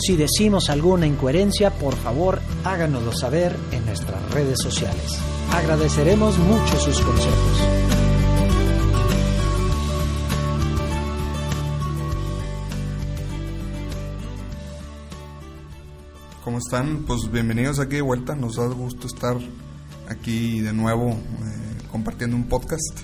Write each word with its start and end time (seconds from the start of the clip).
Si 0.00 0.16
decimos 0.16 0.70
alguna 0.70 1.06
incoherencia, 1.06 1.70
por 1.70 1.96
favor 1.96 2.40
háganoslo 2.64 3.12
saber 3.12 3.56
en 3.72 3.84
nuestras 3.84 4.30
redes 4.30 4.58
sociales. 4.62 5.18
Agradeceremos 5.52 6.38
mucho 6.38 6.78
sus 6.78 7.00
consejos. 7.00 7.88
¿Cómo 16.44 16.58
están? 16.58 17.04
Pues 17.04 17.30
bienvenidos 17.32 17.80
aquí 17.80 17.96
de 17.96 18.02
vuelta. 18.02 18.36
Nos 18.36 18.56
da 18.56 18.66
gusto 18.66 19.08
estar 19.08 19.36
aquí 20.08 20.60
de 20.60 20.72
nuevo 20.72 21.10
eh, 21.10 21.16
compartiendo 21.90 22.36
un 22.36 22.48
podcast. 22.48 23.00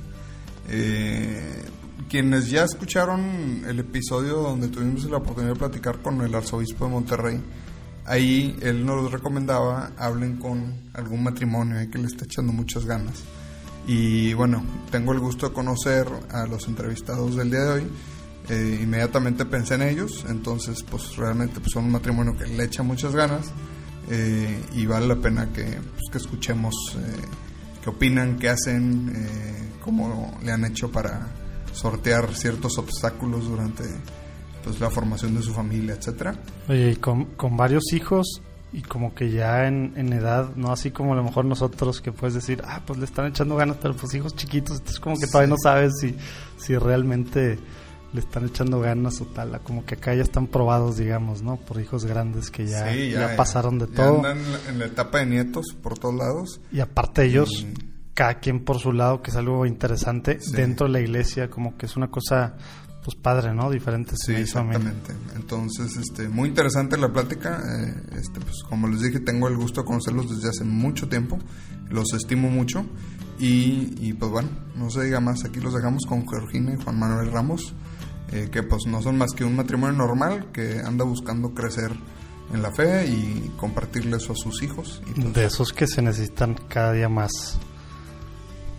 Eh, 0.69 1.65
quienes 2.09 2.51
ya 2.51 2.65
escucharon 2.65 3.65
el 3.67 3.79
episodio 3.81 4.37
donde 4.37 4.69
tuvimos 4.69 5.05
la 5.05 5.19
oportunidad 5.19 5.55
de 5.55 5.59
platicar 5.59 6.01
con 6.03 6.21
el 6.23 6.35
arzobispo 6.35 6.85
de 6.87 6.91
Monterrey, 6.91 7.41
ahí 8.07 8.57
él 8.63 8.85
nos 8.85 9.11
recomendaba 9.11 9.93
hablen 9.97 10.37
con 10.37 10.91
algún 10.93 11.23
matrimonio 11.23 11.79
que 11.91 11.99
le 11.99 12.07
está 12.07 12.25
echando 12.25 12.53
muchas 12.53 12.85
ganas. 12.85 13.23
Y 13.87 14.33
bueno, 14.35 14.65
tengo 14.91 15.13
el 15.13 15.21
gusto 15.21 15.49
de 15.49 15.55
conocer 15.55 16.07
a 16.31 16.47
los 16.47 16.67
entrevistados 16.69 17.37
del 17.37 17.51
día 17.51 17.61
de 17.61 17.73
hoy. 17.73 17.87
Eh, 18.49 18.81
inmediatamente 18.83 19.47
pensé 19.47 19.75
en 19.75 19.83
ellos, 19.83 20.25
entonces 20.29 20.83
pues 20.83 21.17
realmente 21.17 21.61
pues, 21.61 21.73
son 21.73 21.87
un 21.87 21.93
matrimonio 21.93 22.37
que 22.37 22.47
le 22.47 22.65
echa 22.65 22.83
muchas 22.83 23.15
ganas 23.15 23.53
eh, 24.11 24.63
y 24.75 24.85
vale 24.85 25.07
la 25.07 25.17
pena 25.17 25.51
que, 25.51 25.65
pues, 25.65 26.03
que 26.13 26.19
escuchemos 26.19 26.75
eh, 26.99 27.23
qué 27.83 27.89
opinan, 27.89 28.39
qué 28.39 28.51
hacen, 28.51 29.13
cómo 29.83 30.39
le 30.43 30.53
han 30.53 30.65
hecho 30.67 30.91
para 30.93 31.27
sortear 31.75 32.35
ciertos 32.35 32.79
obstáculos 32.79 33.47
durante 33.49 33.85
pues, 34.63 34.81
la 34.81 34.91
formación 34.91 35.35
de 35.35 35.43
su 35.43 35.53
familia, 35.53 35.95
etcétera. 35.95 36.35
Oye, 36.69 36.93
y 36.93 36.97
con, 36.97 37.27
con 37.37 37.57
varios 37.57 37.93
hijos 37.93 38.41
y 38.73 38.83
como 38.83 39.15
que 39.15 39.31
ya 39.31 39.67
en, 39.67 39.93
en, 39.97 40.13
edad, 40.13 40.57
no 40.57 40.73
así 40.73 40.91
como 40.91 41.13
a 41.13 41.17
lo 41.17 41.23
mejor 41.23 41.45
nosotros 41.45 42.01
que 42.01 42.11
puedes 42.11 42.35
decir, 42.35 42.63
ah, 42.67 42.83
pues 42.85 42.99
le 42.99 43.05
están 43.05 43.27
echando 43.27 43.55
ganas, 43.55 43.77
pero 43.81 43.95
pues 43.95 44.13
hijos 44.15 44.35
chiquitos, 44.35 44.83
es 44.87 44.99
como 44.99 45.17
que 45.17 45.27
todavía 45.27 45.51
no 45.51 45.57
sabes 45.63 45.93
si, 46.01 46.17
si 46.57 46.77
realmente 46.77 47.59
le 48.13 48.21
están 48.21 48.47
echando 48.47 48.81
ganas 48.81 49.21
o 49.21 49.27
tal, 49.27 49.61
como 49.63 49.85
que 49.85 49.95
acá 49.95 50.15
ya 50.15 50.23
están 50.23 50.47
probados, 50.47 50.97
digamos, 50.97 51.43
¿no? 51.43 51.57
Por 51.57 51.81
hijos 51.81 52.05
grandes 52.05 52.51
que 52.51 52.67
ya, 52.67 52.95
ya, 52.95 53.37
pasaron 53.37 53.79
de 53.79 53.89
todo. 53.89 54.17
Andan 54.17 54.39
en 54.69 54.79
la 54.79 54.87
etapa 54.87 55.19
de 55.19 55.27
nietos 55.27 55.67
por 55.83 55.99
todos 55.99 56.15
lados. 56.15 56.61
Y 56.73 56.81
aparte 56.81 57.25
ellos 57.25 57.67
cada 58.15 58.39
quien 58.39 58.65
por 58.65 58.79
su 58.79 58.93
lado, 58.93 59.21
que 59.23 59.31
es 59.31 59.37
algo 59.37 59.67
interesante 59.67 60.39
dentro 60.53 60.87
de 60.87 60.93
la 60.93 61.01
iglesia, 61.01 61.51
como 61.51 61.77
que 61.77 61.87
es 61.87 61.97
una 61.97 62.09
cosa 62.11 62.57
pues 63.05 63.17
padre, 63.17 63.53
¿no? 63.53 63.71
Diferente. 63.71 64.15
Sí, 64.17 64.33
exactamente. 64.33 65.13
Entonces, 65.37 65.95
este, 65.97 66.27
muy 66.29 66.49
interesante 66.49 66.97
la 66.97 67.13
plática. 67.13 67.61
Eh, 67.63 68.19
este, 68.19 68.41
pues 68.41 68.63
como 68.63 68.89
les 68.89 69.03
dije, 69.03 69.21
tengo 69.21 69.47
el 69.49 69.57
gusto 69.57 69.83
de 69.83 69.87
conocerlos 69.87 70.35
desde 70.35 70.49
hace 70.49 70.65
mucho 70.65 71.07
tiempo. 71.07 71.39
Los 71.91 72.15
estimo 72.15 72.49
mucho. 72.49 72.87
Y, 73.39 73.95
y 74.01 74.15
pues 74.15 74.31
bueno, 74.31 74.49
no 74.75 74.89
se 74.89 75.05
diga 75.05 75.21
más. 75.21 75.45
Aquí 75.45 75.61
los 75.61 75.75
dejamos 75.75 76.07
con 76.07 76.27
Georgina 76.27 76.73
y 76.73 76.83
Juan 76.83 76.99
Manuel 76.99 77.31
Ramos, 77.31 77.75
eh, 78.33 78.49
que 78.51 78.63
pues 78.63 78.87
no 78.87 79.03
son 79.03 79.19
más 79.19 79.33
que 79.33 79.45
un 79.45 79.55
matrimonio 79.55 79.99
normal 79.99 80.51
que 80.51 80.81
anda 80.81 81.05
buscando 81.05 81.53
crecer 81.53 81.91
en 82.55 82.63
la 82.63 82.73
fe 82.73 83.07
y 83.07 83.53
compartirle 83.59 84.17
eso 84.17 84.33
a 84.33 84.37
sus 84.37 84.63
hijos. 84.63 85.03
Y 85.09 85.21
pues 85.21 85.35
de 85.35 85.45
esos 85.45 85.75
que 85.75 85.87
se 85.87 86.01
necesitan 86.01 86.55
cada 86.69 86.93
día 86.93 87.11
más 87.11 87.59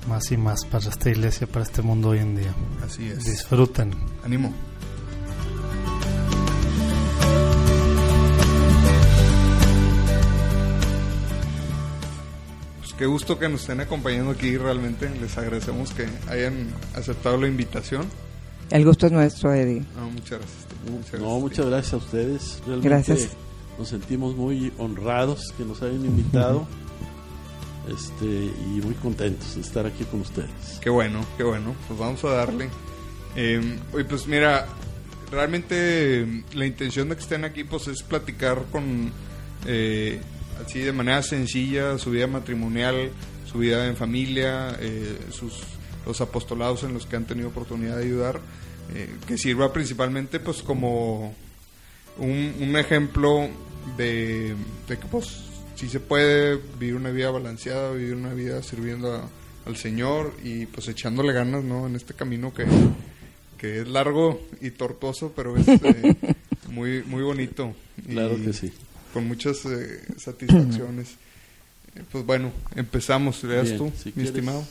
más 0.07 0.31
y 0.31 0.37
más 0.37 0.65
para 0.65 0.89
esta 0.89 1.09
iglesia, 1.09 1.47
para 1.47 1.63
este 1.63 1.81
mundo 1.81 2.09
hoy 2.09 2.19
en 2.19 2.35
día. 2.35 2.53
Así 2.85 3.07
es. 3.09 3.23
Disfruten. 3.23 3.91
Ánimo. 4.23 4.53
Pues 12.79 12.93
qué 12.93 13.05
gusto 13.05 13.39
que 13.39 13.49
nos 13.49 13.61
estén 13.61 13.81
acompañando 13.81 14.31
aquí, 14.31 14.57
realmente 14.57 15.09
les 15.19 15.37
agradecemos 15.37 15.91
que 15.91 16.07
hayan 16.27 16.67
aceptado 16.95 17.37
la 17.37 17.47
invitación. 17.47 18.05
El 18.71 18.85
gusto 18.85 19.05
es 19.05 19.11
nuestro, 19.11 19.53
Eddie. 19.53 19.83
No, 19.95 20.09
muchas 20.09 20.39
gracias. 20.39 20.65
Muchas 20.89 21.11
gracias. 21.11 21.21
No, 21.21 21.39
muchas 21.39 21.65
gracias 21.67 21.93
a 21.93 21.97
ustedes. 21.97 22.61
Realmente 22.65 22.89
gracias. 22.89 23.29
Nos 23.77 23.89
sentimos 23.89 24.35
muy 24.35 24.71
honrados 24.77 25.53
que 25.57 25.65
nos 25.65 25.81
hayan 25.81 26.05
invitado 26.05 26.65
este, 27.93 28.25
y 28.25 28.81
muy 28.83 28.95
contentos 28.95 29.55
de 29.55 29.61
estar 29.61 29.85
aquí 29.85 30.03
con 30.05 30.21
ustedes. 30.21 30.79
Qué 30.81 30.89
bueno, 30.89 31.25
qué 31.37 31.43
bueno, 31.43 31.75
pues 31.87 31.99
vamos 31.99 32.23
a 32.23 32.29
darle. 32.29 32.69
Eh, 33.35 33.77
pues 34.07 34.27
mira, 34.27 34.67
realmente 35.31 36.43
la 36.53 36.65
intención 36.65 37.09
de 37.09 37.15
que 37.15 37.21
estén 37.21 37.43
aquí 37.43 37.63
pues 37.63 37.87
es 37.87 38.03
platicar 38.03 38.63
con, 38.71 39.11
eh, 39.65 40.19
así 40.63 40.79
de 40.79 40.93
manera 40.93 41.21
sencilla, 41.21 41.97
su 41.97 42.11
vida 42.11 42.27
matrimonial, 42.27 43.11
su 43.45 43.59
vida 43.59 43.87
en 43.87 43.95
familia, 43.95 44.77
eh, 44.79 45.17
sus, 45.31 45.61
los 46.05 46.21
apostolados 46.21 46.83
en 46.83 46.93
los 46.93 47.05
que 47.05 47.15
han 47.15 47.25
tenido 47.25 47.49
oportunidad 47.49 47.97
de 47.97 48.03
ayudar, 48.03 48.39
eh, 48.93 49.09
que 49.27 49.37
sirva 49.37 49.73
principalmente 49.73 50.39
pues 50.39 50.61
como 50.61 51.33
un, 52.17 52.55
un 52.59 52.77
ejemplo 52.77 53.49
de, 53.97 54.55
de 54.87 54.97
que 54.97 55.05
pues 55.07 55.44
si 55.75 55.89
se 55.89 55.99
puede 55.99 56.57
vivir 56.79 56.95
una 56.95 57.11
vida 57.11 57.31
balanceada, 57.31 57.91
vivir 57.91 58.15
una 58.15 58.33
vida 58.33 58.63
sirviendo 58.63 59.29
al 59.65 59.75
Señor 59.75 60.33
y 60.43 60.65
pues 60.67 60.87
echándole 60.87 61.33
ganas, 61.33 61.63
¿no? 61.63 61.87
En 61.87 61.95
este 61.95 62.13
camino 62.13 62.53
que, 62.53 62.65
que 63.57 63.81
es 63.81 63.87
largo 63.87 64.41
y 64.61 64.71
tortuoso, 64.71 65.33
pero 65.35 65.57
es 65.57 65.67
eh, 65.67 66.15
muy, 66.71 67.03
muy 67.03 67.23
bonito. 67.23 67.75
Claro 68.07 68.35
que 68.41 68.53
sí. 68.53 68.71
Con 69.13 69.27
muchas 69.27 69.65
eh, 69.65 70.01
satisfacciones. 70.17 71.15
Eh, 71.95 72.03
pues 72.11 72.25
bueno, 72.25 72.51
empezamos, 72.75 73.41
veas 73.43 73.75
tú, 73.75 73.91
mi 74.15 74.23
estimado. 74.23 74.65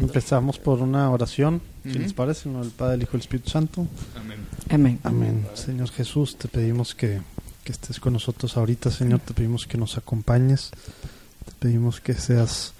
Empezamos 0.00 0.58
por 0.58 0.80
una 0.80 1.10
oración, 1.10 1.62
si 1.84 1.98
les 1.98 2.12
parece, 2.12 2.48
¿no? 2.48 2.62
El 2.62 2.70
Padre, 2.70 2.96
el 2.96 3.02
Hijo 3.02 3.12
y 3.12 3.16
el 3.16 3.20
Espíritu 3.20 3.50
Santo. 3.50 3.86
Amén. 4.16 4.38
Amén. 4.68 4.98
Amén. 5.04 5.46
Señor 5.54 5.90
Jesús, 5.90 6.36
te 6.36 6.48
pedimos 6.48 6.96
que 6.96 7.20
que 7.64 7.72
estés 7.72 8.00
con 8.00 8.12
nosotros 8.12 8.56
ahorita, 8.56 8.90
Señor. 8.90 9.20
Te 9.20 9.34
pedimos 9.34 9.66
que 9.66 9.78
nos 9.78 9.96
acompañes. 9.98 10.70
Te 11.44 11.52
pedimos 11.58 12.00
que 12.00 12.14
seas, 12.14 12.72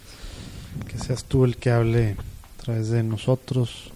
que 0.87 0.99
seas 0.99 1.25
tú 1.25 1.45
el 1.45 1.57
que 1.57 1.71
hable 1.71 2.17
a 2.59 2.63
través 2.63 2.89
de 2.89 3.03
nosotros. 3.03 3.91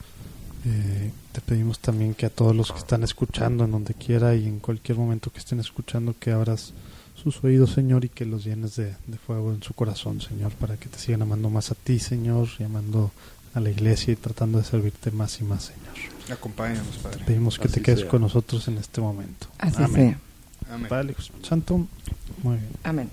Eh, 0.64 1.10
te 1.32 1.40
pedimos 1.40 1.78
también 1.78 2.14
que 2.14 2.26
a 2.26 2.30
todos 2.30 2.54
los 2.54 2.70
que 2.70 2.78
están 2.78 3.02
escuchando 3.02 3.64
en 3.64 3.72
donde 3.72 3.94
quiera 3.94 4.34
y 4.34 4.46
en 4.46 4.60
cualquier 4.60 4.98
momento 4.98 5.32
que 5.32 5.38
estén 5.38 5.60
escuchando, 5.60 6.14
que 6.18 6.30
abras 6.30 6.72
sus 7.14 7.42
oídos, 7.42 7.72
Señor, 7.72 8.04
y 8.04 8.08
que 8.08 8.24
los 8.24 8.44
llenes 8.44 8.76
de, 8.76 8.94
fuego 9.26 9.52
en 9.52 9.62
su 9.62 9.74
corazón, 9.74 10.20
Señor, 10.20 10.52
para 10.52 10.76
que 10.76 10.88
te 10.88 10.98
sigan 10.98 11.22
amando 11.22 11.50
más 11.50 11.70
a 11.70 11.74
ti, 11.74 11.98
Señor, 11.98 12.48
y 12.58 12.64
amando 12.64 13.10
a 13.54 13.60
la 13.60 13.70
iglesia 13.70 14.12
y 14.12 14.16
tratando 14.16 14.58
de 14.58 14.64
servirte 14.64 15.10
más 15.10 15.40
y 15.40 15.44
más, 15.44 15.64
Señor. 15.64 16.12
Acompáñanos, 16.30 16.96
Padre. 16.98 17.18
Te 17.18 17.24
pedimos 17.24 17.58
que 17.58 17.68
te 17.68 17.80
quedes 17.80 18.04
con 18.04 18.22
nosotros 18.22 18.66
en 18.68 18.78
este 18.78 19.00
momento. 19.00 19.46
Así 19.58 19.84
sea. 19.92 20.18
Amén. 20.70 21.14
Santo. 21.42 21.86
Muy 22.42 22.56
bien. 22.56 22.70
Amén. 22.82 23.10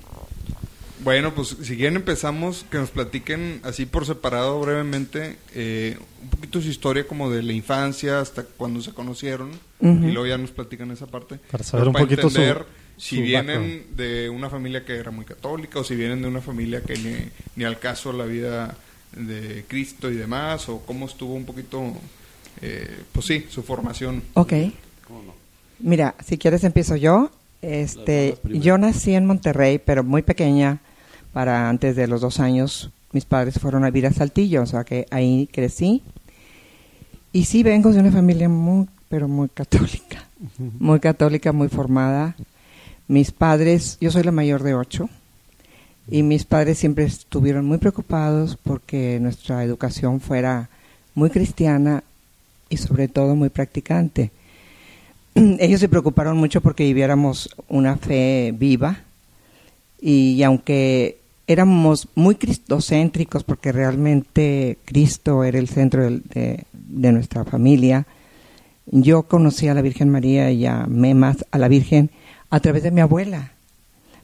Bueno, 1.03 1.33
pues 1.33 1.55
si 1.61 1.77
quieren 1.77 1.95
empezamos, 1.95 2.65
que 2.69 2.77
nos 2.77 2.91
platiquen 2.91 3.61
así 3.63 3.85
por 3.85 4.05
separado 4.05 4.59
brevemente 4.59 5.37
eh, 5.55 5.97
un 6.21 6.29
poquito 6.29 6.61
su 6.61 6.67
historia 6.67 7.07
como 7.07 7.29
de 7.29 7.41
la 7.41 7.53
infancia 7.53 8.19
hasta 8.19 8.43
cuando 8.43 8.81
se 8.81 8.91
conocieron 8.91 9.51
y 9.79 10.11
luego 10.11 10.27
ya 10.27 10.37
nos 10.37 10.51
platican 10.51 10.91
esa 10.91 11.07
parte. 11.07 11.39
Para 11.49 11.63
saber 11.63 11.87
un 11.87 11.93
poquito 11.93 12.27
entender 12.27 12.65
si 12.97 13.21
vienen 13.21 13.95
de 13.95 14.29
una 14.29 14.49
familia 14.49 14.83
que 14.83 14.97
era 14.97 15.09
muy 15.09 15.23
católica 15.23 15.79
o 15.79 15.85
si 15.85 15.95
vienen 15.95 16.21
de 16.21 16.27
una 16.27 16.41
familia 16.41 16.81
que 16.81 16.97
ni, 16.97 17.15
ni 17.55 17.63
al 17.63 17.79
caso 17.79 18.11
la 18.11 18.25
vida 18.25 18.75
de 19.15 19.63
Cristo 19.69 20.11
y 20.11 20.15
demás 20.15 20.67
o 20.67 20.81
cómo 20.85 21.05
estuvo 21.05 21.33
un 21.33 21.45
poquito, 21.45 21.93
eh, 22.61 23.03
pues 23.13 23.25
sí, 23.25 23.45
su 23.49 23.63
formación. 23.63 24.21
Ok. 24.33 24.53
Mira, 25.79 26.15
si 26.25 26.37
quieres 26.37 26.65
empiezo 26.65 26.97
yo 26.97 27.31
Este, 27.61 28.37
yo 28.43 28.77
nací 28.77 29.13
en 29.13 29.25
Monterrey, 29.25 29.79
pero 29.79 30.03
muy 30.03 30.21
pequeña, 30.21 30.79
para 31.33 31.69
antes 31.69 31.95
de 31.95 32.07
los 32.07 32.21
dos 32.21 32.39
años, 32.39 32.91
mis 33.11 33.25
padres 33.25 33.59
fueron 33.59 33.83
a 33.83 33.89
vivir 33.89 34.07
a 34.07 34.13
Saltillo, 34.13 34.63
o 34.63 34.65
sea 34.65 34.83
que 34.83 35.05
ahí 35.11 35.49
crecí. 35.51 36.03
Y 37.31 37.45
sí 37.45 37.63
vengo 37.63 37.91
de 37.91 37.99
una 37.99 38.11
familia 38.11 38.49
muy, 38.49 38.87
pero 39.07 39.27
muy 39.27 39.49
católica, 39.49 40.27
muy 40.79 40.99
católica, 40.99 41.51
muy 41.51 41.67
formada. 41.67 42.35
Mis 43.07 43.31
padres, 43.31 43.97
yo 43.99 44.11
soy 44.11 44.23
la 44.23 44.31
mayor 44.31 44.63
de 44.63 44.75
ocho, 44.75 45.09
y 46.07 46.23
mis 46.23 46.45
padres 46.45 46.79
siempre 46.79 47.03
estuvieron 47.03 47.65
muy 47.65 47.77
preocupados 47.77 48.57
porque 48.61 49.19
nuestra 49.19 49.63
educación 49.63 50.19
fuera 50.19 50.69
muy 51.13 51.29
cristiana 51.29 52.03
y 52.69 52.77
sobre 52.77 53.07
todo 53.07 53.35
muy 53.35 53.49
practicante. 53.49 54.31
Ellos 55.59 55.79
se 55.79 55.89
preocuparon 55.89 56.37
mucho 56.37 56.61
porque 56.61 56.83
viviéramos 56.83 57.49
una 57.67 57.97
fe 57.97 58.53
viva 58.57 58.99
y 60.01 60.41
aunque 60.43 61.19
éramos 61.47 62.07
muy 62.15 62.35
cristocéntricos 62.35 63.43
porque 63.43 63.71
realmente 63.71 64.77
Cristo 64.85 65.43
era 65.43 65.57
el 65.57 65.67
centro 65.67 66.09
de 66.09 66.65
nuestra 67.11 67.43
familia, 67.43 68.05
yo 68.85 69.23
conocí 69.23 69.67
a 69.67 69.73
la 69.73 69.81
Virgen 69.81 70.09
María 70.09 70.51
y 70.51 70.65
amé 70.65 71.13
más 71.13 71.45
a 71.51 71.57
la 71.57 71.67
Virgen 71.67 72.11
a 72.49 72.59
través 72.59 72.83
de 72.83 72.91
mi 72.91 73.01
abuela. 73.01 73.51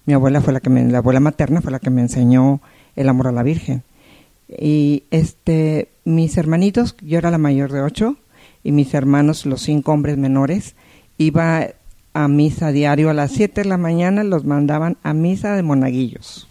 Mi 0.06 0.14
abuela 0.14 0.42
fue 0.42 0.54
la 0.54 0.60
que 0.60 0.70
me, 0.70 0.84
la 0.86 1.00
abuela 1.00 1.20
materna 1.20 1.62
fue 1.62 1.72
la 1.72 1.80
que 1.80 1.90
me 1.90 2.02
enseñó 2.02 2.62
el 2.96 3.10
amor 3.10 3.28
a 3.28 3.32
la 3.32 3.44
Virgen. 3.44 3.84
Y 4.48 5.04
este, 5.10 5.90
mis 6.04 6.38
hermanitos, 6.38 6.96
yo 7.02 7.18
era 7.18 7.32
la 7.32 7.40
mayor 7.40 7.72
de 7.72 7.82
ocho, 7.82 8.18
y 8.64 8.72
mis 8.72 8.94
hermanos, 8.94 9.46
los 9.46 9.62
cinco 9.62 9.92
hombres 9.92 10.18
menores, 10.18 10.76
iba 11.18 11.68
a 12.14 12.28
misa 12.30 12.72
diario 12.72 13.10
a 13.10 13.14
las 13.14 13.32
siete 13.32 13.62
de 13.62 13.68
la 13.68 13.78
mañana, 13.78 14.24
los 14.24 14.46
mandaban 14.46 14.98
a 15.04 15.14
misa 15.14 15.56
de 15.56 15.64
monaguillos. 15.64 16.48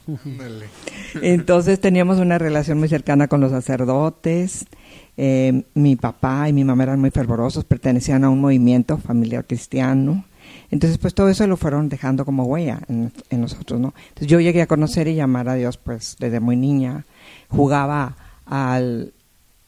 Entonces 1.22 1.80
teníamos 1.80 2.18
una 2.18 2.36
relación 2.38 2.78
muy 2.78 2.88
cercana 2.88 3.28
con 3.28 3.40
los 3.40 3.50
sacerdotes. 3.50 4.66
Eh, 5.16 5.62
mi 5.74 5.96
papá 5.96 6.48
y 6.48 6.52
mi 6.52 6.64
mamá 6.64 6.82
eran 6.82 7.00
muy 7.00 7.10
fervorosos, 7.10 7.64
pertenecían 7.64 8.24
a 8.24 8.30
un 8.30 8.40
movimiento 8.40 8.98
familiar 8.98 9.46
cristiano. 9.46 10.24
Entonces, 10.70 10.98
pues 10.98 11.14
todo 11.14 11.30
eso 11.30 11.46
lo 11.46 11.56
fueron 11.56 11.88
dejando 11.88 12.24
como 12.24 12.44
huella 12.44 12.80
en, 12.88 13.12
en 13.30 13.40
nosotros, 13.40 13.80
¿no? 13.80 13.94
Entonces 14.08 14.26
yo 14.26 14.40
llegué 14.40 14.60
a 14.60 14.66
conocer 14.66 15.08
y 15.08 15.14
llamar 15.14 15.48
a 15.48 15.54
Dios, 15.54 15.78
pues 15.78 16.16
desde 16.18 16.40
muy 16.40 16.56
niña. 16.56 17.06
Jugaba 17.48 18.16
al, 18.44 19.14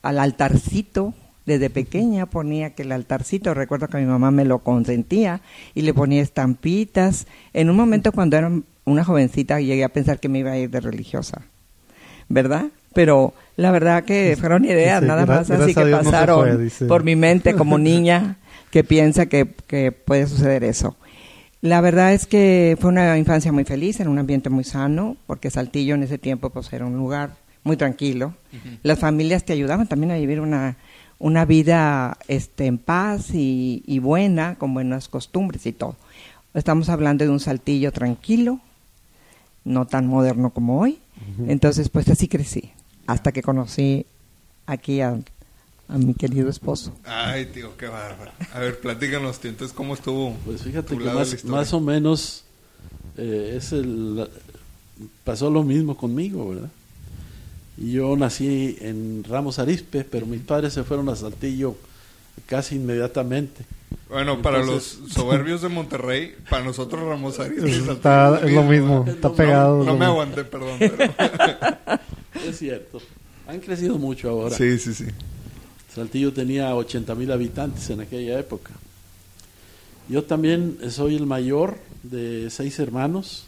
al 0.03 0.19
altarcito, 0.19 1.15
desde 1.47 1.71
pequeña 1.71 2.27
ponía 2.27 2.71
que 2.75 2.83
el 2.83 2.93
altarcito, 2.93 3.55
recuerdo 3.55 3.89
que 3.89 3.99
mi 3.99 4.05
mamá 4.07 4.31
me 4.31 4.45
lo 4.45 4.59
consentía 4.59 5.41
y 5.75 5.83
le 5.83 5.95
ponía 5.95 6.21
estampitas. 6.23 7.27
En 7.55 7.71
un 7.71 7.77
momento 7.77 8.13
cuando 8.13 8.37
era 8.37 8.51
una 8.85 9.05
jovencita 9.05 9.61
llegué 9.61 9.85
a 9.85 9.89
pensar 9.89 10.19
que 10.21 10.29
me 10.29 10.41
iba 10.41 10.51
a 10.53 10.59
ir 10.59 10.71
de 10.71 10.81
religiosa, 10.81 11.43
¿verdad? 12.29 12.67
Pero 12.95 13.35
la 13.57 13.71
verdad 13.71 14.05
que 14.05 14.37
fueron 14.39 14.65
ideas 14.65 15.03
nada 15.03 15.25
"Gra- 15.25 15.27
más 15.39 15.51
así 15.51 15.75
que 15.75 15.91
no 15.91 15.99
pasaron 16.11 16.41
fue", 16.41 16.57
dice. 16.65 16.87
por 16.87 17.05
mi 17.05 17.15
mente 17.17 17.55
como 17.55 17.79
niña 17.79 18.37
que 18.71 18.85
piensa 18.85 19.27
que, 19.27 19.47
que 19.67 19.93
puede 19.93 20.27
suceder 20.27 20.65
eso. 20.65 20.97
La 21.63 21.81
verdad 21.81 22.13
es 22.13 22.27
que 22.27 22.77
fue 22.81 22.91
una 22.91 23.17
infancia 23.19 23.51
muy 23.53 23.65
feliz, 23.65 24.01
en 24.01 24.09
un 24.09 24.19
ambiente 24.19 24.51
muy 24.51 24.65
sano, 24.65 25.17
porque 25.27 25.51
Saltillo 25.51 25.95
en 25.95 26.03
ese 26.03 26.19
tiempo 26.19 26.51
pues 26.51 26.73
era 26.73 26.85
un 26.87 26.97
lugar 26.97 27.31
muy 27.65 27.77
tranquilo. 27.77 28.35
Las 28.83 28.99
familias 28.99 29.45
te 29.45 29.53
ayudaban 29.53 29.87
también 29.89 30.13
a 30.13 30.17
vivir 30.17 30.41
una, 30.41 30.77
una 31.19 31.45
vida 31.45 32.19
este, 32.29 32.67
en 32.67 32.79
paz 32.79 33.31
y, 33.33 33.83
y 33.87 33.99
buena, 33.99 34.57
con 34.57 34.75
buenas 34.75 35.09
costumbres 35.09 35.67
y 35.67 35.73
todo. 35.73 35.97
Estamos 36.55 36.89
hablando 36.89 37.25
de 37.25 37.31
un 37.31 37.41
Saltillo 37.41 37.93
tranquilo, 37.93 38.61
no 39.65 39.87
tan 39.87 40.07
moderno 40.07 40.51
como 40.51 40.81
hoy. 40.81 40.99
Entonces, 41.49 41.89
pues 41.89 42.09
así 42.09 42.29
crecí, 42.29 42.71
hasta 43.07 43.33
que 43.33 43.43
conocí 43.43 44.07
aquí 44.67 45.01
a, 45.01 45.19
a 45.89 45.99
mi 45.99 46.15
querido 46.15 46.49
esposo. 46.49 46.93
Ay, 47.05 47.47
tío, 47.47 47.77
qué 47.77 47.87
bárbaro. 47.87 48.33
A 48.53 48.59
ver, 48.59 48.81
platícanos, 48.81 49.39
tío. 49.41 49.51
Entonces, 49.51 49.75
¿cómo 49.75 49.95
estuvo? 49.95 50.35
Pues 50.45 50.63
fíjate 50.63 50.97
que 50.97 51.05
más 51.45 51.73
o 51.73 51.81
menos 51.81 52.45
eh, 53.17 53.55
es 53.57 53.73
el, 53.73 54.29
pasó 55.25 55.51
lo 55.51 55.63
mismo 55.63 55.97
conmigo, 55.97 56.51
¿verdad? 56.51 56.71
Y 57.79 57.93
yo 57.93 58.17
nací 58.17 58.77
en 58.81 59.23
Ramos 59.25 59.59
Arispe, 59.59 60.05
pero 60.05 60.25
mis 60.27 60.41
padres 60.41 60.73
se 60.73 60.83
fueron 60.85 61.09
a 61.09 61.17
Saltillo 61.17 61.77
casi 62.47 62.77
inmediatamente. 62.77 63.65
Bueno, 64.09 64.41
para 64.41 64.65
los 64.65 64.99
soberbios 65.11 65.63
de 65.63 65.69
Monterrey, 65.69 66.35
para 66.49 66.65
nosotros 66.65 67.03
Ramos 67.07 67.39
Arizpe 67.39 67.69
Es- 67.69 67.75
Saltillo 67.77 67.93
está- 67.93 68.41
es 68.45 68.53
lo 68.53 68.63
mismo, 68.63 69.05
está 69.07 69.29
No- 69.29 69.35
pegado, 69.35 69.85
No, 69.85 69.97
me 69.97 70.05
aguanté, 70.07 70.45
perdón. 70.45 70.79
pero- 70.79 70.97
Es 72.47 72.59
cierto. 72.59 73.01
Han 73.49 73.61
crecido 73.61 73.97
mucho 73.99 74.29
ahora. 74.31 74.55
sí, 74.57 74.79
sí, 74.79 74.95
sí. 74.95 75.05
Saltillo 75.95 76.33
tenía 76.33 76.75
80 76.75 77.15
mil 77.15 77.31
habitantes 77.33 77.89
en 77.91 78.01
aquella 78.01 78.39
época. 78.39 78.73
Yo 80.09 80.23
también 80.25 80.79
soy 80.91 81.17
el 81.17 81.27
mayor 81.27 81.79
de 82.03 82.49
seis 82.51 82.79
hermanos. 82.79 83.47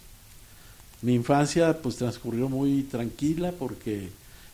Mi 1.03 1.15
infancia 1.15 1.79
pues 1.81 1.97
transcurrió 1.97 2.49
muy 2.49 2.83
tranquila 2.85 3.53
porque 3.57 4.09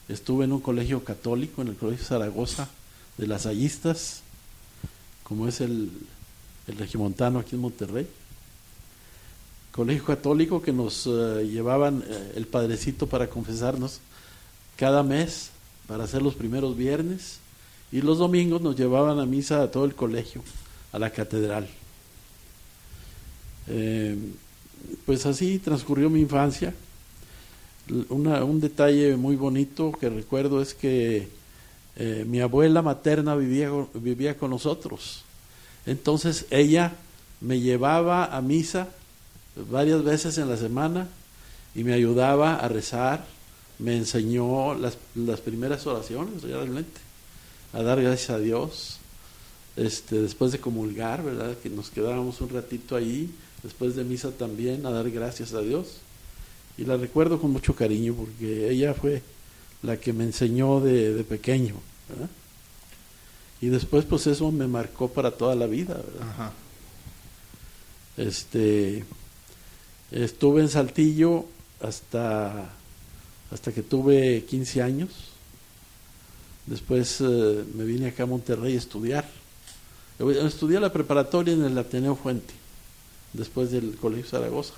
estuve 0.09 0.45
en 0.45 0.53
un 0.53 0.61
colegio 0.61 1.05
católico, 1.05 1.63
en 1.63 1.69
el 1.69 1.77
Colegio 1.77 2.05
Zaragoza 2.05 2.69
de 3.19 3.27
las 3.27 3.47
Ayistas, 3.47 4.23
como 5.23 5.49
es 5.49 5.61
el, 5.61 5.91
el 6.67 6.77
regimontano 6.77 7.39
aquí 7.39 7.55
en 7.57 7.63
Monterrey. 7.63 8.07
Colegio 9.73 10.05
católico 10.05 10.63
que 10.63 10.73
nos 10.73 11.07
eh, 11.07 11.49
llevaban 11.51 12.05
eh, 12.07 12.33
el 12.37 12.47
padrecito 12.47 13.07
para 13.07 13.29
confesarnos 13.29 14.01
cada 14.77 15.03
mes 15.03 15.51
para 15.87 16.05
hacer 16.05 16.23
los 16.23 16.35
primeros 16.35 16.77
viernes 16.77 17.39
y 17.93 18.01
los 18.01 18.19
domingos 18.19 18.61
nos 18.61 18.77
llevaban 18.77 19.19
a 19.19 19.27
misa 19.27 19.63
a 19.63 19.71
todo 19.71 19.85
el 19.85 19.95
colegio, 19.95 20.43
a 20.93 20.99
la 20.99 21.11
catedral. 21.11 21.69
Eh, 23.69 24.17
pues 25.07 25.27
así 25.27 25.59
transcurrió 25.59 26.11
mi 26.11 26.21
infancia. 26.21 26.75
Una- 28.09 28.45
un 28.45 28.61
detalle 28.61 29.17
muy 29.17 29.37
bonito 29.37 29.93
que 29.93 30.09
recuerdo 30.09 30.63
es 30.63 30.75
que 30.75 31.29
eh, 31.97 32.25
mi 32.27 32.41
abuela 32.41 32.83
materna 32.83 33.37
vivía, 33.37 33.71
vivía 33.95 34.37
con 34.39 34.51
nosotros. 34.51 35.23
Entonces 35.87 36.47
ella 36.51 36.93
me 37.41 37.61
llevaba 37.61 38.25
a 38.35 38.41
misa 38.41 38.89
varias 39.71 40.03
veces 40.03 40.39
en 40.39 40.49
la 40.49 40.57
semana 40.57 41.09
y 41.75 41.85
me 41.85 41.93
ayudaba 41.93 42.57
a 42.57 42.69
rezar, 42.69 43.27
me 43.79 43.97
enseñó 43.97 44.75
las, 44.75 44.97
las 45.15 45.41
primeras 45.41 45.87
oraciones 45.87 46.43
realmente, 46.43 47.01
a 47.73 47.83
dar 47.83 48.01
gracias 48.01 48.31
a 48.31 48.39
Dios, 48.39 48.99
este, 49.77 50.23
después 50.23 50.53
de 50.53 50.59
comulgar, 50.59 51.23
¿verdad? 51.23 51.55
Que 51.63 51.69
nos 51.69 51.91
quedábamos 51.91 52.41
un 52.41 52.49
ratito 52.49 52.97
ahí, 52.97 53.31
después 53.63 53.95
de 53.95 54.05
misa 54.05 54.31
también, 54.31 54.87
a 54.87 54.91
dar 54.91 55.11
gracias 55.11 55.53
a 55.53 55.61
Dios. 55.61 55.99
Y 56.77 56.85
la 56.85 56.97
recuerdo 56.97 57.41
con 57.41 57.53
mucho 57.53 57.75
cariño 57.75 58.15
porque 58.15 58.71
ella 58.71 58.95
fue 58.95 59.23
la 59.83 59.97
que 59.99 60.13
me 60.13 60.25
enseñó 60.25 60.81
de, 60.81 61.15
de 61.15 61.25
pequeño, 61.25 61.75
¿verdad? 62.09 62.31
Y 63.61 63.69
después 63.69 64.05
pues 64.05 64.27
eso 64.27 64.51
me 64.51 64.67
marcó 64.67 65.09
para 65.09 65.31
toda 65.31 65.55
la 65.55 65.67
vida, 65.67 65.95
¿verdad? 65.95 66.29
Ajá. 66.29 66.53
Este, 68.17 69.05
estuve 70.11 70.63
en 70.63 70.69
Saltillo 70.69 71.47
hasta, 71.81 72.71
hasta 73.51 73.73
que 73.73 73.83
tuve 73.83 74.45
15 74.45 74.83
años. 74.83 75.11
Después 76.67 77.21
eh, 77.21 77.65
me 77.75 77.85
vine 77.85 78.09
acá 78.09 78.23
a 78.23 78.27
Monterrey 78.27 78.75
a 78.75 78.79
estudiar. 78.79 79.29
Estudié 80.19 80.79
la 80.79 80.93
preparatoria 80.93 81.55
en 81.55 81.65
el 81.65 81.77
Ateneo 81.77 82.15
Fuente, 82.15 82.55
después 83.33 83.73
del 83.73 83.97
Colegio 83.97 84.31
Zaragoza. 84.31 84.75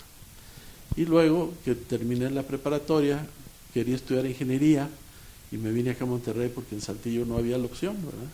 Y 0.96 1.04
luego 1.04 1.52
que 1.64 1.74
terminé 1.74 2.30
la 2.30 2.42
preparatoria, 2.42 3.26
quería 3.74 3.96
estudiar 3.96 4.26
ingeniería 4.26 4.88
y 5.52 5.56
me 5.56 5.70
vine 5.70 5.90
acá 5.90 6.04
a 6.04 6.08
Monterrey 6.08 6.50
porque 6.54 6.74
en 6.74 6.80
Saltillo 6.80 7.24
no 7.26 7.36
había 7.36 7.58
la 7.58 7.66
opción, 7.66 7.96
¿verdad? 7.96 8.28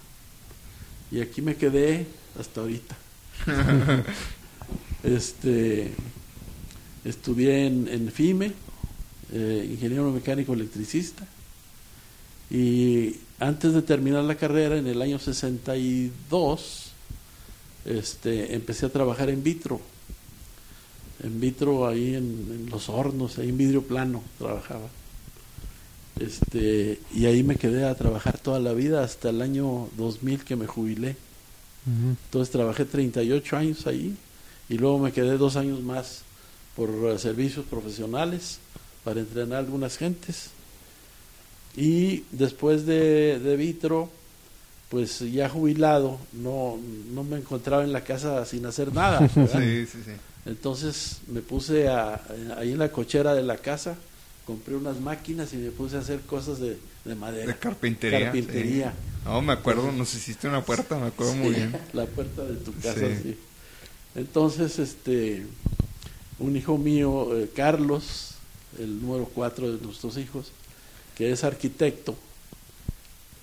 Y 1.11 1.21
aquí 1.21 1.43
me 1.43 1.57
quedé 1.57 2.07
hasta 2.39 2.61
ahorita. 2.61 2.97
Este, 5.03 5.91
estudié 7.05 7.67
en, 7.67 7.89
en 7.89 8.13
FIME, 8.13 8.53
eh, 9.33 9.69
ingeniero 9.69 10.13
mecánico 10.13 10.55
electricista, 10.55 11.27
y 12.53 13.17
antes 13.39 13.73
de 13.73 13.81
terminar 13.81 14.23
la 14.25 14.37
carrera, 14.37 14.77
en 14.77 14.87
el 14.87 15.01
año 15.01 15.19
62, 15.19 16.93
este, 17.87 18.55
empecé 18.55 18.87
a 18.87 18.91
trabajar 18.91 19.31
en 19.31 19.43
vitro. 19.43 19.81
En 21.23 21.41
vitro, 21.41 21.87
ahí 21.87 22.15
en, 22.15 22.25
en 22.51 22.69
los 22.71 22.89
hornos, 22.89 23.39
ahí 23.39 23.49
en 23.49 23.59
vidrio 23.59 23.83
plano 23.83 24.23
trabajaba. 24.39 24.89
Este, 26.21 27.01
y 27.15 27.27
ahí 27.27 27.43
me 27.43 27.57
quedé 27.57 27.85
a 27.85 27.95
trabajar 27.95 28.39
toda 28.39 28.61
la 28.61 28.73
vida 28.73 29.03
hasta 29.03 29.31
el 29.31 29.41
año 29.43 29.89
2000 29.97 30.45
que 30.45 30.57
me 30.57 30.67
jubilé. 30.67 31.17
Entonces 31.85 32.53
trabajé 32.53 32.85
38 32.85 33.57
años 33.57 33.89
ahí 33.89 34.15
y 34.69 34.79
luego 34.79 35.01
me 35.01 35.11
quedé 35.11 35.37
dos 35.37 35.57
años 35.57 35.83
más 35.83 36.23
por 36.77 36.91
eh, 36.91 37.19
servicios 37.19 37.67
profesionales 37.67 38.59
para 39.03 39.19
entrenar 39.19 39.57
a 39.57 39.59
algunas 39.59 39.97
gentes. 39.97 40.51
Y 41.77 42.23
después 42.31 42.87
de, 42.87 43.41
de 43.41 43.57
Vitro, 43.57 44.11
pues 44.91 45.21
ya 45.21 45.49
jubilado, 45.49 46.19
no, 46.33 46.79
no 47.13 47.25
me 47.25 47.39
encontraba 47.39 47.83
en 47.83 47.93
la 47.93 48.05
casa 48.05 48.45
sin 48.47 48.65
hacer 48.65 48.95
nada. 48.95 49.19
¿verdad? 49.35 49.61
Sí, 49.61 49.87
sí, 49.87 49.99
sí. 50.05 50.13
Entonces 50.45 51.19
me 51.29 51.41
puse 51.41 51.89
a, 51.89 52.21
ahí 52.59 52.73
en 52.73 52.79
la 52.79 52.91
cochera 52.91 53.35
de 53.35 53.43
la 53.43 53.59
casa, 53.59 53.97
compré 54.47 54.75
unas 54.75 55.01
máquinas 55.01 55.53
y 55.53 55.57
me 55.57 55.71
puse 55.71 55.97
a 55.97 56.01
hacer 56.01 56.21
cosas 56.21 56.59
de, 56.59 56.79
de 57.05 57.15
madera. 57.15 57.47
De 57.47 57.59
carpintería. 57.59 58.25
Carpintería. 58.25 58.91
sí. 58.91 59.13
No, 59.25 59.41
me 59.41 59.53
acuerdo, 59.53 59.93
nos 59.93 60.13
hiciste 60.15 60.49
una 60.49 60.65
puerta, 60.65 60.99
me 60.99 61.07
acuerdo 61.07 61.35
muy 61.37 61.51
bien. 61.55 61.77
La 61.93 62.07
puerta 62.07 62.45
de 62.45 62.57
tu 62.57 62.73
casa, 62.75 62.95
Sí. 62.99 63.21
sí. 63.23 63.39
Entonces, 64.17 64.79
este, 64.81 65.47
un 66.41 66.57
hijo 66.57 66.77
mío, 66.77 67.39
eh, 67.39 67.49
Carlos, 67.55 68.35
el 68.81 69.01
número 69.01 69.27
cuatro 69.33 69.71
de 69.73 69.81
nuestros 69.85 70.17
hijos, 70.19 70.51
que 71.17 71.31
es 71.31 71.45
arquitecto, 71.45 72.17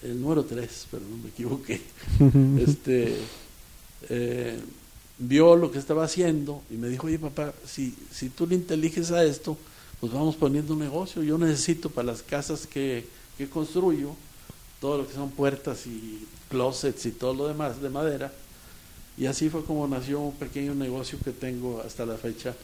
el 0.03 0.19
número 0.21 0.43
tres, 0.43 0.85
pero 0.91 1.03
no 1.09 1.17
me 1.17 1.29
equivoqué, 1.29 1.81
este, 2.61 3.15
eh, 4.09 4.59
vio 5.19 5.55
lo 5.55 5.71
que 5.71 5.79
estaba 5.79 6.05
haciendo 6.05 6.61
y 6.71 6.75
me 6.75 6.87
dijo, 6.87 7.07
oye 7.07 7.19
papá, 7.19 7.53
si, 7.67 7.93
si 8.11 8.29
tú 8.29 8.47
le 8.47 8.55
inteliges 8.55 9.11
a 9.11 9.23
esto, 9.23 9.57
pues 9.99 10.11
vamos 10.13 10.35
poniendo 10.35 10.73
un 10.73 10.79
negocio. 10.79 11.21
Yo 11.23 11.37
necesito 11.37 11.89
para 11.89 12.07
las 12.07 12.21
casas 12.23 12.65
que, 12.67 13.05
que 13.37 13.49
construyo, 13.49 14.15
todo 14.79 14.97
lo 14.99 15.07
que 15.07 15.13
son 15.13 15.29
puertas 15.31 15.85
y 15.87 16.25
closets 16.49 17.05
y 17.05 17.11
todo 17.11 17.33
lo 17.33 17.47
demás 17.47 17.81
de 17.81 17.89
madera. 17.89 18.31
Y 19.17 19.25
así 19.25 19.49
fue 19.49 19.65
como 19.65 19.85
nació 19.87 20.21
un 20.21 20.35
pequeño 20.35 20.73
negocio 20.73 21.17
que 21.23 21.31
tengo 21.31 21.81
hasta 21.85 22.05
la 22.05 22.15
fecha. 22.15 22.55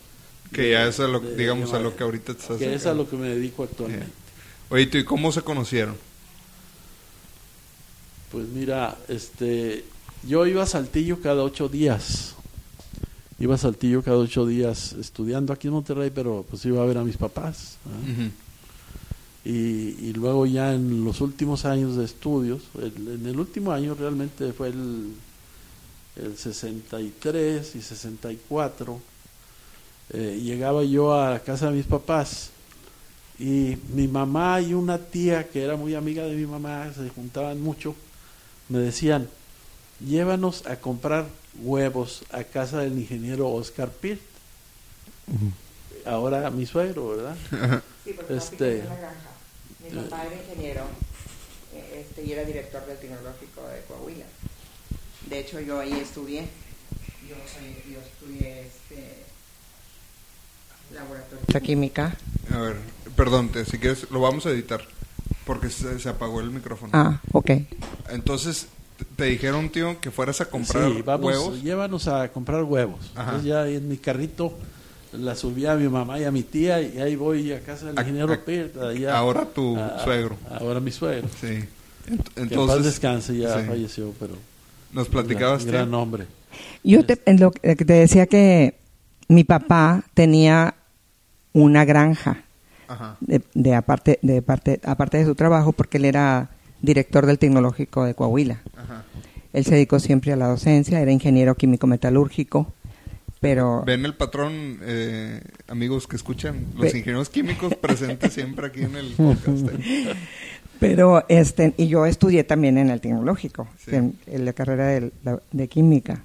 Que 0.54 0.62
de- 0.62 0.72
ya 0.72 0.88
es 0.88 1.00
a 1.02 1.08
lo, 1.08 1.20
de- 1.20 1.36
digamos, 1.36 1.72
de 1.72 1.78
a 1.78 1.82
lo 1.82 1.94
que 1.96 2.04
ahorita 2.04 2.34
te 2.34 2.40
estás 2.42 2.58
Que 2.58 2.74
es 2.74 2.86
a 2.86 2.94
lo 2.94 3.10
que 3.10 3.18
me 3.18 3.28
dedico 3.28 3.64
actualmente. 3.64 4.08
Oye, 4.70 4.86
¿tú 4.88 4.98
y 4.98 5.04
cómo 5.04 5.32
se 5.34 5.42
conocieron? 5.42 5.98
Pues 8.32 8.48
mira, 8.48 8.98
este, 9.08 9.84
yo 10.28 10.46
iba 10.48 10.64
a 10.64 10.68
Saltillo 10.68 11.20
cada 11.22 11.44
ocho 11.44 11.68
días. 11.70 12.35
Iba 13.40 13.56
a 13.56 13.58
Saltillo 13.58 14.02
cada 14.02 14.18
ocho 14.18 14.46
días 14.46 14.94
estudiando 14.94 15.52
aquí 15.52 15.68
en 15.68 15.74
Monterrey, 15.74 16.10
pero 16.14 16.46
pues 16.50 16.64
iba 16.66 16.82
a 16.82 16.86
ver 16.86 16.98
a 16.98 17.04
mis 17.04 17.18
papás. 17.18 17.78
y, 19.44 19.50
y 19.52 20.14
luego 20.14 20.46
ya 20.46 20.74
en 20.74 21.04
los 21.04 21.22
últimos 21.22 21.66
años 21.66 21.96
de 21.98 22.06
estudios, 22.06 22.62
el- 22.82 23.20
en 23.20 23.26
el 23.28 23.40
último 23.40 23.72
año 23.72 23.94
realmente 23.94 24.54
fue 24.54 24.70
el, 24.70 25.12
el 26.16 26.38
63 26.38 27.76
y 27.76 27.82
64, 27.82 29.00
eh, 30.14 30.40
llegaba 30.42 30.84
yo 30.84 31.14
a 31.14 31.32
la 31.32 31.40
casa 31.40 31.70
de 31.70 31.76
mis 31.78 31.86
papás 31.86 32.52
y 33.38 33.76
mi 33.94 34.08
mamá 34.08 34.62
y 34.62 34.74
una 34.74 34.98
tía 34.98 35.48
que 35.50 35.62
era 35.62 35.76
muy 35.76 35.94
amiga 35.94 36.24
de 36.24 36.36
mi 36.36 36.46
mamá, 36.46 36.90
se 36.96 37.10
juntaban 37.10 37.62
mucho, 37.62 37.96
me 38.70 38.80
decían, 38.80 39.28
llévanos 40.00 40.66
a 40.68 40.78
comprar 40.78 41.26
huevos 41.62 42.24
a 42.32 42.44
casa 42.44 42.80
del 42.80 42.98
ingeniero 42.98 43.50
Oscar 43.50 43.90
Pirt, 43.90 44.22
ahora 46.06 46.50
mi 46.52 46.66
suegro, 46.66 47.10
¿verdad? 47.10 47.36
Sí, 48.04 48.14
porque 48.14 48.36
Este- 48.38 48.80
en 48.80 48.90
la 48.90 48.96
granja. 48.96 49.30
Mi 49.84 50.02
papá 50.02 50.26
era 50.26 50.36
ingeniero 50.36 50.84
eh, 51.74 52.06
este, 52.08 52.24
y 52.24 52.32
era 52.32 52.44
director 52.44 52.86
del 52.86 52.98
Tecnológico 52.98 53.68
de 53.68 53.82
Coahuila. 53.88 54.26
De 55.30 55.40
hecho, 55.40 55.60
yo 55.60 55.80
ahí 55.80 55.94
estudié. 55.94 56.48
Yo, 57.28 57.36
soy, 57.52 57.94
yo 57.94 58.00
estudié 58.00 58.68
este, 58.68 59.24
laboratorio 60.94 61.40
de 61.48 61.62
química. 61.62 62.18
A 62.52 62.58
ver, 62.60 62.78
perdón, 63.16 63.52
si 63.70 63.78
quieres, 63.80 64.10
lo 64.12 64.20
vamos 64.22 64.46
a 64.46 64.52
editar. 64.52 64.82
Porque 65.46 65.70
se, 65.70 66.00
se 66.00 66.10
apagó 66.10 66.42
el 66.42 66.50
micrófono. 66.50 66.92
Ah, 66.94 67.22
ok. 67.32 67.52
Entonces, 68.10 68.68
te- 69.16 69.26
dijeron, 69.26 69.70
tío, 69.70 70.00
que 70.00 70.12
fueras 70.12 70.42
a 70.42 70.46
comprar 70.46 70.92
sí, 70.92 71.02
vamos, 71.02 71.26
huevos. 71.28 71.64
llévanos 71.64 72.08
a 72.08 72.30
comprar 72.32 72.64
huevos. 72.64 73.12
Ajá. 73.16 73.24
Entonces 73.32 73.48
ya 73.50 73.68
en 73.68 73.88
mi 73.88 73.98
carrito 73.98 74.54
la 75.14 75.36
subí 75.36 75.66
a 75.66 75.76
mi 75.76 75.88
mamá 75.88 76.20
y 76.20 76.26
a 76.26 76.32
mi 76.32 76.44
tía 76.44 76.82
y 76.82 77.00
ahí 77.00 77.16
voy 77.16 77.54
a 77.54 77.62
casa 77.62 77.86
del 77.88 77.98
A- 77.98 78.02
ingeniero 78.02 78.34
a- 78.34 79.18
ahora 79.18 79.46
tu 79.46 79.78
a- 79.78 80.04
suegro. 80.04 80.38
Ahora 80.50 80.80
mi 80.80 80.92
suegro. 80.92 81.28
Sí. 81.40 81.48
Ent- 81.48 81.68
que 82.06 82.12
en 82.12 82.18
paz 82.20 82.52
Entonces, 82.52 82.84
descanse, 82.86 83.38
ya 83.38 83.60
sí. 83.62 83.66
falleció, 83.68 84.14
pero 84.20 84.34
nos 84.92 85.08
platicabas, 85.08 85.64
gran, 85.66 85.74
gran 85.76 85.90
tío. 85.90 86.00
hombre. 86.00 86.26
Yo 86.84 87.06
te, 87.06 87.20
en 87.26 87.40
lo 87.40 87.52
que 87.52 87.76
te 87.76 87.94
decía 87.94 88.28
que 88.28 88.76
mi 89.28 89.44
papá 89.44 90.04
tenía 90.14 90.76
una 91.54 91.84
granja 91.86 92.44
Ajá. 92.88 93.18
de, 93.22 93.42
de 93.54 93.74
aparte 93.74 94.20
de 94.22 94.42
parte 94.42 94.80
aparte 94.84 95.18
de 95.18 95.26
su 95.26 95.34
trabajo 95.36 95.72
porque 95.72 95.98
él 95.98 96.06
era 96.06 96.50
director 96.86 97.26
del 97.26 97.40
tecnológico 97.40 98.04
de 98.06 98.14
Coahuila. 98.14 98.62
Ajá. 98.78 99.04
Él 99.54 99.66
se 99.66 99.76
dedicó 99.76 100.00
siempre 100.00 100.32
a 100.34 100.36
la 100.36 100.48
docencia, 100.48 101.00
era 101.02 101.12
ingeniero 101.12 101.56
químico 101.56 101.88
metalúrgico, 101.88 102.74
pero 103.42 103.84
Ven 103.86 104.06
el 104.06 104.14
patrón, 104.14 104.80
eh, 104.84 105.42
amigos 105.68 106.08
que 106.08 106.16
escuchan, 106.16 106.66
los 106.74 106.82
Ve- 106.92 106.98
ingenieros 107.00 107.30
químicos 107.30 107.74
presentes 107.82 108.34
siempre 108.34 108.68
aquí 108.68 108.82
en 108.84 108.96
el 108.96 109.12
podcast. 109.14 109.68
¿eh? 109.70 110.14
pero 110.80 111.24
este 111.30 111.74
y 111.78 111.88
yo 111.88 112.06
estudié 112.06 112.44
también 112.44 112.78
en 112.78 112.90
el 112.90 113.00
tecnológico, 113.02 113.68
Sí. 113.84 113.96
en, 113.96 114.16
en 114.28 114.46
la 114.46 114.54
carrera 114.54 114.88
de, 114.88 115.12
la- 115.24 115.40
de 115.52 115.68
química. 115.68 116.24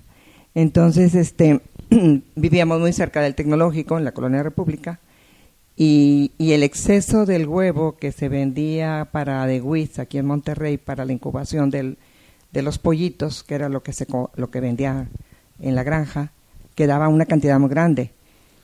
Entonces, 0.54 1.14
este 1.14 1.60
vivíamos 2.36 2.80
muy 2.80 2.92
cerca 2.92 3.20
del 3.20 3.34
tecnológico 3.36 3.96
en 3.98 4.04
la 4.04 4.12
colonia 4.12 4.42
República 4.42 4.98
y, 5.82 6.32
y 6.36 6.52
el 6.52 6.62
exceso 6.62 7.24
del 7.24 7.48
huevo 7.48 7.96
que 7.96 8.12
se 8.12 8.28
vendía 8.28 9.08
para 9.12 9.46
de 9.46 9.62
Wiz 9.62 9.98
aquí 9.98 10.18
en 10.18 10.26
Monterrey 10.26 10.76
para 10.76 11.06
la 11.06 11.14
incubación 11.14 11.70
del, 11.70 11.96
de 12.52 12.60
los 12.60 12.76
pollitos, 12.76 13.42
que 13.42 13.54
era 13.54 13.70
lo 13.70 13.82
que 13.82 13.94
se 13.94 14.06
lo 14.36 14.50
que 14.50 14.60
vendía 14.60 15.08
en 15.58 15.74
la 15.74 15.82
granja, 15.82 16.32
quedaba 16.74 17.08
una 17.08 17.24
cantidad 17.24 17.58
muy 17.58 17.70
grande. 17.70 18.10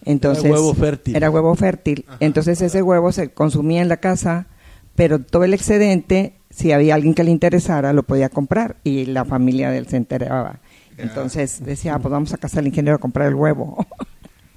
Entonces, 0.04 0.44
huevo 0.44 0.75
fértil. 0.75 1.16
Era 1.16 1.30
huevo 1.30 1.54
fértil. 1.54 2.04
Ajá. 2.06 2.18
Entonces 2.20 2.61
ese 2.61 2.82
huevo 2.82 3.11
se 3.12 3.30
consumía 3.30 3.80
en 3.80 3.88
la 3.88 3.96
casa, 3.96 4.49
pero 4.94 5.18
todo 5.18 5.44
el 5.44 5.54
excedente, 5.54 6.35
si 6.50 6.73
había 6.73 6.96
alguien 6.96 7.14
que 7.14 7.25
le 7.25 7.30
interesara, 7.30 7.94
lo 7.94 8.02
podía 8.02 8.28
comprar 8.28 8.76
y 8.85 9.06
la 9.06 9.25
familia 9.25 9.70
de 9.70 9.78
él 9.78 9.87
se 9.87 9.96
enteraba. 9.96 10.61
Entonces 10.99 11.64
decía, 11.64 11.94
ah, 11.94 11.99
pues 11.99 12.12
vamos 12.12 12.35
a 12.35 12.37
casa 12.37 12.56
del 12.56 12.66
ingeniero 12.66 12.96
a 12.96 13.00
comprar 13.00 13.28
el 13.28 13.37
huevo. 13.37 13.87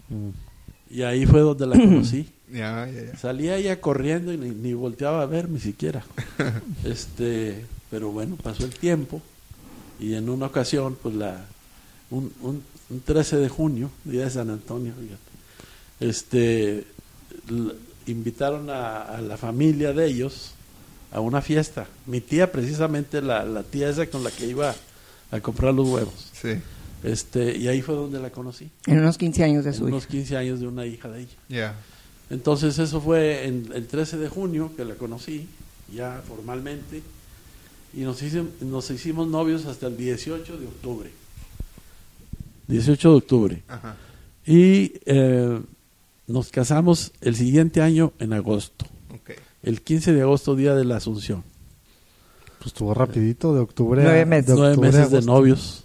Y 0.91 1.03
ahí 1.03 1.27
fue 1.27 1.41
donde 1.41 1.67
la 1.67 1.75
conocí. 1.77 2.27
Ya, 2.51 2.87
ya, 2.87 3.11
ya. 3.11 3.17
Salía 3.17 3.55
ella 3.57 3.79
corriendo 3.79 4.33
y 4.33 4.37
ni, 4.37 4.49
ni 4.49 4.73
volteaba 4.73 5.21
a 5.21 5.25
verme 5.25 5.59
siquiera. 5.59 6.03
este, 6.83 7.65
pero 7.91 8.11
bueno, 8.11 8.35
pasó 8.41 8.65
el 8.65 8.73
tiempo 8.73 9.21
y 9.99 10.13
en 10.15 10.29
una 10.29 10.47
ocasión, 10.47 10.97
pues 11.01 11.15
la 11.15 11.45
un, 12.09 12.31
un, 12.41 12.63
un 12.89 13.01
13 13.01 13.37
de 13.37 13.49
junio, 13.49 13.91
día 14.03 14.23
de 14.23 14.29
San 14.31 14.49
Antonio, 14.49 14.93
fíjate, 14.99 16.09
este, 16.09 16.85
invitaron 18.07 18.69
a, 18.69 19.01
a 19.03 19.21
la 19.21 19.37
familia 19.37 19.93
de 19.93 20.05
ellos 20.07 20.51
a 21.11 21.19
una 21.19 21.41
fiesta. 21.41 21.87
Mi 22.05 22.21
tía, 22.21 22.51
precisamente 22.51 23.21
la, 23.21 23.43
la 23.45 23.63
tía 23.63 23.89
esa 23.89 24.07
con 24.07 24.23
la 24.23 24.31
que 24.31 24.47
iba 24.47 24.73
a 25.31 25.39
comprar 25.41 25.73
los 25.73 25.87
huevos. 25.87 26.31
Sí, 26.33 26.53
Este, 27.03 27.55
y 27.57 27.67
ahí 27.67 27.81
fue 27.81 27.95
donde 27.95 28.19
la 28.19 28.29
conocí. 28.31 28.69
en 28.87 28.99
unos 28.99 29.17
15 29.17 29.43
años 29.43 29.63
de 29.63 29.71
En 29.71 29.75
su 29.75 29.85
unos 29.85 30.03
hija. 30.03 30.11
15 30.11 30.37
años 30.37 30.59
de 30.59 30.67
una 30.67 30.85
hija 30.85 31.09
de 31.09 31.21
ella. 31.21 31.35
ya. 31.49 31.75
Entonces 32.29 32.77
eso 32.79 33.01
fue 33.01 33.47
en 33.47 33.69
el 33.73 33.87
13 33.87 34.17
de 34.17 34.29
junio 34.29 34.71
que 34.77 34.85
la 34.85 34.95
conocí, 34.95 35.47
ya 35.93 36.21
formalmente, 36.27 37.01
y 37.93 38.01
nos 38.01 38.21
hicimos, 38.21 38.61
nos 38.61 38.89
hicimos 38.91 39.27
novios 39.27 39.65
hasta 39.65 39.87
el 39.87 39.97
18 39.97 40.57
de 40.57 40.67
octubre. 40.67 41.09
18 42.67 43.09
de 43.09 43.15
octubre. 43.15 43.63
Ajá. 43.67 43.97
Y 44.45 44.93
eh, 45.05 45.59
nos 46.27 46.51
casamos 46.51 47.11
el 47.21 47.35
siguiente 47.35 47.81
año 47.81 48.13
en 48.19 48.33
agosto, 48.33 48.85
el 49.63 49.81
15 49.81 50.13
de 50.13 50.21
agosto, 50.21 50.55
día 50.55 50.75
de 50.75 50.85
la 50.85 50.97
Asunción. 50.97 51.43
Pues 52.59 52.67
estuvo 52.67 52.93
rapidito, 52.93 53.53
de 53.53 53.61
octubre 53.61 54.03
Nueve 54.03 54.25
meses. 54.25 54.47
de 54.47 54.55
Nueve 54.55 54.77
meses 54.77 55.09
de 55.11 55.17
agosto. 55.17 55.31
novios. 55.31 55.83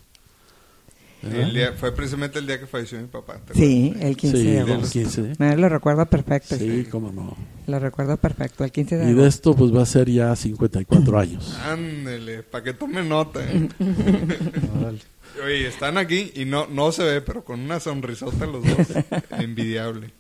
El 1.32 1.54
día, 1.54 1.72
fue 1.72 1.92
precisamente 1.94 2.38
el 2.38 2.46
día 2.46 2.58
que 2.60 2.66
falleció 2.66 2.98
mi 3.00 3.06
papá. 3.06 3.38
¿te 3.46 3.54
Sí, 3.54 3.94
el 4.00 4.16
15 4.16 4.36
Sí, 4.36 4.44
de 4.44 4.60
agosto. 4.60 4.90
15. 4.90 5.32
Me 5.38 5.56
lo 5.56 5.68
recuerdo 5.68 6.06
perfecto. 6.06 6.56
Sí, 6.56 6.86
cómo 6.90 7.10
no. 7.12 7.36
Lo 7.66 7.78
recuerdo 7.78 8.16
perfecto, 8.16 8.64
el 8.64 8.72
15 8.72 8.96
de 8.96 9.02
Y 9.04 9.06
de 9.06 9.12
agosto. 9.12 9.28
esto 9.28 9.56
pues 9.56 9.74
va 9.74 9.82
a 9.82 9.86
ser 9.86 10.10
ya 10.10 10.34
54 10.36 11.18
años. 11.18 11.56
Ándele, 11.64 12.42
para 12.42 12.64
que 12.64 12.72
tome 12.74 13.02
nota. 13.02 13.40
¿eh? 13.42 13.68
Oye, 15.44 15.66
están 15.66 15.98
aquí 15.98 16.32
y 16.36 16.44
no 16.44 16.66
no 16.68 16.92
se 16.92 17.02
ve, 17.02 17.20
pero 17.20 17.44
con 17.44 17.60
una 17.60 17.80
sonrisota 17.80 18.46
los 18.46 18.64
dos. 18.64 18.86
Envidiable. 19.38 20.10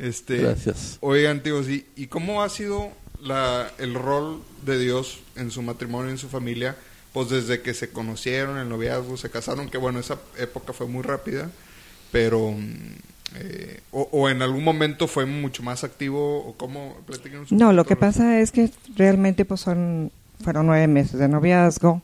Este, 0.00 0.38
Gracias. 0.38 0.98
Oigan, 1.00 1.42
tíos, 1.42 1.68
¿y, 1.68 1.86
¿y 1.96 2.06
cómo 2.06 2.42
ha 2.42 2.48
sido 2.48 2.90
la, 3.22 3.70
el 3.78 3.94
rol 3.94 4.40
de 4.64 4.78
Dios 4.78 5.20
en 5.36 5.50
su 5.50 5.62
matrimonio, 5.62 6.10
en 6.10 6.18
su 6.18 6.28
familia? 6.28 6.76
Pues 7.14 7.30
desde 7.30 7.62
que 7.62 7.72
se 7.72 7.88
conocieron, 7.88 8.58
el 8.58 8.68
noviazgo, 8.68 9.16
se 9.16 9.30
casaron, 9.30 9.70
que 9.70 9.78
bueno, 9.78 10.00
esa 10.00 10.18
época 10.38 10.74
fue 10.74 10.86
muy 10.86 11.02
rápida. 11.02 11.50
pero... 12.12 12.50
mm, 12.52 13.14
eh, 13.36 13.80
o, 13.90 14.08
o 14.12 14.28
en 14.28 14.42
algún 14.42 14.62
momento 14.62 15.08
fue 15.08 15.26
mucho 15.26 15.62
más 15.62 15.82
activo, 15.82 16.46
o 16.46 16.54
cómo... 16.56 16.96
No, 17.50 17.72
lo 17.72 17.84
que 17.84 17.96
pasa 17.96 18.40
es 18.40 18.52
que 18.52 18.70
realmente 18.96 19.44
pues 19.44 19.60
son, 19.60 20.12
fueron 20.42 20.66
nueve 20.66 20.86
meses 20.86 21.18
de 21.18 21.28
noviazgo, 21.28 22.02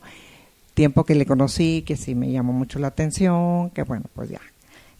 tiempo 0.73 1.05
que 1.05 1.15
le 1.15 1.25
conocí, 1.25 1.83
que 1.85 1.95
sí 1.95 2.15
me 2.15 2.31
llamó 2.31 2.51
mucho 2.51 2.79
la 2.79 2.87
atención, 2.87 3.69
que 3.69 3.83
bueno, 3.83 4.05
pues 4.13 4.29
ya, 4.29 4.41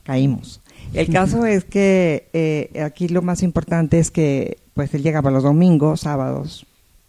caímos. 0.04 0.62
El 0.94 1.10
caso 1.14 1.46
es 1.46 1.66
que 1.66 2.30
eh, 2.32 2.82
aquí 2.82 3.10
lo 3.10 3.22
más 3.22 3.44
importante 3.44 4.00
es 4.00 4.10
que 4.10 4.58
pues 4.74 4.94
él 4.94 5.04
llegaba 5.04 5.32
los 5.32 5.44
domingos, 5.44 6.02
sábados, 6.02 6.66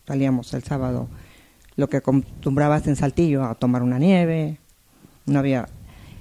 salíamos 0.06 0.52
el 0.54 0.64
sábado, 0.64 1.08
lo 1.76 1.88
que 1.88 1.98
acostumbrabas 1.98 2.86
en 2.86 2.96
Saltillo, 2.96 3.44
a 3.44 3.54
tomar 3.54 3.82
una 3.82 3.98
nieve, 3.98 4.58
no 5.26 5.38
había, 5.38 5.68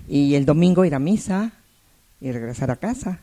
y 0.07 0.35
el 0.35 0.45
domingo 0.45 0.85
ir 0.85 0.95
a 0.95 0.99
misa 0.99 1.51
y 2.19 2.31
regresar 2.31 2.71
a 2.71 2.75
casa 2.75 3.19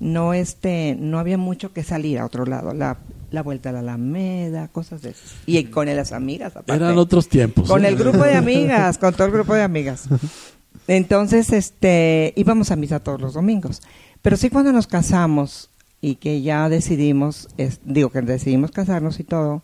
no 0.00 0.34
este 0.34 0.96
no 0.98 1.20
había 1.20 1.38
mucho 1.38 1.72
que 1.72 1.84
salir 1.84 2.18
a 2.18 2.26
otro 2.26 2.44
lado 2.44 2.74
la, 2.74 2.96
la 3.30 3.42
vuelta 3.44 3.68
a 3.68 3.72
la 3.72 3.78
Alameda 3.80 4.66
cosas 4.66 5.00
de 5.02 5.10
esas 5.10 5.34
y 5.46 5.62
con 5.66 5.86
las 5.86 6.10
amigas 6.10 6.56
aparte. 6.56 6.74
Eran 6.74 6.98
otros 6.98 7.28
tiempos. 7.28 7.68
con 7.68 7.84
¿eh? 7.84 7.88
el 7.88 7.96
grupo 7.96 8.24
de 8.24 8.34
amigas 8.34 8.98
con 8.98 9.14
todo 9.14 9.26
el 9.28 9.32
grupo 9.32 9.54
de 9.54 9.62
amigas 9.62 10.08
entonces 10.88 11.52
este 11.52 12.32
íbamos 12.36 12.70
a 12.72 12.76
misa 12.76 12.98
todos 13.00 13.20
los 13.20 13.34
domingos 13.34 13.80
pero 14.22 14.36
sí 14.36 14.50
cuando 14.50 14.72
nos 14.72 14.86
casamos 14.88 15.70
y 16.00 16.16
que 16.16 16.42
ya 16.42 16.68
decidimos 16.68 17.48
es- 17.56 17.78
digo 17.84 18.10
que 18.10 18.22
decidimos 18.22 18.72
casarnos 18.72 19.20
y 19.20 19.24
todo 19.24 19.62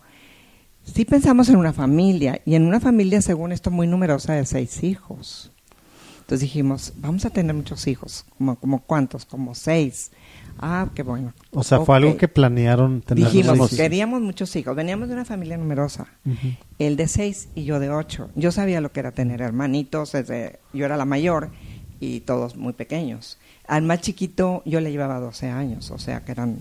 sí 0.95 1.05
pensamos 1.05 1.49
en 1.49 1.57
una 1.57 1.73
familia 1.73 2.41
y 2.45 2.55
en 2.55 2.67
una 2.67 2.81
familia 2.81 3.23
según 3.23 3.53
esto 3.53 3.71
muy 3.71 3.87
numerosa 3.87 4.35
de 4.35 4.45
seis 4.45 4.83
hijos 4.83 5.53
entonces 6.29 6.43
dijimos, 6.43 6.93
vamos 6.97 7.25
a 7.25 7.31
tener 7.31 7.57
muchos 7.57 7.87
hijos. 7.87 8.27
¿Como, 8.37 8.57
como 8.57 8.83
cuántos? 8.83 9.25
Como 9.25 9.55
seis. 9.55 10.11
Ah, 10.59 10.91
qué 10.95 11.03
bueno. 11.03 11.33
O 11.53 11.63
sea, 11.63 11.81
fue 11.81 11.97
algo 11.97 12.19
que 12.19 12.29
planearon 12.29 13.01
tener. 13.01 13.25
Dijimos, 13.25 13.75
queríamos 13.75 14.21
muchos 14.21 14.55
hijos. 14.55 14.77
Veníamos 14.77 15.09
de 15.09 15.15
una 15.15 15.25
familia 15.25 15.57
numerosa. 15.57 16.07
Ujú. 16.27 16.49
Él 16.79 16.97
de 16.97 17.09
seis 17.09 17.49
y 17.55 17.65
yo 17.65 17.81
de 17.81 17.89
ocho. 17.89 18.29
Yo 18.35 18.53
sabía 18.53 18.83
lo 18.83 18.93
que 18.93 19.01
era 19.01 19.13
tener 19.13 19.41
hermanitos. 19.41 20.13
Desde, 20.13 20.59
yo 20.75 20.85
era 20.85 20.99
la 20.99 21.07
mayor 21.07 21.49
y 21.99 22.21
todos 22.21 22.57
muy 22.57 22.75
pequeños. 22.75 23.39
Al 23.67 23.85
más 23.85 24.03
chiquito 24.03 24.63
yo 24.67 24.83
le 24.83 24.91
llevaba 24.91 25.21
12 25.21 25.49
años. 25.49 25.91
O 25.91 25.99
sea 25.99 26.27
que 26.27 26.33
eran, 26.33 26.59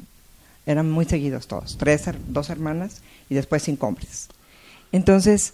eran 0.68 0.92
muy 0.92 1.06
seguidos 1.06 1.48
todos. 1.48 1.78
Tres, 1.78 2.04
dos 2.28 2.52
hermanas 2.52 3.02
y 3.30 3.36
después 3.36 3.64
cinco 3.64 3.88
hombres. 3.88 4.28
Entonces, 4.92 5.54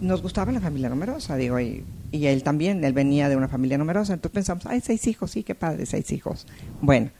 nos 0.00 0.22
gustaba 0.22 0.52
la 0.52 0.60
familia 0.60 0.88
numerosa, 0.88 1.36
digo, 1.36 1.60
y, 1.60 1.84
y 2.10 2.26
él 2.26 2.42
también, 2.42 2.82
él 2.84 2.94
venía 2.94 3.28
de 3.28 3.36
una 3.36 3.48
familia 3.48 3.76
numerosa, 3.76 4.14
entonces 4.14 4.32
pensamos, 4.32 4.64
ay, 4.66 4.80
seis 4.80 5.06
hijos, 5.06 5.32
sí, 5.32 5.42
qué 5.42 5.54
padre, 5.54 5.84
seis 5.84 6.10
hijos. 6.12 6.46
Bueno, 6.80 7.10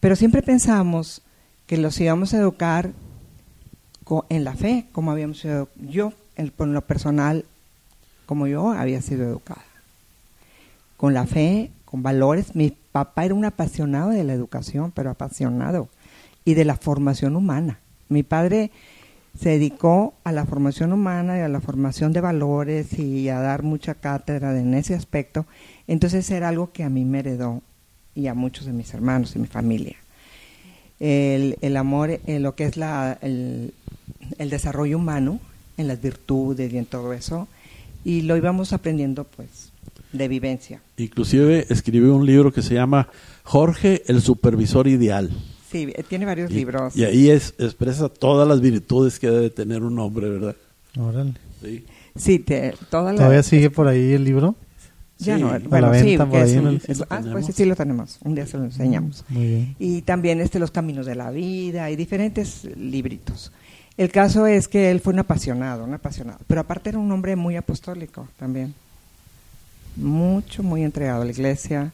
pero 0.00 0.16
siempre 0.16 0.42
pensamos 0.42 1.22
que 1.66 1.78
los 1.78 1.98
íbamos 2.00 2.34
a 2.34 2.38
educar 2.38 2.90
en 4.28 4.44
la 4.44 4.54
fe, 4.54 4.86
como 4.92 5.12
habíamos 5.12 5.38
sido, 5.38 5.68
yo, 5.76 6.12
en, 6.36 6.50
por 6.50 6.66
lo 6.68 6.82
personal, 6.82 7.44
como 8.26 8.46
yo 8.46 8.70
había 8.70 9.00
sido 9.02 9.24
educada. 9.24 9.64
Con 10.96 11.14
la 11.14 11.26
fe, 11.26 11.70
con 11.84 12.02
valores. 12.02 12.54
Mi 12.54 12.76
papá 12.92 13.24
era 13.24 13.34
un 13.34 13.44
apasionado 13.44 14.10
de 14.10 14.24
la 14.24 14.32
educación, 14.32 14.92
pero 14.92 15.10
apasionado, 15.10 15.88
y 16.44 16.54
de 16.54 16.64
la 16.64 16.76
formación 16.76 17.36
humana. 17.36 17.80
Mi 18.08 18.22
padre 18.22 18.70
se 19.38 19.50
dedicó 19.50 20.14
a 20.24 20.32
la 20.32 20.44
formación 20.44 20.92
humana 20.92 21.38
y 21.38 21.40
a 21.40 21.48
la 21.48 21.60
formación 21.60 22.12
de 22.12 22.20
valores 22.20 22.98
y 22.98 23.28
a 23.28 23.40
dar 23.40 23.62
mucha 23.62 23.94
cátedra 23.94 24.58
en 24.58 24.74
ese 24.74 24.94
aspecto. 24.94 25.46
Entonces 25.86 26.28
era 26.30 26.48
algo 26.48 26.72
que 26.72 26.84
a 26.84 26.90
mí 26.90 27.04
me 27.04 27.20
heredó 27.20 27.62
y 28.14 28.26
a 28.26 28.34
muchos 28.34 28.66
de 28.66 28.72
mis 28.72 28.92
hermanos 28.92 29.36
y 29.36 29.38
mi 29.38 29.46
familia. 29.46 29.96
El, 30.98 31.56
el 31.60 31.76
amor, 31.76 32.20
en 32.26 32.42
lo 32.42 32.54
que 32.54 32.64
es 32.64 32.76
el, 33.22 33.72
el 34.38 34.50
desarrollo 34.50 34.98
humano, 34.98 35.40
en 35.76 35.88
las 35.88 36.02
virtudes 36.02 36.72
y 36.72 36.78
en 36.78 36.86
todo 36.86 37.12
eso, 37.12 37.48
y 38.04 38.22
lo 38.22 38.36
íbamos 38.36 38.72
aprendiendo 38.72 39.24
pues 39.24 39.72
de 40.12 40.28
vivencia. 40.28 40.82
Inclusive 40.96 41.66
escribió 41.70 42.14
un 42.14 42.26
libro 42.26 42.52
que 42.52 42.62
se 42.62 42.74
llama 42.74 43.08
Jorge, 43.44 44.02
el 44.06 44.20
supervisor 44.20 44.88
ideal. 44.88 45.30
Sí, 45.70 45.92
eh, 45.94 46.02
tiene 46.08 46.24
varios 46.26 46.50
Y, 46.50 46.54
libros. 46.54 46.96
y 46.96 47.04
ahí 47.04 47.30
es, 47.30 47.54
expresa 47.58 48.08
todas 48.08 48.46
las 48.48 48.60
virtudes 48.60 49.18
que 49.20 49.30
debe 49.30 49.50
tener 49.50 49.82
un 49.82 49.98
hombre, 49.98 50.28
¿verdad? 50.28 50.56
Órale. 50.98 51.34
Sí. 51.62 51.84
Sí, 52.16 52.38
te, 52.40 52.74
toda 52.90 53.12
la- 53.12 53.18
¿Todavía 53.18 53.42
sigue 53.42 53.70
por 53.70 53.86
ahí 53.86 54.12
el 54.12 54.24
libro? 54.24 54.56
Ya 55.18 55.36
Sí. 55.36 55.42
no, 55.42 55.48
bueno, 55.68 55.86
la 55.86 55.90
venta 55.90 56.26
por 56.26 56.40
es 56.40 56.50
ahí 56.50 56.58
un- 56.58 56.66
el- 56.68 56.82
es- 56.88 56.98
lo 56.98 57.06
ah, 57.10 57.22
pues 57.30 57.46
sí, 57.46 57.52
sí 57.52 57.64
lo 57.66 57.76
tenemos. 57.76 58.18
Un 58.24 58.34
día 58.34 58.46
se 58.46 58.56
lo 58.58 58.64
enseñamos. 58.64 59.24
Muy 59.28 59.46
bien. 59.46 59.76
Y 59.78 60.02
también 60.02 60.40
este 60.40 60.58
Los 60.58 60.70
Caminos 60.70 61.06
de 61.06 61.14
la 61.14 61.30
Vida 61.30 61.90
y 61.90 61.96
diferentes 61.96 62.64
libritos. 62.76 63.52
El 63.96 64.10
caso 64.10 64.46
es 64.46 64.66
que 64.66 64.90
él 64.90 65.00
fue 65.00 65.12
un 65.12 65.18
apasionado, 65.18 65.84
un 65.84 65.92
apasionado. 65.94 66.38
Pero 66.46 66.62
aparte 66.62 66.88
era 66.88 66.98
un 66.98 67.12
hombre 67.12 67.36
muy 67.36 67.54
apostólico 67.56 68.26
también. 68.38 68.74
Mucho, 69.96 70.62
muy 70.62 70.82
entregado 70.84 71.22
a 71.22 71.24
la 71.24 71.30
iglesia. 71.30 71.92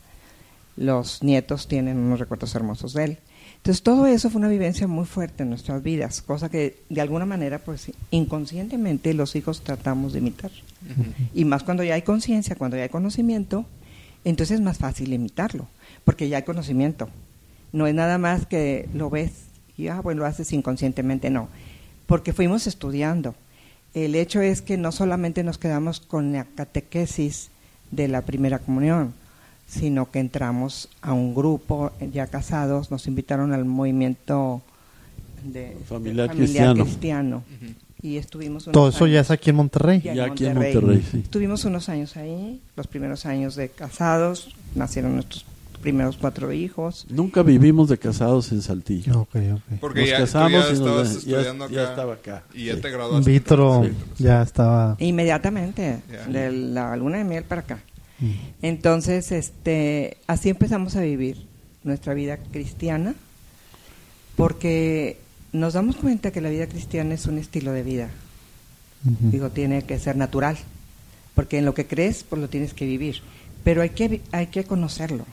Los 0.77 1.23
nietos 1.23 1.67
tienen 1.69 1.97
unos 1.99 2.21
recuerdos 2.21 2.55
hermosos 2.55 2.93
de 2.93 3.05
él. 3.05 3.19
Entonces 3.67 3.83
todo 3.83 4.07
eso 4.07 4.31
fue 4.31 4.39
una 4.39 4.49
vivencia 4.49 4.87
muy 4.87 5.07
fuerte 5.07 5.43
en 5.43 5.49
nuestras 5.49 5.83
vidas, 5.83 6.23
cosa 6.23 6.49
que 6.49 6.85
de 6.89 7.01
alguna 7.01 7.27
manera, 7.27 7.59
pues 7.59 7.91
inconscientemente 8.13 9.13
los 9.13 9.35
hijos 9.35 9.63
tratamos 9.63 10.13
de 10.13 10.21
imitar. 10.21 10.53
Y 11.35 11.45
más 11.45 11.65
cuando 11.65 11.83
ya 11.83 11.95
hay 11.95 12.03
conciencia, 12.03 12.55
cuando 12.55 12.77
ya 12.77 12.85
hay 12.85 12.91
conocimiento, 12.91 13.67
entonces 14.25 14.61
es 14.61 14.61
más 14.61 14.79
fácil 14.79 15.13
imitarlo, 15.13 15.67
porque 16.05 16.29
ya 16.29 16.37
hay 16.37 16.43
conocimiento. 16.45 17.09
No 17.73 17.89
es 17.89 17.95
nada 17.97 18.19
más 18.19 18.47
que 18.47 18.89
lo 18.95 19.11
ves 19.11 19.33
y, 19.77 19.89
ah, 19.89 20.01
bueno, 20.01 20.21
lo 20.21 20.27
haces 20.27 20.53
inconscientemente, 20.53 21.29
no. 21.29 21.49
Porque 22.07 22.33
fuimos 22.33 22.69
estudiando. 22.69 23.35
El 23.95 24.15
hecho 24.15 24.41
es 24.43 24.63
que 24.63 24.77
no 24.77 24.93
solamente 24.93 25.43
nos 25.43 25.59
quedamos 25.59 25.99
con 25.99 26.33
la 26.33 26.45
catequesis 26.45 27.51
de 27.91 28.07
la 28.07 28.23
primera 28.23 28.61
comunión, 28.61 29.13
sino 29.67 30.11
que 30.11 30.21
entramos 30.21 30.89
a 31.03 31.13
un 31.13 31.35
grupo 31.35 31.93
ya 32.13 32.27
casados, 32.29 32.91
nos 32.91 33.07
invitaron 33.07 33.53
al 33.53 33.65
movimiento 33.65 34.63
de 35.45 35.77
Familiar 35.89 36.31
de 36.31 36.37
cristiano. 36.37 36.85
cristiano. 36.85 37.43
Y 38.03 38.19
estuvimos 38.19 38.65
unos 38.67 38.73
Todo 38.75 38.89
eso 38.91 39.07
ya 39.07 39.15
años. 39.19 39.27
es 39.27 39.31
aquí 39.33 39.51
en 39.51 39.57
Monterrey. 39.57 40.01
Ya 40.01 40.11
en 40.13 40.17
Ya 40.17 40.25
aquí 40.27 40.47
en 40.47 40.55
Monterrey. 40.55 40.75
Monterrey, 40.75 41.05
sí. 41.11 41.19
Estuvimos 41.25 41.65
unos 41.65 41.89
años 41.89 42.17
ahí, 42.17 42.61
los 42.77 42.87
primeros 42.87 43.27
años 43.27 43.57
de 43.57 43.69
casados, 43.69 44.55
nacieron 44.75 45.15
nuestros 45.15 45.45
primeros 45.83 46.17
cuatro 46.17 46.53
hijos. 46.53 47.07
Nunca 47.11 47.43
vivimos 47.43 47.89
de 47.89 47.99
casados 47.99 48.53
en 48.53 48.61
Saltillo. 48.63 49.21
Ok, 49.23 49.37
ok. 49.55 49.79
Porque 49.81 50.01
Nos 50.01 50.11
ya, 50.11 50.19
casamos 50.19 50.69
ya 50.69 50.75
y 50.77 50.79
nos- 50.81 51.25
ya- 51.25 51.41
estudiando 51.41 51.69
ya 51.71 51.81
acá. 51.83 51.91
estaba 51.91 52.13
acá, 52.15 52.43
Y 52.55 52.65
ya 52.67 52.75
sí. 52.75 52.81
te 52.81 52.91
graduaste. 52.91 53.31
vitro 53.31 53.85
Sí. 53.85 53.93
ya 54.25 54.43
estaba. 54.43 54.97
Inmediatamente, 54.99 56.01
Ya. 56.11 56.27
de 56.27 56.53
la 56.53 56.97
luna 56.97 57.19
de 57.19 57.25
miel 57.25 57.45
para 57.45 57.61
acá. 57.63 57.79
Mm. 58.21 58.33
Entonces, 58.63 59.33
este, 59.33 60.19
así 60.27 60.49
empezamos 60.49 60.97
a 60.97 61.01
vivir 61.01 61.47
nuestra 61.85 62.15
vida 62.15 62.39
cristiana, 62.39 63.15
porque 64.37 65.19
nos 65.53 65.75
damos 65.75 65.97
cuenta 65.97 66.31
que 66.31 66.41
la 66.41 66.51
vida 66.51 66.67
cristiana 66.67 67.15
es 67.15 67.27
un 67.27 67.39
estilo 67.39 67.73
de 67.73 67.83
vida. 67.83 68.11
Digo, 69.03 69.51
tiene 69.51 69.83
que 69.83 70.01
ser 70.01 70.17
natural, 70.17 70.57
porque 71.35 71.59
en 71.59 71.65
lo 71.65 71.75
que 71.75 71.87
crees, 71.87 72.25
pues 72.25 72.43
lo 72.43 72.49
tienes 72.49 72.75
que 72.75 72.87
vivir. 72.87 73.21
Pero 73.63 73.83
hay 73.83 73.91
que, 73.91 74.21
hay 74.33 74.49
que 74.49 74.65
conocerlo. 74.65 75.25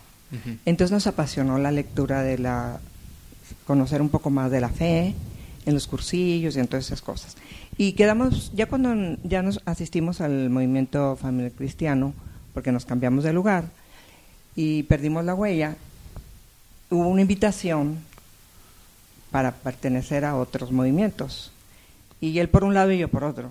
Entonces 0.65 0.91
nos 0.91 1.07
apasionó 1.07 1.57
la 1.57 1.71
lectura 1.71 2.23
de 2.23 2.37
la, 2.37 2.79
conocer 3.65 4.01
un 4.01 4.09
poco 4.09 4.29
más 4.29 4.51
de 4.51 4.61
la 4.61 4.69
fe, 4.69 5.15
en 5.65 5.73
los 5.73 5.87
cursillos 5.87 6.55
y 6.55 6.59
en 6.59 6.67
todas 6.67 6.85
esas 6.85 7.01
cosas. 7.01 7.35
Y 7.77 7.93
quedamos, 7.93 8.51
ya 8.53 8.67
cuando 8.67 9.17
ya 9.23 9.41
nos 9.41 9.61
asistimos 9.65 10.21
al 10.21 10.49
movimiento 10.49 11.15
familiar 11.15 11.51
cristiano, 11.53 12.13
porque 12.53 12.71
nos 12.71 12.85
cambiamos 12.85 13.23
de 13.23 13.33
lugar 13.33 13.65
y 14.55 14.83
perdimos 14.83 15.25
la 15.25 15.33
huella, 15.35 15.75
hubo 16.89 17.07
una 17.07 17.21
invitación 17.21 17.97
para 19.31 19.51
pertenecer 19.51 20.25
a 20.25 20.35
otros 20.35 20.71
movimientos. 20.71 21.51
Y 22.21 22.37
él 22.39 22.49
por 22.49 22.63
un 22.63 22.73
lado 22.73 22.91
y 22.91 22.99
yo 22.99 23.07
por 23.07 23.23
otro. 23.23 23.49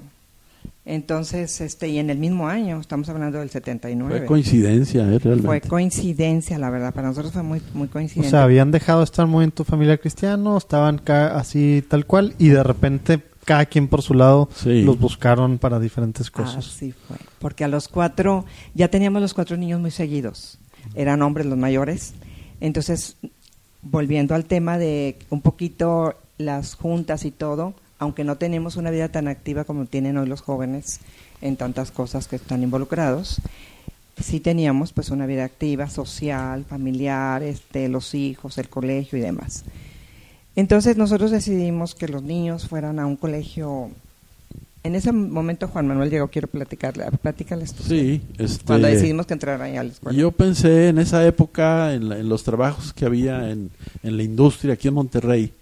Entonces, 0.85 1.61
este, 1.61 1.89
y 1.89 1.99
en 1.99 2.11
el 2.11 2.19
mismo 2.19 2.49
año, 2.49 2.81
estamos 2.81 3.09
hablando 3.09 3.39
del 3.39 3.51
79. 3.51 4.19
Fue 4.19 4.27
coincidencia, 4.27 5.03
¿eh? 5.03 5.19
Realmente. 5.19 5.47
Fue 5.47 5.61
coincidencia, 5.61 6.59
la 6.59 6.71
verdad. 6.71 6.93
Para 6.93 7.09
nosotros 7.09 7.33
fue 7.33 7.43
muy, 7.45 7.61
muy 7.75 7.87
O 7.87 7.91
coincidente. 7.91 8.31
sea, 8.31 8.43
habían 8.43 8.71
dejado 8.73 8.99
de 9.01 9.05
estar 9.05 9.27
muy 9.27 9.45
en 9.45 9.53
tu 9.53 9.63
familia 9.65 9.97
cristiano, 9.99 10.57
estaban 10.57 10.99
ca- 10.99 11.37
así 11.39 11.85
tal 11.89 12.05
cual, 12.07 12.35
y 12.39 12.49
de 12.49 12.63
repente 12.65 13.23
cada 13.45 13.67
quien 13.67 13.89
por 13.89 14.03
su 14.03 14.15
lado 14.15 14.49
Sí. 14.55 14.83
los 14.83 14.99
buscaron 14.99 15.59
para 15.59 15.81
diferentes 15.81 16.31
cosas. 16.31 16.67
Así 16.67 16.93
fue. 16.93 17.17
Porque 17.39 17.65
a 17.65 17.69
los 17.69 17.89
cuatro, 17.89 18.45
ya 18.75 18.89
teníamos 18.89 19.21
los 19.23 19.35
cuatro 19.35 19.57
niños 19.57 19.81
muy 19.81 19.91
seguidos. 19.91 20.59
Eran 20.95 21.23
hombres 21.23 21.47
los 21.47 21.59
mayores. 21.59 22.15
Entonces, 22.61 23.17
volviendo 23.83 24.35
al 24.35 24.45
tema 24.45 24.79
de 24.79 25.19
un 25.31 25.41
poquito 25.41 26.15
las 26.39 26.75
juntas 26.75 27.25
y 27.25 27.31
todo, 27.31 27.75
aunque 27.99 28.25
no 28.25 28.37
tenemos 28.37 28.77
una 28.77 28.91
vida 28.91 29.09
tan 29.11 29.29
activa 29.29 29.65
como 29.65 29.87
tienen 29.87 30.17
hoy 30.17 30.27
los 30.27 30.41
jóvenes 30.41 31.01
en 31.41 31.57
tantas 31.57 31.91
cosas 31.91 32.29
que 32.29 32.37
están 32.37 32.63
involucrados, 32.63 33.41
sí 34.21 34.41
teníamos 34.41 34.93
pues 34.93 35.11
una 35.11 35.27
vida 35.27 35.45
activa, 35.45 35.89
social, 35.89 36.65
familiar, 36.65 37.43
este, 37.43 37.89
los 37.89 38.15
hijos, 38.15 38.59
el 38.59 38.69
colegio 38.69 39.19
y 39.19 39.23
demás. 39.23 39.65
Entonces 40.57 40.97
nosotros 40.97 41.31
decidimos 41.31 41.95
que 41.95 42.09
los 42.09 42.23
niños 42.23 42.69
fueran 42.69 42.99
a 42.99 43.07
un 43.07 43.17
colegio. 43.17 43.91
En 44.85 44.95
ese 44.97 45.13
momento 45.13 45.69
Juan 45.69 45.87
Manuel 45.87 46.11
llegó, 46.11 46.29
quiero 46.29 46.49
platicarle, 46.49 47.05
platícales 47.23 47.73
tú. 47.73 47.85
Sí, 47.85 48.21
este, 48.37 48.65
Cuando 48.65 48.89
decidimos 48.89 49.27
que 49.27 49.35
entraran 49.35 49.63
ahí 49.63 49.77
a 49.77 49.85
la 49.85 49.93
escuela. 49.93 50.19
Yo 50.19 50.33
pensé 50.33 50.89
en 50.89 50.99
esa 50.99 51.25
época, 51.27 51.95
en, 51.95 52.09
la- 52.09 52.19
en 52.19 52.29
los 52.29 52.43
trabajos 52.43 52.93
que 52.93 53.05
había 53.07 53.51
en, 53.51 53.71
en 54.03 54.17
la 54.17 54.23
industria 54.25 54.75
aquí 54.75 54.89
en 54.89 54.95
Monterrey, 54.95 55.53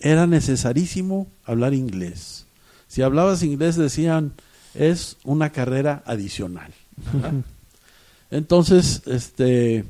era 0.00 0.26
necesarísimo 0.28 1.26
hablar 1.44 1.74
inglés. 1.74 2.46
Si 2.86 3.02
hablabas 3.02 3.42
inglés 3.42 3.74
decían, 3.76 4.32
es 4.74 5.16
una 5.24 5.50
carrera 5.50 6.02
adicional. 6.06 6.72
Entonces, 8.30 9.02
este, 9.06 9.84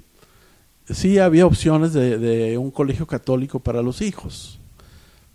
sí 0.90 1.18
había 1.18 1.46
opciones 1.46 1.92
de, 1.92 2.18
de 2.18 2.58
un 2.58 2.70
colegio 2.70 3.06
católico 3.06 3.60
para 3.60 3.82
los 3.82 4.00
hijos, 4.00 4.58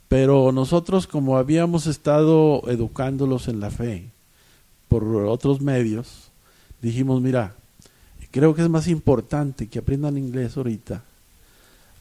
pero 0.08 0.52
nosotros 0.52 1.08
como 1.08 1.38
habíamos 1.38 1.88
estado 1.88 2.64
educándolos 2.68 3.48
en 3.48 3.60
la 3.60 3.72
fe 3.72 4.10
por 4.88 5.04
otros 5.26 5.62
medios, 5.62 6.30
dijimos, 6.82 7.22
mira, 7.22 7.56
creo 8.34 8.56
que 8.56 8.64
es 8.64 8.70
más 8.70 8.88
importante 8.88 9.68
que 9.68 9.80
aprendan 9.80 10.18
inglés 10.18 10.58
ahorita 10.58 11.04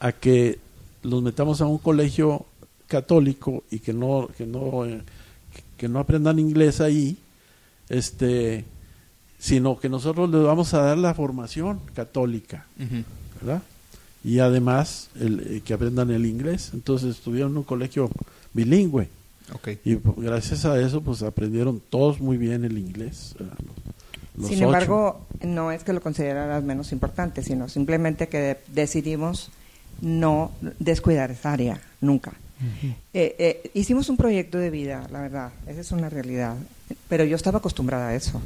a 0.00 0.12
que 0.12 0.58
los 1.02 1.22
metamos 1.22 1.60
a 1.60 1.66
un 1.66 1.78
colegio 1.78 2.46
católico 2.88 3.64
y 3.70 3.78
que 3.80 3.92
no 3.92 4.28
que 4.36 4.46
no 4.46 4.84
eh, 4.84 5.02
que 5.76 5.88
no 5.88 5.98
aprendan 5.98 6.38
inglés 6.38 6.80
ahí 6.80 7.16
este 7.88 8.64
sino 9.38 9.78
que 9.78 9.88
nosotros 9.88 10.30
les 10.30 10.42
vamos 10.42 10.72
a 10.72 10.82
dar 10.82 10.98
la 10.98 11.14
formación 11.14 11.80
católica. 11.94 12.66
¿Verdad? 13.42 13.62
Y 14.24 14.38
además 14.38 15.08
el, 15.20 15.40
eh, 15.56 15.60
que 15.64 15.74
aprendan 15.74 16.10
el 16.10 16.26
inglés. 16.26 16.70
Entonces 16.74 17.10
estudiaron 17.16 17.52
en 17.52 17.58
un 17.58 17.64
colegio 17.64 18.08
bilingüe 18.54 19.08
Ok. 19.54 19.68
y 19.84 19.96
pues, 19.96 20.16
gracias 20.18 20.64
a 20.64 20.80
eso 20.80 21.00
pues 21.00 21.22
aprendieron 21.22 21.80
todos 21.90 22.20
muy 22.20 22.36
bien 22.36 22.64
el 22.64 22.78
inglés. 22.78 23.34
los 24.36 24.48
Sin 24.48 24.58
ocho. 24.58 24.64
embargo, 24.66 25.26
no 25.42 25.72
es 25.72 25.82
que 25.84 25.92
lo 25.92 26.00
consideraras 26.00 26.62
menos 26.62 26.92
importante, 26.92 27.42
sino 27.42 27.68
simplemente 27.68 28.28
que 28.28 28.38
de- 28.38 28.58
decidimos 28.72 29.50
no 30.00 30.52
descuidar 30.78 31.30
esa 31.30 31.52
área, 31.52 31.80
nunca. 32.00 32.32
Eh, 33.12 33.34
eh, 33.38 33.70
hicimos 33.74 34.08
un 34.08 34.16
proyecto 34.16 34.56
de 34.56 34.70
vida, 34.70 35.06
la 35.10 35.20
verdad, 35.20 35.50
esa 35.66 35.80
es 35.80 35.90
una 35.90 36.08
realidad, 36.08 36.54
pero 37.08 37.24
yo 37.24 37.34
estaba 37.34 37.58
acostumbrada 37.58 38.08
a 38.08 38.14
eso. 38.14 38.40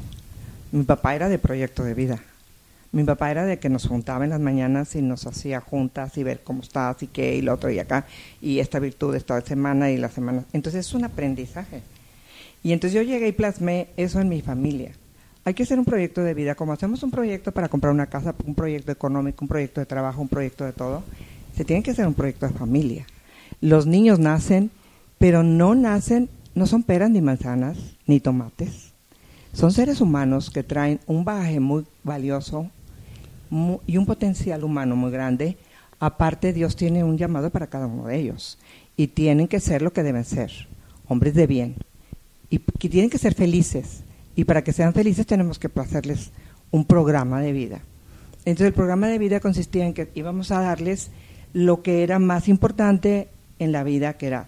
Mi 0.72 0.84
papá 0.84 1.14
era 1.14 1.28
de 1.28 1.38
proyecto 1.38 1.84
de 1.84 1.92
vida. 1.94 2.22
Mi 2.92 3.04
papá 3.04 3.30
era 3.30 3.44
de 3.44 3.58
que 3.58 3.68
nos 3.68 3.86
juntaba 3.86 4.24
en 4.24 4.30
las 4.30 4.40
mañanas 4.40 4.94
y 4.94 5.02
nos 5.02 5.26
hacía 5.26 5.60
juntas 5.60 6.16
y 6.16 6.22
ver 6.22 6.42
cómo 6.42 6.62
estás 6.62 7.02
y 7.02 7.08
qué 7.08 7.36
y 7.36 7.42
lo 7.42 7.54
otro 7.54 7.70
y 7.70 7.78
acá 7.78 8.06
y 8.40 8.60
esta 8.60 8.78
virtud 8.78 9.14
esta 9.14 9.40
semana 9.40 9.90
y 9.90 9.96
la 9.96 10.08
semana. 10.08 10.44
Entonces 10.52 10.86
es 10.86 10.94
un 10.94 11.04
aprendizaje. 11.04 11.82
Y 12.62 12.72
entonces 12.72 12.94
yo 12.94 13.02
llegué 13.02 13.28
y 13.28 13.32
plasmé 13.32 13.88
eso 13.96 14.20
en 14.20 14.28
mi 14.28 14.40
familia. 14.40 14.92
Hay 15.44 15.54
que 15.54 15.62
hacer 15.62 15.78
un 15.78 15.84
proyecto 15.84 16.22
de 16.22 16.34
vida, 16.34 16.56
como 16.56 16.72
hacemos 16.72 17.02
un 17.04 17.12
proyecto 17.12 17.52
para 17.52 17.68
comprar 17.68 17.92
una 17.92 18.06
casa, 18.06 18.34
un 18.44 18.54
proyecto 18.56 18.90
económico, 18.90 19.44
un 19.44 19.48
proyecto 19.48 19.80
de 19.80 19.86
trabajo, 19.86 20.20
un 20.20 20.28
proyecto 20.28 20.64
de 20.64 20.72
todo, 20.72 21.04
se 21.54 21.64
tiene 21.64 21.84
que 21.84 21.92
hacer 21.92 22.06
un 22.06 22.14
proyecto 22.14 22.48
de 22.48 22.52
familia. 22.52 23.06
Los 23.60 23.86
niños 23.86 24.18
nacen, 24.18 24.70
pero 25.18 25.44
no 25.44 25.74
nacen, 25.74 26.28
no 26.56 26.66
son 26.66 26.82
peras 26.82 27.10
ni 27.10 27.20
manzanas, 27.20 27.78
ni 28.06 28.18
tomates. 28.18 28.92
Son 29.52 29.70
seres 29.70 30.00
humanos 30.00 30.50
que 30.50 30.62
traen 30.62 30.98
un 31.06 31.24
bagaje 31.24 31.60
muy 31.60 31.86
valioso 32.02 32.70
y 33.86 33.96
un 33.96 34.06
potencial 34.06 34.64
humano 34.64 34.96
muy 34.96 35.10
grande. 35.10 35.56
Aparte, 35.98 36.52
Dios 36.52 36.76
tiene 36.76 37.04
un 37.04 37.16
llamado 37.16 37.50
para 37.50 37.68
cada 37.68 37.86
uno 37.86 38.06
de 38.06 38.16
ellos. 38.16 38.58
Y 38.96 39.08
tienen 39.08 39.48
que 39.48 39.60
ser 39.60 39.82
lo 39.82 39.92
que 39.92 40.02
deben 40.02 40.24
ser, 40.24 40.50
hombres 41.08 41.34
de 41.34 41.46
bien. 41.46 41.76
Y 42.50 42.58
que 42.58 42.88
tienen 42.88 43.10
que 43.10 43.18
ser 43.18 43.34
felices. 43.34 44.02
Y 44.34 44.44
para 44.44 44.62
que 44.62 44.72
sean 44.72 44.92
felices 44.92 45.26
tenemos 45.26 45.58
que 45.58 45.70
hacerles 45.74 46.30
un 46.70 46.84
programa 46.84 47.40
de 47.40 47.52
vida. 47.52 47.80
Entonces 48.44 48.68
el 48.68 48.74
programa 48.74 49.08
de 49.08 49.18
vida 49.18 49.40
consistía 49.40 49.86
en 49.86 49.94
que 49.94 50.08
íbamos 50.14 50.50
a 50.50 50.60
darles 50.60 51.10
lo 51.52 51.82
que 51.82 52.02
era 52.02 52.18
más 52.18 52.48
importante 52.48 53.28
en 53.58 53.72
la 53.72 53.82
vida, 53.82 54.14
que 54.14 54.26
era 54.26 54.46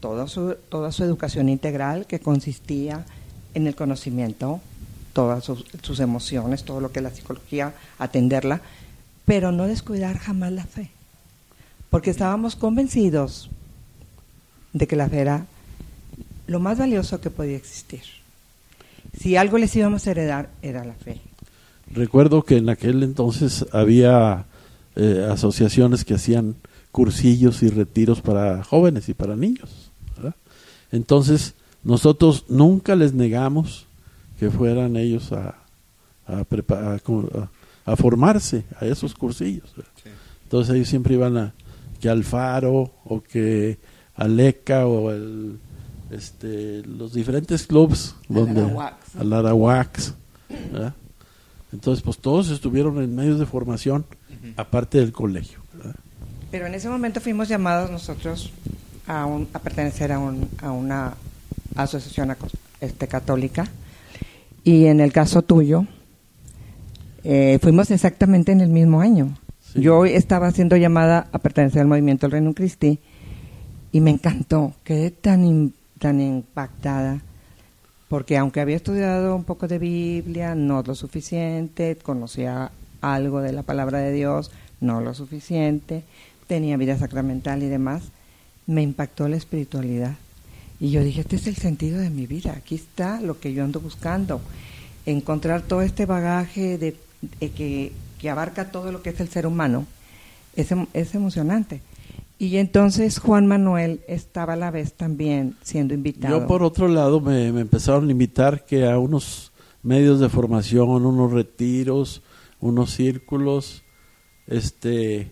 toda 0.00 0.28
su, 0.28 0.56
toda 0.68 0.92
su 0.92 1.04
educación 1.04 1.48
integral, 1.48 2.06
que 2.06 2.20
consistía 2.20 3.04
en 3.54 3.66
el 3.66 3.74
conocimiento, 3.74 4.60
todas 5.14 5.42
sus, 5.44 5.64
sus 5.80 6.00
emociones, 6.00 6.64
todo 6.64 6.80
lo 6.80 6.92
que 6.92 6.98
es 6.98 7.04
la 7.04 7.10
psicología, 7.10 7.72
atenderla, 7.98 8.60
pero 9.24 9.52
no 9.52 9.66
descuidar 9.66 10.18
jamás 10.18 10.52
la 10.52 10.64
fe. 10.64 10.90
Porque 11.88 12.10
estábamos 12.10 12.56
convencidos 12.56 13.48
de 14.74 14.86
que 14.86 14.96
la 14.96 15.08
fe 15.08 15.20
era 15.20 15.46
lo 16.46 16.60
más 16.60 16.78
valioso 16.78 17.20
que 17.20 17.30
podía 17.30 17.56
existir. 17.56 18.02
Si 19.18 19.36
algo 19.36 19.56
les 19.58 19.74
íbamos 19.76 20.06
a 20.06 20.10
heredar, 20.10 20.50
era 20.60 20.84
la 20.84 20.94
fe. 20.94 21.20
Recuerdo 21.90 22.42
que 22.42 22.56
en 22.56 22.68
aquel 22.68 23.02
entonces 23.02 23.64
había 23.72 24.44
eh, 24.96 25.26
asociaciones 25.30 26.04
que 26.04 26.14
hacían 26.14 26.56
cursillos 26.90 27.62
y 27.62 27.68
retiros 27.68 28.20
para 28.20 28.62
jóvenes 28.64 29.08
y 29.08 29.14
para 29.14 29.36
niños. 29.36 29.90
Entonces, 30.92 31.54
nosotros 31.82 32.44
nunca 32.48 32.94
les 32.94 33.14
negamos 33.14 33.86
que 34.38 34.50
fueran 34.50 34.96
ellos 34.96 35.32
a, 35.32 35.54
a, 36.26 36.44
prepa- 36.44 37.00
a 37.86 37.96
formarse 37.96 38.64
a 38.80 38.86
esos 38.86 39.14
cursillos. 39.14 39.72
Entonces 40.44 40.74
ellos 40.74 40.88
siempre 40.88 41.14
iban 41.14 41.36
a 41.36 41.52
que 42.00 42.08
al 42.08 42.24
Faro 42.24 42.92
o 43.04 43.22
que 43.22 43.78
al 44.16 44.38
ECA 44.38 44.86
o 44.86 45.10
el, 45.10 45.58
este, 46.10 46.82
los 46.82 47.12
diferentes 47.14 47.66
clubs 47.66 48.14
Al 48.28 48.34
donde 48.34 48.60
Arahuax. 48.60 49.16
al 49.18 49.30
¿verdad? 50.72 50.94
Entonces, 51.72 52.04
pues 52.04 52.18
todos 52.18 52.50
estuvieron 52.50 53.02
en 53.02 53.16
medios 53.16 53.40
de 53.40 53.46
formación, 53.46 54.04
aparte 54.56 54.98
del 54.98 55.10
colegio. 55.12 55.58
¿verdad? 55.72 55.96
Pero 56.52 56.66
en 56.66 56.74
ese 56.74 56.88
momento 56.88 57.20
fuimos 57.20 57.48
llamados 57.48 57.90
nosotros 57.90 58.52
a, 59.08 59.26
un- 59.26 59.48
a 59.52 59.58
pertenecer 59.58 60.12
a, 60.12 60.18
un- 60.20 60.48
a 60.62 60.70
una 60.70 61.14
asociación 61.74 62.36
este, 62.80 63.08
católica. 63.08 63.66
Y 64.64 64.86
en 64.86 65.00
el 65.00 65.12
caso 65.12 65.42
tuyo, 65.42 65.86
eh, 67.22 67.58
fuimos 67.62 67.90
exactamente 67.90 68.50
en 68.52 68.60
el 68.60 68.70
mismo 68.70 69.00
año. 69.00 69.36
Sí. 69.60 69.82
Yo 69.82 70.04
estaba 70.04 70.50
siendo 70.50 70.76
llamada 70.76 71.28
a 71.32 71.38
pertenecer 71.38 71.82
al 71.82 71.88
movimiento 71.88 72.26
del 72.26 72.32
Reino 72.32 72.54
Christi 72.54 72.98
y 73.92 74.00
me 74.00 74.10
encantó. 74.10 74.72
Quedé 74.84 75.10
tan, 75.10 75.72
tan 75.98 76.20
impactada 76.20 77.20
porque 78.08 78.36
aunque 78.36 78.60
había 78.60 78.76
estudiado 78.76 79.34
un 79.34 79.44
poco 79.44 79.66
de 79.66 79.78
Biblia, 79.78 80.54
no 80.54 80.82
lo 80.82 80.94
suficiente, 80.94 81.96
conocía 81.96 82.70
algo 83.00 83.40
de 83.40 83.52
la 83.52 83.62
palabra 83.62 83.98
de 83.98 84.12
Dios, 84.12 84.50
no 84.80 85.00
lo 85.00 85.14
suficiente, 85.14 86.04
tenía 86.46 86.76
vida 86.76 86.96
sacramental 86.96 87.62
y 87.62 87.68
demás, 87.68 88.02
me 88.66 88.82
impactó 88.82 89.26
la 89.28 89.36
espiritualidad. 89.36 90.14
Y 90.84 90.90
yo 90.90 91.02
dije, 91.02 91.22
este 91.22 91.36
es 91.36 91.46
el 91.46 91.56
sentido 91.56 91.98
de 91.98 92.10
mi 92.10 92.26
vida, 92.26 92.52
aquí 92.54 92.74
está 92.74 93.18
lo 93.18 93.40
que 93.40 93.54
yo 93.54 93.64
ando 93.64 93.80
buscando, 93.80 94.42
encontrar 95.06 95.62
todo 95.62 95.80
este 95.80 96.04
bagaje 96.04 96.76
de, 96.76 96.94
que, 97.40 97.90
que 98.20 98.28
abarca 98.28 98.70
todo 98.70 98.92
lo 98.92 99.00
que 99.00 99.08
es 99.08 99.18
el 99.18 99.30
ser 99.30 99.46
humano, 99.46 99.86
es, 100.54 100.72
em- 100.72 100.86
es 100.92 101.14
emocionante. 101.14 101.80
Y 102.38 102.58
entonces 102.58 103.18
Juan 103.18 103.46
Manuel 103.46 104.02
estaba 104.08 104.52
a 104.52 104.56
la 104.56 104.70
vez 104.70 104.92
también 104.92 105.56
siendo 105.62 105.94
invitado. 105.94 106.38
Yo, 106.40 106.46
por 106.46 106.62
otro 106.62 106.86
lado, 106.86 107.18
me, 107.18 107.50
me 107.50 107.62
empezaron 107.62 108.06
a 108.06 108.10
invitar 108.10 108.66
que 108.66 108.84
a 108.86 108.98
unos 108.98 109.52
medios 109.82 110.20
de 110.20 110.28
formación, 110.28 110.90
unos 110.90 111.32
retiros, 111.32 112.20
unos 112.60 112.90
círculos, 112.90 113.84
este, 114.46 115.30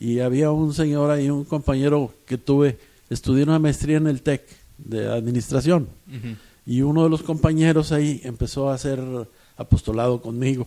y 0.00 0.20
había 0.20 0.50
un 0.50 0.72
señor 0.72 1.10
ahí, 1.10 1.28
un 1.28 1.44
compañero 1.44 2.14
que 2.24 2.38
tuve, 2.38 2.78
estudié 3.10 3.42
una 3.42 3.58
maestría 3.58 3.98
en 3.98 4.06
el 4.06 4.22
TEC 4.22 4.63
de 4.78 5.10
administración, 5.12 5.88
y 6.66 6.82
uno 6.82 7.04
de 7.04 7.10
los 7.10 7.22
compañeros 7.22 7.92
ahí 7.92 8.20
empezó 8.24 8.70
a 8.70 8.74
hacer 8.74 9.00
apostolado 9.56 10.20
conmigo, 10.20 10.66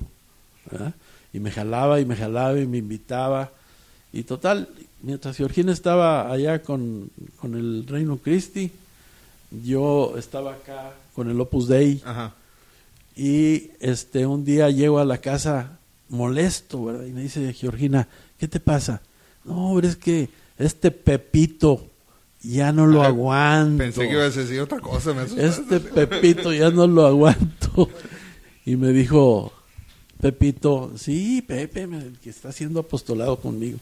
¿verdad? 0.71 0.93
y 1.33 1.39
me 1.39 1.51
jalaba 1.51 1.99
y 1.99 2.05
me 2.05 2.15
jalaba 2.15 2.59
y 2.59 2.67
me 2.67 2.77
invitaba, 2.77 3.51
y 4.13 4.23
total, 4.23 4.69
mientras 5.01 5.35
Georgina 5.37 5.71
estaba 5.73 6.31
allá 6.31 6.61
con, 6.63 7.09
con 7.39 7.55
el 7.55 7.85
Reino 7.87 8.17
Christi, 8.17 8.71
yo 9.63 10.15
estaba 10.17 10.53
acá 10.53 10.93
con 11.13 11.29
el 11.29 11.39
Opus 11.39 11.67
Dei, 11.67 12.01
Ajá. 12.05 12.33
y 13.15 13.71
este 13.79 14.25
un 14.25 14.43
día 14.45 14.69
llego 14.69 14.99
a 14.99 15.05
la 15.05 15.17
casa 15.19 15.77
molesto, 16.09 16.85
¿verdad? 16.85 17.05
Y 17.05 17.11
me 17.11 17.21
dice 17.21 17.53
Georgina, 17.53 18.07
¿qué 18.39 18.47
te 18.47 18.59
pasa? 18.59 19.01
No, 19.43 19.77
es 19.79 19.95
que 19.97 20.29
este 20.57 20.91
Pepito 20.91 21.87
ya 22.53 22.71
no 22.71 22.85
lo 22.87 23.01
Ay, 23.01 23.07
aguanto. 23.07 23.77
Pensé 23.79 24.07
que 24.07 24.13
ibas 24.13 24.35
a 24.37 24.39
decir 24.41 24.59
otra 24.61 24.79
cosa. 24.79 25.13
Me. 25.13 25.23
Este 25.23 25.79
Pepito 25.79 26.53
ya 26.53 26.69
no 26.69 26.87
lo 26.87 27.05
aguanto. 27.05 27.89
Y 28.65 28.75
me 28.75 28.89
dijo, 28.89 29.53
Pepito, 30.19 30.91
sí, 30.97 31.41
Pepe, 31.41 31.83
el 31.83 32.17
que 32.21 32.29
está 32.29 32.49
haciendo 32.49 32.81
apostolado 32.81 33.37
conmigo. 33.37 33.77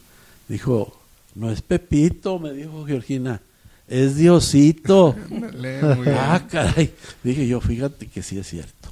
Dijo, 0.47 0.95
no 1.36 1.51
es 1.51 1.62
Pepito, 1.62 2.39
me 2.39 2.54
dijo 2.54 2.86
Georgina, 2.86 3.41
es 3.88 4.15
Diosito. 4.15 5.15
Ándale, 5.32 5.82
muy 5.82 6.06
bien. 6.06 6.17
ah, 6.19 6.45
caray. 6.49 6.93
Dije 7.23 7.47
yo, 7.47 7.62
fíjate 7.62 8.08
que 8.08 8.21
sí 8.21 8.38
es 8.38 8.47
cierto. 8.47 8.89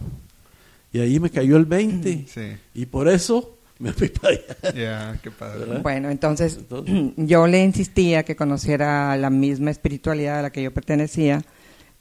Y 0.91 0.99
ahí 0.99 1.19
me 1.19 1.29
cayó 1.29 1.57
el 1.57 1.65
20. 1.65 2.25
Sí, 2.31 2.41
Y 2.75 2.85
por 2.85 3.07
eso 3.07 3.57
me 3.83 3.91
fui 3.93 4.07
para 4.09 4.33
allá. 4.35 4.73
ya, 4.73 5.19
qué 5.21 5.29
padre. 5.29 5.59
¿Verdad? 5.59 5.81
Bueno, 5.81 6.09
entonces 6.09 6.57
Entonces- 6.57 7.13
yo 7.17 7.45
le 7.47 7.63
insistía 7.63 8.23
que 8.23 8.35
conociera 8.35 9.15
la 9.17 9.29
misma 9.29 9.71
espiritualidad 9.71 10.39
a 10.39 10.43
la 10.43 10.51
que 10.51 10.63
yo 10.63 10.73
pertenecía, 10.73 11.43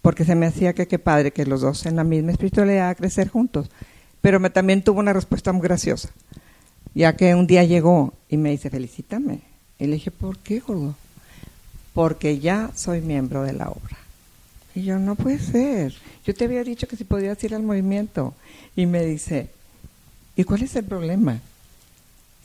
porque 0.01 0.25
se 0.25 0.35
me 0.35 0.47
hacía 0.47 0.73
que 0.73 0.87
qué 0.87 0.99
padre 0.99 1.33
que 1.33 1.45
los 1.45 1.61
dos 1.61 1.85
en 1.87 1.97
la 1.97 2.05
misma 2.05 2.31
espiritualidad 2.33 2.97
crecer 2.97 3.29
juntos. 3.29 3.68
Pero 4.21 4.38
me, 4.38 4.51
también 4.51 4.83
tuvo 4.83 5.01
una 5.01 5.12
respuesta 5.12 5.53
muy 5.53 5.62
graciosa, 5.62 6.11
ya 6.95 7.16
que 7.16 7.35
un 7.35 7.47
día 7.49 7.64
llegó 7.64 8.14
y 8.29 8.37
me 8.37 8.51
dice, 8.51 8.71
felicítame. 8.71 9.40
Y 9.79 9.87
le 9.87 9.95
dije, 9.95 10.12
¿por 10.12 10.38
qué, 10.38 10.61
gordo? 10.61 10.95
Porque 11.92 12.38
ya 12.38 12.71
soy 12.75 13.01
miembro 13.01 13.42
de 13.42 13.53
la 13.53 13.68
obra. 13.68 13.97
Y 14.75 14.85
yo, 14.85 14.99
no 14.99 15.16
puede 15.16 15.38
ser. 15.40 15.92
Yo 16.25 16.35
te 16.35 16.45
había 16.45 16.62
dicho 16.64 16.87
que 16.87 16.97
si 16.97 17.05
podías 17.05 17.42
ir 17.45 17.55
al 17.55 17.62
movimiento. 17.64 18.35
Y 18.77 18.87
me 18.87 19.05
dice, 19.05 19.49
¿y 20.37 20.45
cuál 20.45 20.62
es 20.62 20.75
el 20.77 20.85
problema? 20.85 21.40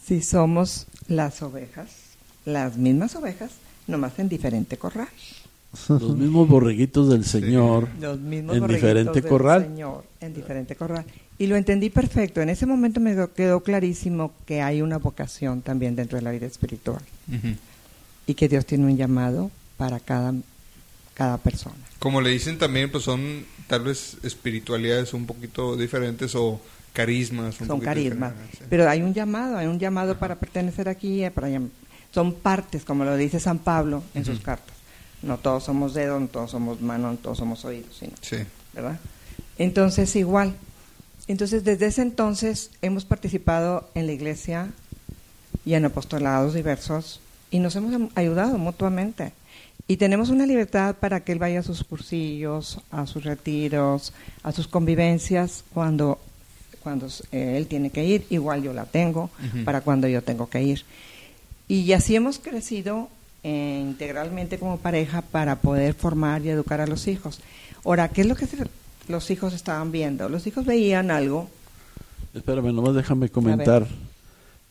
Si 0.07 0.21
somos 0.21 0.87
las 1.07 1.41
ovejas, 1.41 1.89
las 2.45 2.77
mismas 2.77 3.15
ovejas, 3.15 3.51
nomás 3.87 4.17
en 4.19 4.29
diferente 4.29 4.77
corral. 4.77 5.09
Los 5.89 6.15
mismos 6.15 6.47
borreguitos 6.47 7.09
del 7.09 7.25
Señor 7.25 7.89
Los 7.99 8.17
mismos 8.19 8.55
en 8.55 8.61
borreguitos 8.61 8.69
diferente 8.89 9.21
del 9.21 9.29
corral. 9.29 9.63
Señor, 9.63 10.03
en 10.21 10.33
diferente 10.33 10.75
corral. 10.75 11.05
Y 11.37 11.47
lo 11.47 11.55
entendí 11.57 11.89
perfecto. 11.89 12.41
En 12.41 12.49
ese 12.49 12.65
momento 12.65 12.99
me 12.99 13.15
quedó- 13.35 13.61
clarísimo 13.61 14.31
que 14.45 14.61
hay 14.61 14.81
una 14.81 14.97
vocación 14.97 15.61
también 15.61 15.95
dentro 15.95 16.17
de 16.17 16.23
la 16.23 16.31
vida 16.31 16.45
espiritual 16.45 17.01
y 18.25 18.33
que 18.33 18.47
Dios 18.47 18.65
tiene 18.65 18.85
un 18.85 18.95
llamado 18.97 19.51
para 19.75 19.99
cada, 19.99 20.33
cada 21.13 21.37
persona. 21.37 21.75
Como 21.99 22.21
le 22.21 22.29
dicen 22.29 22.57
también, 22.57 22.89
pues 22.91 23.03
son 23.03 23.45
tal 23.67 23.83
vez 23.83 24.17
espiritualidades 24.23 25.13
un 25.13 25.25
poquito 25.25 25.75
diferentes 25.75 26.33
o 26.35 26.59
carismas. 26.97 27.55
Son 27.55 27.79
carismas. 27.79 28.33
Pero 28.69 28.89
hay 28.89 29.01
un 29.01 29.13
llamado, 29.13 29.57
hay 29.57 29.67
un 29.67 29.77
llamado 29.79 30.17
para 30.17 30.36
pertenecer 30.36 30.89
aquí. 30.89 31.23
eh, 31.23 31.31
Para 31.31 31.47
son 32.12 32.33
partes, 32.33 32.83
como 32.83 33.03
lo 33.05 33.15
dice 33.15 33.39
San 33.39 33.60
Pablo 33.60 34.01
en 34.15 34.25
sus 34.25 34.36
Ujú. 34.38 34.45
cartas. 34.45 34.75
No 35.21 35.38
todos 35.38 35.63
somos 35.65 35.93
dedos, 35.93 36.19
no 36.21 36.27
todos 36.27 36.51
somos 36.51 36.81
manos, 36.81 37.12
no 37.13 37.17
todos 37.17 37.38
somos 37.38 37.63
oídos, 37.65 37.95
sino 37.99 38.13
Sí. 38.21 38.38
¿verdad? 38.73 38.97
Entonces, 39.57 40.15
igual. 40.15 40.53
Entonces, 41.27 41.63
desde 41.63 41.88
ese 41.88 42.01
entonces 42.01 42.71
hemos 42.81 43.03
participado 43.05 43.89
en 43.95 44.05
la 44.07 44.13
iglesia 44.13 44.69
y 45.65 45.73
en 45.73 45.86
apostolados 45.86 46.53
diversos 46.53 47.19
y 47.51 47.60
nos 47.60 47.75
hemos 47.75 48.12
ayudado 48.15 48.57
mutuamente. 48.57 49.33
Y 49.89 49.97
tenemos 49.97 50.29
una 50.29 50.45
libertad 50.45 50.95
para 50.95 51.21
que 51.21 51.31
él 51.31 51.39
vaya 51.39 51.60
a 51.62 51.63
sus 51.63 51.83
cursillos, 51.83 52.79
a 52.91 53.05
sus 53.07 53.23
retiros, 53.23 54.13
a 54.43 54.51
sus 54.51 54.67
convivencias 54.67 55.63
cuando, 55.73 56.19
cuando 56.88 57.08
eh, 57.34 57.56
él 57.58 57.67
tiene 57.67 57.89
que 57.89 58.06
ir. 58.06 58.26
Igual 58.30 58.63
yo 58.63 58.71
la 58.71 58.86
tengo 58.86 59.30
para 59.65 59.82
cuando 59.82 60.08
yo 60.08 60.21
tengo 60.21 60.50
que 60.50 60.63
ir. 60.63 60.84
Y 61.67 61.91
así 61.91 62.15
hemos 62.15 62.39
crecido 62.39 63.10
eh, 63.43 63.80
integralmente 63.84 64.58
como 64.58 64.78
pareja 64.78 65.21
para 65.21 65.58
poder 65.58 65.95
formar 65.95 66.45
y 66.45 66.50
educar 66.50 66.80
a 66.80 66.88
los 66.88 67.10
hijos. 67.10 67.41
Ahora, 67.84 68.08
¿qué 68.08 68.21
es 68.21 68.28
lo 68.28 68.36
que 68.38 68.45
se- 68.47 68.56
los 69.10 69.30
hijos 69.32 69.54
estaban 69.54 69.91
viendo? 69.91 70.30
Los 70.30 70.47
hijos 70.47 70.65
veían 70.65 71.12
algo. 71.12 71.50
Espérame, 72.34 72.71
nomás 72.73 72.95
déjame 72.95 73.28
comentar 73.28 73.86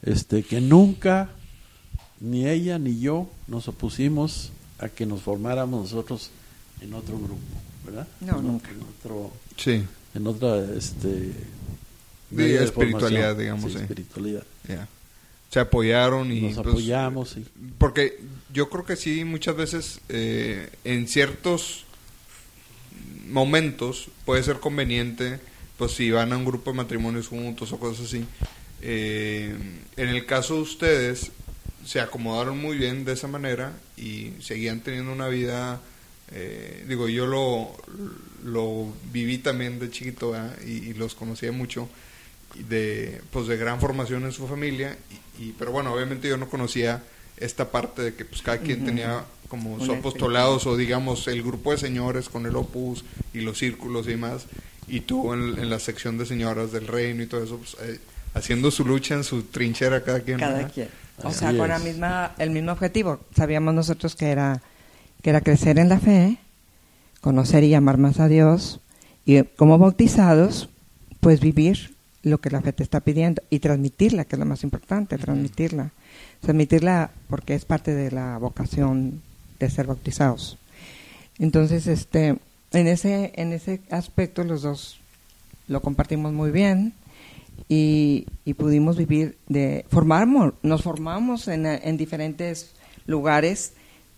este 0.03 0.43
que 0.43 0.63
nunca 0.63 1.29
ni 2.19 2.47
ella 2.47 2.79
ni 2.79 2.99
yo 2.99 3.29
nos 3.47 3.69
opusimos 3.69 4.53
a 4.79 4.89
que 4.89 5.05
nos 5.05 5.21
formáramos 5.21 5.83
nosotros 5.83 6.31
en 6.81 6.95
otro 6.95 7.19
grupo, 7.19 7.43
¿verdad? 7.85 8.07
No, 8.23 8.39
En 8.39 8.47
nunca. 8.47 8.71
En, 8.71 8.81
otro, 8.83 9.33
Sí. 9.59 9.85
en 10.15 10.27
otra 10.27 10.65
este 10.79 11.33
De 12.31 12.65
espiritualidad, 12.65 13.35
formación. 13.35 13.39
digamos, 13.39 13.73
Sí, 13.73 13.79
espiritualidad. 13.79 14.43
ya. 14.69 14.89
Se 15.51 15.61
apoyaron 15.61 16.33
y... 16.33 16.41
Nos 16.43 16.55
pues, 16.55 16.67
apoyamos 16.67 17.37
Porque 17.79 18.19
yo 18.53 18.69
creo 18.69 18.85
que 18.85 18.97
sí, 18.97 19.25
muchas 19.25 19.57
veces 19.57 20.01
eh, 20.09 20.71
en 20.85 21.07
ciertos 21.09 21.85
momentos 23.29 24.09
puede 24.25 24.43
ser 24.43 24.61
conveniente, 24.61 25.39
pues 25.79 25.93
si 25.93 26.11
van 26.11 26.33
a 26.33 26.37
un 26.37 26.45
grupo 26.45 26.71
de 26.71 26.77
matrimonios 26.77 27.29
juntos 27.29 27.73
o 27.73 27.79
cosas 27.79 28.07
así. 28.07 28.25
Eh, 28.83 29.55
en 29.97 30.09
el 30.09 30.27
caso 30.27 30.57
de 30.57 30.61
ustedes, 30.63 31.31
se 31.85 32.01
acomodaron 32.01 32.59
muy 32.59 32.77
bien 32.77 33.05
de 33.05 33.13
esa 33.13 33.29
manera 33.29 33.73
y 33.97 34.33
seguían 34.41 34.81
teniendo 34.81 35.13
una 35.13 35.29
vida, 35.29 35.81
eh, 36.33 36.85
digo, 36.89 37.09
yo 37.09 37.27
lo, 37.27 37.71
lo 38.45 38.93
viví 39.13 39.39
también 39.39 39.79
de 39.79 39.91
chiquito 39.91 40.35
y, 40.67 40.71
y 40.71 40.95
los 40.95 41.15
conocía 41.15 41.53
mucho 41.53 41.89
de 42.63 43.21
pues 43.31 43.47
de 43.47 43.57
gran 43.57 43.81
formación 43.81 44.25
en 44.25 44.33
su 44.33 44.47
familia. 44.47 44.97
Y, 45.39 45.45
y- 45.45 45.53
pero 45.59 45.73
bueno 45.73 45.93
obviamente 45.93 46.29
yo 46.29 46.37
no 46.37 46.49
conocía 46.49 47.03
esta 47.37 47.71
parte 47.71 48.03
de 48.03 48.15
que 48.15 48.25
pues 48.25 48.43
cada 48.43 48.59
quien 48.59 48.85
tenía 48.85 49.25
como 49.49 49.75
Una 49.75 49.85
su 49.85 49.93
apostolados 49.93 50.67
o 50.67 50.77
digamos 50.77 51.29
el 51.29 51.43
grupo 51.43 51.71
de 51.73 51.79
señores 51.79 52.29
con 52.29 52.47
el 52.47 52.57
opus 52.57 53.05
y 53.35 53.41
los 53.43 53.59
círculos 53.59 54.07
y 54.07 54.11
demás. 54.11 54.47
Y 54.89 55.01
tú 55.01 55.33
en, 55.35 55.59
en 55.59 55.69
la 55.71 55.79
sección 55.79 56.17
de 56.19 56.27
señoras 56.27 56.73
del 56.73 56.87
reino 56.87 57.23
y 57.23 57.27
todo 57.27 57.43
eso 57.45 57.59
pues, 57.59 57.77
eh, 57.83 57.99
haciendo 58.35 58.71
su 58.71 58.85
lucha 58.85 59.15
en 59.15 59.25
su 59.25 59.43
trinchera 59.43 60.03
cada 60.05 60.21
quien 60.21 60.39
Cada 60.39 60.69
quien. 60.69 60.89
O 61.23 61.29
Así 61.29 61.39
sea, 61.41 61.57
con 61.57 61.69
la 61.69 61.79
misma, 61.79 62.35
el 62.39 62.51
mismo 62.51 62.73
objetivo. 62.73 63.21
Sabíamos 63.35 63.73
nosotros 63.75 64.15
que 64.17 64.27
era, 64.27 64.63
que 65.23 65.31
era 65.31 65.41
crecer 65.41 65.79
en 65.79 65.89
la 65.89 65.99
fe, 65.99 66.37
conocer 67.21 67.65
y 67.65 67.75
amar 67.75 67.99
más 67.99 68.21
a 68.21 68.29
Dios, 68.29 68.81
y 69.25 69.43
como 69.43 69.79
bautizados, 69.79 70.69
pues 71.21 71.41
vivir 71.41 71.96
lo 72.27 72.39
que 72.39 72.51
la 72.51 72.61
fe 72.61 72.73
te 72.73 72.83
está 72.83 72.99
pidiendo 73.01 73.41
y 73.51 73.61
transmitirla, 73.61 74.25
que 74.25 74.35
es 74.35 74.41
lo 74.41 74.47
más 74.47 74.65
importante, 74.65 75.17
transmitirla. 75.17 75.93
Transmitirla 76.41 77.11
porque 77.31 77.55
es 77.55 77.65
parte 77.65 77.95
de 77.95 78.11
la 78.11 78.37
vocación 78.39 79.23
de 79.61 79.71
ser 79.71 79.87
bautizados. 79.87 80.59
Entonces, 81.39 81.87
este, 81.87 82.37
en 82.73 82.87
ese, 82.89 83.33
en 83.37 83.53
ese 83.53 83.81
aspecto 83.91 84.43
los 84.43 84.63
dos 84.63 84.99
lo 85.69 85.81
compartimos 85.81 86.33
muy 86.33 86.51
bien 86.51 86.95
y, 87.69 88.27
y 88.45 88.55
pudimos 88.55 88.97
vivir 88.97 89.37
de 89.49 89.85
formamos 89.89 90.55
nos 90.63 90.83
formamos 90.83 91.47
en, 91.49 91.65
en 91.67 91.97
diferentes 91.97 92.73
lugares 93.07 93.73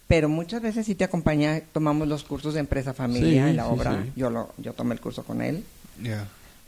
pero 0.07 0.29
muchas 0.29 0.61
veces 0.62 0.87
sí 0.87 0.94
te 0.94 1.05
acompaña 1.05 1.61
tomamos 1.73 2.09
los 2.09 2.25
cursos 2.25 2.55
de 2.55 2.61
empresa 2.61 2.94
familia 2.94 3.44
Sí, 3.44 3.51
en 3.51 3.57
la 3.57 3.64
sí, 3.64 3.71
obra 3.71 4.03
sí. 4.03 4.12
yo 4.16 4.31
lo 4.31 4.51
yo 4.59 4.73
tomé 4.73 4.94
el 4.94 5.01
curso 5.01 5.23
con 5.25 5.40
él. 5.42 5.62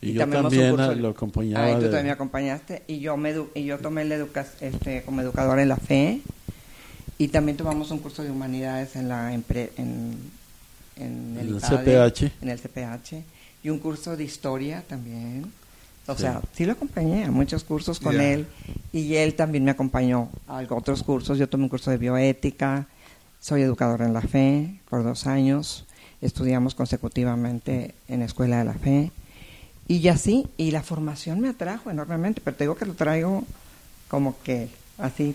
Y, 0.02 0.12
yo 0.14 0.20
también 0.26 0.80
ah, 0.80 0.92
lo 0.94 1.08
acompañaba 1.10 1.64
Ah, 1.66 1.70
y 1.70 1.74
tú 1.74 1.80
de- 1.80 1.86
también 1.88 2.06
me 2.06 2.10
acompañaste. 2.12 2.82
Y 2.86 3.00
yo 3.00 3.16
me 3.16 3.34
y 3.54 3.64
yo 3.64 3.78
tomé 3.78 4.04
la 4.04 4.14
educa 4.16 4.46
este 4.60 5.02
como 5.02 5.20
educador 5.20 5.58
en 5.58 5.68
la 5.68 5.76
fe. 5.76 6.20
Y 7.18 7.28
también 7.28 7.56
tomamos 7.58 7.90
un 7.90 7.98
curso 7.98 8.22
de 8.22 8.30
humanidades 8.30 8.96
en 8.96 9.08
la 9.08 9.34
en, 9.34 9.44
en 9.76 10.16
En 10.96 11.36
el 11.38 11.60
CPH. 11.60 12.32
en 12.42 12.48
el 12.48 12.58
CPH 12.58 13.22
y 13.62 13.68
un 13.68 13.78
curso 13.78 14.16
de 14.16 14.24
historia 14.24 14.82
también. 14.88 15.52
O 16.06 16.14
Sí. 16.14 16.22
sea 16.22 16.40
sí 16.54 16.64
lo 16.64 16.72
acompañé 16.72 17.24
a 17.24 17.30
muchos 17.30 17.62
cursos 17.62 18.00
con 18.00 18.18
él. 18.20 18.46
Y 18.92 19.14
él 19.16 19.34
también 19.34 19.64
me 19.64 19.70
acompañó 19.70 20.30
a 20.48 20.62
otros 20.70 21.02
cursos. 21.02 21.36
Yo 21.38 21.48
tomé 21.48 21.64
un 21.64 21.68
curso 21.70 21.90
de 21.90 21.98
bioética. 21.98 22.86
Soy 23.38 23.62
educador 23.62 24.00
en 24.02 24.12
la 24.14 24.22
fe 24.22 24.80
por 24.88 25.04
dos 25.04 25.26
años. 25.26 25.84
Estudiamos 26.22 26.74
consecutivamente 26.74 27.94
en 28.08 28.20
la 28.20 28.24
escuela 28.26 28.58
de 28.58 28.64
la 28.64 28.74
fe 28.74 29.10
y 29.98 30.09
así, 30.09 30.46
y 30.57 30.70
la 30.70 30.83
formación 30.83 31.40
me 31.40 31.48
atrajo 31.48 31.90
enormemente, 31.90 32.40
pero 32.44 32.57
te 32.57 32.64
digo 32.64 32.76
que 32.76 32.87
lo 32.87 32.94
traigo 32.94 33.44
como 34.09 34.40
que 34.42 34.68
así 34.98 35.35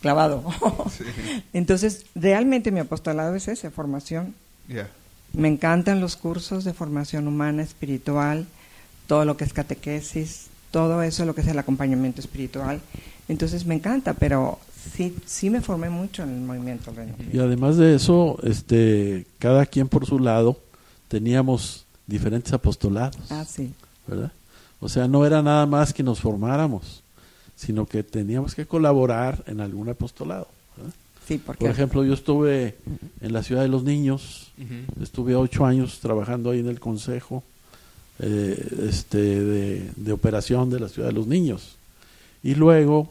clavado. 0.00 0.44
Sí. 0.90 1.04
Entonces, 1.52 2.04
realmente 2.14 2.70
mi 2.70 2.80
apostolado 2.80 3.34
es 3.34 3.48
ese, 3.48 3.70
formación. 3.70 4.34
Ya. 4.68 4.88
Me 5.32 5.48
encantan 5.48 6.00
los 6.00 6.16
cursos 6.16 6.64
de 6.64 6.74
formación 6.74 7.26
humana, 7.26 7.62
espiritual, 7.62 8.46
todo 9.06 9.24
lo 9.24 9.36
que 9.36 9.44
es 9.44 9.52
catequesis, 9.52 10.48
todo 10.70 11.02
eso 11.02 11.24
lo 11.24 11.34
que 11.34 11.40
es 11.40 11.48
el 11.48 11.58
acompañamiento 11.58 12.20
espiritual. 12.20 12.80
Entonces 13.28 13.64
me 13.64 13.74
encanta, 13.74 14.12
pero 14.14 14.58
sí, 14.94 15.16
sí 15.24 15.48
me 15.48 15.62
formé 15.62 15.88
mucho 15.88 16.22
en 16.22 16.34
el 16.34 16.40
movimiento 16.40 16.92
Y 17.32 17.38
además 17.38 17.76
de 17.76 17.94
eso, 17.94 18.38
este, 18.42 19.26
cada 19.38 19.66
quien 19.66 19.88
por 19.88 20.06
su 20.06 20.18
lado 20.18 20.60
teníamos 21.08 21.86
diferentes 22.06 22.52
apostolados, 22.52 23.16
Ah, 23.30 23.44
sí. 23.44 23.72
¿Verdad? 24.06 24.32
O 24.80 24.88
sea, 24.88 25.08
no 25.08 25.24
era 25.24 25.42
nada 25.42 25.66
más 25.66 25.92
que 25.92 26.02
nos 26.02 26.20
formáramos, 26.20 27.02
sino 27.56 27.86
que 27.86 28.02
teníamos 28.02 28.54
que 28.54 28.66
colaborar 28.66 29.42
en 29.46 29.60
algún 29.60 29.88
apostolado. 29.88 30.48
¿verdad? 30.76 30.92
Sí, 31.26 31.38
porque 31.44 31.64
Por 31.64 31.70
ejemplo, 31.70 32.04
yo 32.04 32.14
estuve 32.14 32.76
en 33.20 33.32
la 33.32 33.42
ciudad 33.42 33.62
de 33.62 33.68
los 33.68 33.82
niños, 33.82 34.52
estuve 35.00 35.34
ocho 35.34 35.64
años 35.64 35.98
trabajando 36.00 36.50
ahí 36.50 36.60
en 36.60 36.68
el 36.68 36.78
consejo 36.78 37.42
eh, 38.18 38.86
este, 38.88 39.18
de, 39.18 39.90
de 39.96 40.12
operación 40.12 40.70
de 40.70 40.80
la 40.80 40.88
ciudad 40.88 41.08
de 41.08 41.14
los 41.14 41.26
niños. 41.26 41.76
Y 42.42 42.54
luego, 42.54 43.10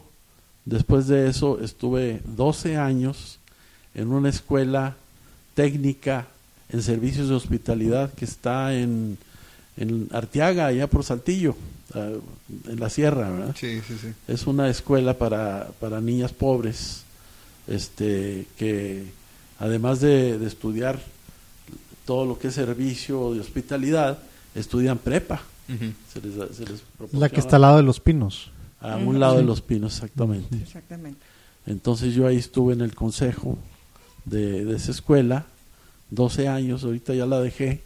después 0.63 1.07
de 1.07 1.27
eso, 1.27 1.59
estuve 1.59 2.21
12 2.25 2.77
años 2.77 3.39
en 3.95 4.09
una 4.09 4.29
escuela 4.29 4.95
técnica 5.55 6.27
en 6.69 6.81
servicios 6.81 7.29
de 7.29 7.35
hospitalidad 7.35 8.13
que 8.13 8.25
está 8.25 8.75
en, 8.75 9.17
en 9.77 10.07
Arteaga, 10.11 10.67
allá 10.67 10.87
por 10.87 11.03
Saltillo, 11.03 11.55
ah, 11.93 12.09
en 12.69 12.79
la 12.79 12.89
sierra, 12.89 13.29
¿verdad? 13.29 13.55
Sí, 13.59 13.81
sí, 13.87 13.95
sí. 14.01 14.07
Es 14.27 14.47
una 14.47 14.69
escuela 14.69 15.17
para, 15.17 15.69
para 15.79 16.01
niñas 16.01 16.31
pobres, 16.31 17.03
este, 17.67 18.47
que 18.57 19.03
además 19.59 19.99
de, 19.99 20.37
de 20.37 20.47
estudiar 20.47 20.99
todo 22.05 22.25
lo 22.25 22.37
que 22.37 22.49
es 22.49 22.53
servicio 22.53 23.33
de 23.33 23.39
hospitalidad, 23.39 24.19
estudian 24.53 24.97
prepa. 24.97 25.41
Se 26.13 26.21
les, 26.21 26.55
se 26.55 26.63
les 26.65 26.83
La 27.11 27.27
que 27.29 27.39
está 27.39 27.55
al 27.55 27.63
lado 27.63 27.77
de 27.77 27.83
los 27.83 27.99
pinos. 27.99 28.51
a 28.79 28.97
un 28.97 29.19
lado 29.19 29.37
de 29.37 29.43
los 29.43 29.61
pinos, 29.61 29.95
exactamente. 29.95 30.55
Exactamente. 30.57 31.19
Entonces 31.65 32.13
yo 32.13 32.27
ahí 32.27 32.37
estuve 32.37 32.73
en 32.73 32.81
el 32.81 32.93
consejo 32.93 33.57
de, 34.25 34.63
de 34.63 34.75
esa 34.75 34.91
escuela, 34.91 35.47
12 36.11 36.47
años, 36.47 36.83
ahorita 36.83 37.15
ya 37.15 37.25
la 37.25 37.39
dejé, 37.39 37.81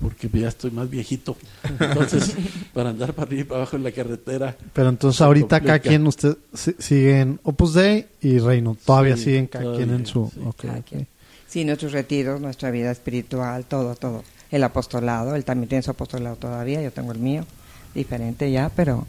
porque 0.00 0.28
ya 0.32 0.48
estoy 0.48 0.70
más 0.70 0.88
viejito. 0.88 1.36
Entonces, 1.80 2.34
para 2.72 2.90
andar 2.90 3.12
para 3.14 3.26
arriba 3.26 3.40
y 3.42 3.44
para 3.44 3.60
abajo 3.62 3.76
en 3.76 3.82
la 3.84 3.92
carretera, 3.92 4.56
Pero 4.72 4.88
entonces 4.90 5.20
ahorita 5.20 5.60
cada 5.60 5.78
complica. 5.78 5.88
quien, 5.88 6.06
usted 6.06 6.36
si- 6.54 6.76
sigue 6.78 7.20
en 7.20 7.40
Opus 7.42 7.74
Dei 7.74 8.06
y 8.20 8.38
Reino. 8.38 8.76
Todavía 8.84 9.16
Sí, 9.16 9.24
siguen 9.24 9.46
cada 9.48 9.64
todavía, 9.64 9.86
quien 9.86 9.98
en 9.98 10.06
su... 10.06 10.30
sí. 10.32 10.40
ok, 10.44 10.56
Cada 10.62 10.78
ok. 10.78 10.84
quien. 10.86 11.06
Sí, 11.48 11.64
nuestros 11.64 11.92
retiros, 11.92 12.40
nuestra 12.40 12.70
vida 12.70 12.90
espiritual, 12.90 13.64
todo, 13.64 13.94
todo. 13.96 14.22
El 14.50 14.62
apostolado, 14.64 15.34
él 15.34 15.44
también 15.44 15.68
tiene 15.68 15.82
su 15.82 15.90
apostolado 15.90 16.36
todavía, 16.36 16.80
yo 16.82 16.90
tengo 16.92 17.12
el 17.12 17.18
mío, 17.18 17.44
diferente 17.94 18.50
ya, 18.50 18.70
pero... 18.74 19.06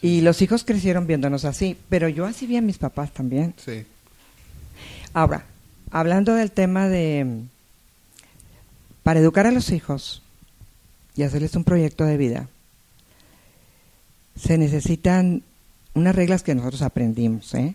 Y 0.00 0.20
los 0.20 0.40
hijos 0.42 0.62
crecieron 0.62 1.06
viéndonos 1.08 1.44
así, 1.44 1.76
pero 1.88 2.08
yo 2.08 2.24
así 2.24 2.46
vi 2.46 2.56
a 2.56 2.62
mis 2.62 2.78
papás 2.78 3.12
también. 3.12 3.52
Sí. 3.56 3.84
Ahora, 5.12 5.44
hablando 5.90 6.34
del 6.34 6.52
tema 6.52 6.88
de... 6.88 7.42
Para 9.08 9.20
educar 9.20 9.46
a 9.46 9.52
los 9.52 9.70
hijos 9.70 10.20
y 11.16 11.22
hacerles 11.22 11.56
un 11.56 11.64
proyecto 11.64 12.04
de 12.04 12.18
vida, 12.18 12.46
se 14.36 14.58
necesitan 14.58 15.44
unas 15.94 16.14
reglas 16.14 16.42
que 16.42 16.54
nosotros 16.54 16.82
aprendimos, 16.82 17.54
¿eh? 17.54 17.74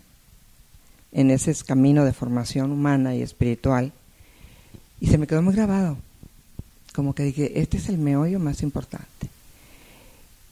En 1.12 1.32
ese 1.32 1.52
camino 1.66 2.06
de 2.06 2.14
formación 2.14 2.72
humana 2.72 3.16
y 3.16 3.24
espiritual. 3.24 3.94
Y 5.00 5.08
se 5.08 5.18
me 5.18 5.26
quedó 5.26 5.42
muy 5.42 5.56
grabado. 5.56 5.98
Como 6.94 7.16
que 7.16 7.24
dije, 7.24 7.60
este 7.60 7.78
es 7.78 7.90
el 7.90 7.98
meollo 7.98 8.38
más 8.38 8.62
importante. 8.62 9.28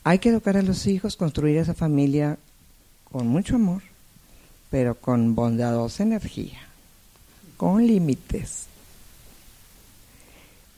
Hay 0.02 0.18
que 0.18 0.30
educar 0.30 0.56
a 0.56 0.62
los 0.62 0.88
hijos, 0.88 1.14
construir 1.14 1.58
esa 1.58 1.74
familia 1.74 2.38
con 3.04 3.28
mucho 3.28 3.54
amor, 3.54 3.82
pero 4.68 4.96
con 4.96 5.36
bondadosa 5.36 6.02
energía, 6.02 6.58
con 7.56 7.86
límites. 7.86 8.66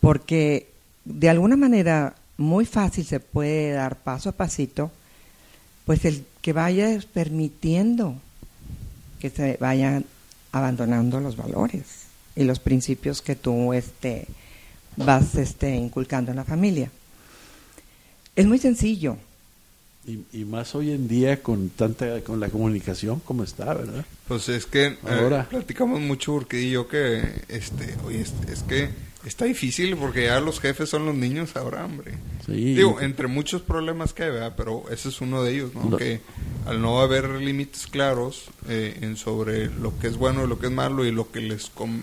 Porque 0.04 0.68
de 1.06 1.30
alguna 1.30 1.56
manera 1.56 2.14
muy 2.36 2.66
fácil 2.66 3.06
se 3.06 3.20
puede 3.20 3.70
dar 3.72 3.96
paso 3.96 4.28
a 4.28 4.32
pasito, 4.32 4.90
pues 5.86 6.04
el 6.04 6.24
que 6.42 6.52
vaya 6.52 6.98
permitiendo 7.12 8.14
que 9.18 9.30
se 9.30 9.56
vayan 9.58 10.04
abandonando 10.52 11.20
los 11.20 11.36
valores 11.36 12.04
y 12.36 12.44
los 12.44 12.58
principios 12.58 13.22
que 13.22 13.34
tú 13.34 13.72
este, 13.72 14.26
vas 14.96 15.36
este, 15.36 15.74
inculcando 15.74 16.32
en 16.32 16.36
la 16.36 16.44
familia. 16.44 16.90
Es 18.36 18.46
muy 18.46 18.58
sencillo. 18.58 19.16
y, 20.06 20.20
y 20.32 20.44
más 20.44 20.74
hoy 20.74 20.90
en 20.90 21.08
día 21.08 21.42
con 21.42 21.70
tanta 21.70 22.20
con 22.20 22.40
la 22.40 22.50
comunicación 22.50 23.20
como 23.20 23.42
está, 23.42 23.72
¿verdad? 23.72 24.04
Pues 24.28 24.50
es 24.50 24.66
que 24.66 24.86
eh, 24.86 24.98
Ahora. 25.02 25.48
platicamos 25.48 26.00
mucho 26.00 26.32
porque 26.34 26.60
y 26.60 26.72
yo 26.72 26.88
que, 26.88 27.22
este, 27.48 27.94
oye, 28.04 28.20
es, 28.20 28.34
es 28.50 28.62
que 28.64 28.90
está 29.28 29.44
difícil 29.46 29.96
porque 29.96 30.24
ya 30.24 30.40
los 30.40 30.60
jefes 30.60 30.88
son 30.88 31.06
los 31.06 31.14
niños 31.14 31.56
ahora, 31.56 31.84
hombre. 31.84 32.12
Sí. 32.46 32.74
Digo, 32.74 33.00
entre 33.00 33.26
muchos 33.26 33.62
problemas 33.62 34.12
que 34.12 34.24
hay, 34.24 34.30
¿verdad? 34.30 34.54
Pero 34.56 34.84
ese 34.90 35.08
es 35.08 35.20
uno 35.20 35.42
de 35.42 35.52
ellos, 35.54 35.74
¿no? 35.74 35.90
Lo- 35.90 35.96
Que 35.96 36.20
al 36.66 36.80
no 36.82 37.00
haber 37.00 37.28
límites 37.30 37.86
claros 37.86 38.44
eh, 38.68 38.98
en 39.00 39.16
sobre 39.16 39.66
lo 39.66 39.98
que 39.98 40.08
es 40.08 40.16
bueno 40.16 40.44
y 40.44 40.48
lo 40.48 40.58
que 40.58 40.66
es 40.66 40.72
malo 40.72 41.04
y 41.06 41.12
lo 41.12 41.30
que 41.30 41.40
les 41.40 41.70
com- 41.70 42.02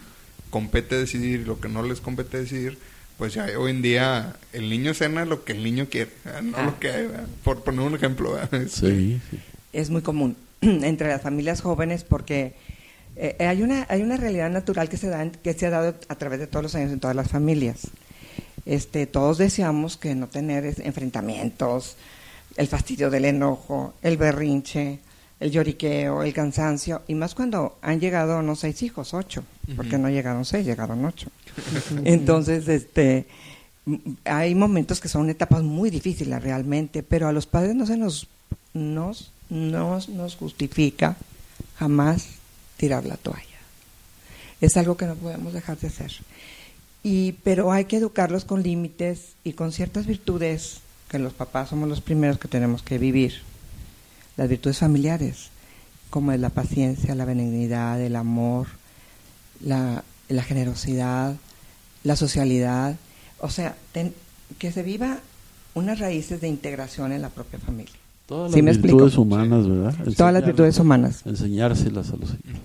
compete 0.49 0.97
decidir 0.97 1.41
y 1.41 1.45
lo 1.45 1.59
que 1.59 1.69
no 1.69 1.83
les 1.83 2.01
compete 2.01 2.39
decidir, 2.39 2.77
pues 3.17 3.33
ya 3.35 3.47
hoy 3.57 3.71
en 3.71 3.81
día 3.81 4.35
el 4.53 4.69
niño 4.69 4.93
cena 4.93 5.25
lo 5.25 5.43
que 5.43 5.53
el 5.53 5.63
niño 5.63 5.87
quiere, 5.89 6.11
¿verdad? 6.25 6.41
no 6.41 6.57
Ah. 6.57 6.63
lo 6.65 6.79
que 6.79 6.89
hay, 6.89 7.05
¿verdad? 7.07 7.27
Por 7.43 7.63
poner 7.63 7.81
un 7.81 7.95
ejemplo, 7.95 8.33
¿verdad? 8.33 8.67
Sí, 8.67 9.21
sí. 9.29 9.39
es 9.73 9.89
muy 9.89 10.01
común 10.01 10.35
entre 10.61 11.07
las 11.09 11.21
familias 11.21 11.61
jóvenes 11.61 12.03
porque 12.03 12.55
eh, 13.15 13.35
hay 13.39 13.61
una 13.61 13.85
hay 13.89 14.01
una 14.01 14.17
realidad 14.17 14.49
natural 14.49 14.89
que 14.89 14.97
se 14.97 15.07
da 15.07 15.29
que 15.31 15.53
se 15.53 15.67
ha 15.67 15.69
dado 15.69 15.95
a 16.07 16.15
través 16.15 16.39
de 16.39 16.47
todos 16.47 16.63
los 16.63 16.75
años 16.75 16.91
en 16.91 16.99
todas 16.99 17.15
las 17.15 17.29
familias. 17.29 17.87
Este, 18.65 19.07
todos 19.07 19.37
deseamos 19.37 19.97
que 19.97 20.15
no 20.15 20.27
tener 20.27 20.65
enfrentamientos, 20.65 21.97
el 22.57 22.67
fastidio 22.67 23.09
del 23.09 23.25
enojo, 23.25 23.95
el 24.01 24.17
berrinche, 24.17 24.99
el 25.39 25.51
lloriqueo, 25.51 26.21
el 26.21 26.33
cansancio, 26.33 27.01
y 27.07 27.15
más 27.15 27.33
cuando 27.33 27.79
han 27.81 27.99
llegado 27.99 28.41
no 28.43 28.55
seis 28.55 28.83
hijos, 28.83 29.15
ocho, 29.15 29.43
porque 29.75 29.97
no 29.97 30.09
llegaron 30.09 30.45
seis, 30.45 30.65
llegaron 30.65 31.03
ocho. 31.03 31.29
Entonces, 32.05 32.67
este, 32.67 33.25
hay 34.25 34.53
momentos 34.53 35.01
que 35.01 35.09
son 35.09 35.29
etapas 35.31 35.63
muy 35.63 35.89
difíciles 35.89 36.41
realmente, 36.41 37.01
pero 37.01 37.27
a 37.27 37.31
los 37.31 37.47
padres 37.47 37.73
no 37.73 37.87
se 37.87 37.97
nos, 37.97 38.27
nos, 38.75 39.31
nos, 39.49 40.07
nos 40.09 40.35
justifica 40.35 41.17
jamás 41.77 42.40
tirar 42.81 43.05
la 43.05 43.15
toalla. 43.15 43.59
Es 44.59 44.75
algo 44.75 44.97
que 44.97 45.05
no 45.05 45.13
podemos 45.13 45.53
dejar 45.53 45.77
de 45.77 45.87
hacer. 45.87 46.11
Y, 47.03 47.33
pero 47.43 47.71
hay 47.71 47.85
que 47.85 47.97
educarlos 47.97 48.43
con 48.43 48.63
límites 48.63 49.35
y 49.43 49.53
con 49.53 49.71
ciertas 49.71 50.07
virtudes 50.07 50.79
que 51.07 51.19
los 51.19 51.33
papás 51.33 51.69
somos 51.69 51.87
los 51.87 52.01
primeros 52.01 52.39
que 52.39 52.47
tenemos 52.47 52.81
que 52.81 52.97
vivir. 52.97 53.43
Las 54.35 54.49
virtudes 54.49 54.79
familiares, 54.79 55.51
como 56.09 56.31
es 56.31 56.39
la 56.39 56.49
paciencia, 56.49 57.13
la 57.13 57.25
benignidad, 57.25 58.01
el 58.01 58.15
amor, 58.15 58.65
la, 59.63 60.03
generosidad, 60.41 61.35
la 62.03 62.15
socialidad. 62.15 62.95
O 63.41 63.51
sea, 63.51 63.75
que 64.57 64.71
se 64.71 64.81
viva 64.81 65.19
unas 65.75 65.99
raíces 65.99 66.41
de 66.41 66.47
integración 66.47 67.11
en 67.11 67.21
la 67.21 67.29
propia 67.29 67.59
familia. 67.59 68.00
Todas 68.31 68.53
¿Sí 68.53 68.61
las 68.61 68.77
explico? 68.77 68.95
virtudes 68.95 69.17
humanas, 69.17 69.67
¿verdad? 69.67 69.93
Todas 70.15 70.33
las 70.33 70.45
virtudes 70.45 70.79
humanas. 70.79 71.21
Enseñárselas 71.25 72.11
a 72.11 72.15
los 72.15 72.29
hijos. 72.29 72.61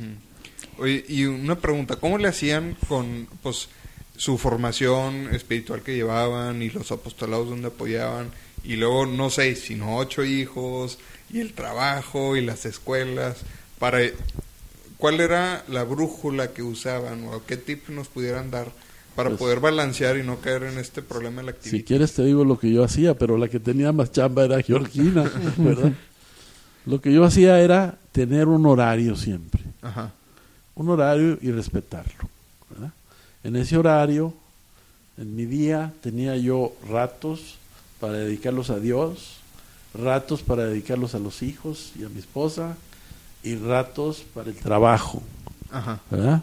Oye, 0.79 1.05
y 1.09 1.24
una 1.24 1.57
pregunta, 1.57 1.96
¿cómo 1.96 2.18
le 2.18 2.29
hacían 2.29 2.76
con 2.87 3.26
pues 3.42 3.68
su 4.16 4.38
formación 4.38 5.35
espiritual 5.35 5.83
que 5.83 5.96
llevaban 5.96 6.62
y 6.62 6.70
los 6.70 6.92
apostolados 6.92 7.48
donde 7.48 7.66
apoyaban 7.66 8.29
y 8.62 8.76
luego 8.76 9.07
no 9.07 9.29
seis, 9.29 9.64
sino 9.66 9.96
ocho 9.96 10.22
hijos 10.24 10.98
y 11.33 11.40
el 11.40 11.52
trabajo 11.52 12.37
y 12.37 12.42
las 12.42 12.64
escuelas 12.64 13.38
para 13.81 13.98
cuál 14.98 15.20
era 15.20 15.64
la 15.66 15.83
brújula 15.83 16.52
que 16.52 16.62
usaban 16.62 17.24
o 17.24 17.44
qué 17.44 17.57
tip 17.57 17.88
nos 17.88 18.07
pudieran 18.07 18.52
dar 18.52 18.70
para 19.16 19.31
Pues- 19.31 19.38
poder 19.40 19.59
balancear 19.61 20.16
y 20.18 20.22
no 20.22 20.37
caer 20.40 20.64
en 20.64 20.79
este 20.79 21.02
problema 21.02 21.40
de 21.40 21.46
la 21.46 21.52
Si 21.52 21.57
actividad? 21.59 21.87
quieres 21.87 22.12
te 22.14 22.22
digo 22.24 22.44
lo 22.44 22.59
que 22.59 22.70
yo 22.72 22.85
hacía, 22.85 23.14
pero 23.14 23.37
la 23.38 23.48
que 23.48 23.59
tenía 23.59 23.90
más 23.92 24.12
chamba 24.12 24.44
era 24.44 24.62
Georgina, 24.62 25.24
¿verdad? 25.57 25.92
Lo 26.85 27.00
que 27.00 27.12
yo 27.12 27.24
hacía 27.24 27.59
era 27.61 27.96
tener 28.12 28.46
un 28.46 28.64
horario 28.66 29.16
siempre, 29.16 29.62
Ajá. 29.83 30.12
un 30.76 30.88
horario 30.90 31.38
y 31.42 31.50
respetarlo. 31.50 32.29
¿verdad? 32.70 32.92
En 33.42 33.57
ese 33.57 33.76
horario, 33.76 34.33
en 35.18 35.35
mi 35.35 35.46
día, 35.46 35.92
tenía 36.02 36.37
yo 36.37 36.73
ratos 36.88 37.56
para 38.00 38.12
dedicarlos 38.14 38.71
a 38.71 38.79
Dios, 38.79 39.38
ratos 39.94 40.42
para 40.42 40.67
dedicarlos 40.67 41.14
a 41.14 41.19
los 41.19 41.42
hijos 41.42 41.92
y 41.98 42.04
a 42.04 42.08
mi 42.10 42.19
esposa, 42.21 42.77
y 43.42 43.54
ratos 43.56 44.25
para 44.35 44.50
el 44.50 44.56
trabajo. 44.56 45.23
Ajá. 45.73 46.00
¿verdad? 46.10 46.42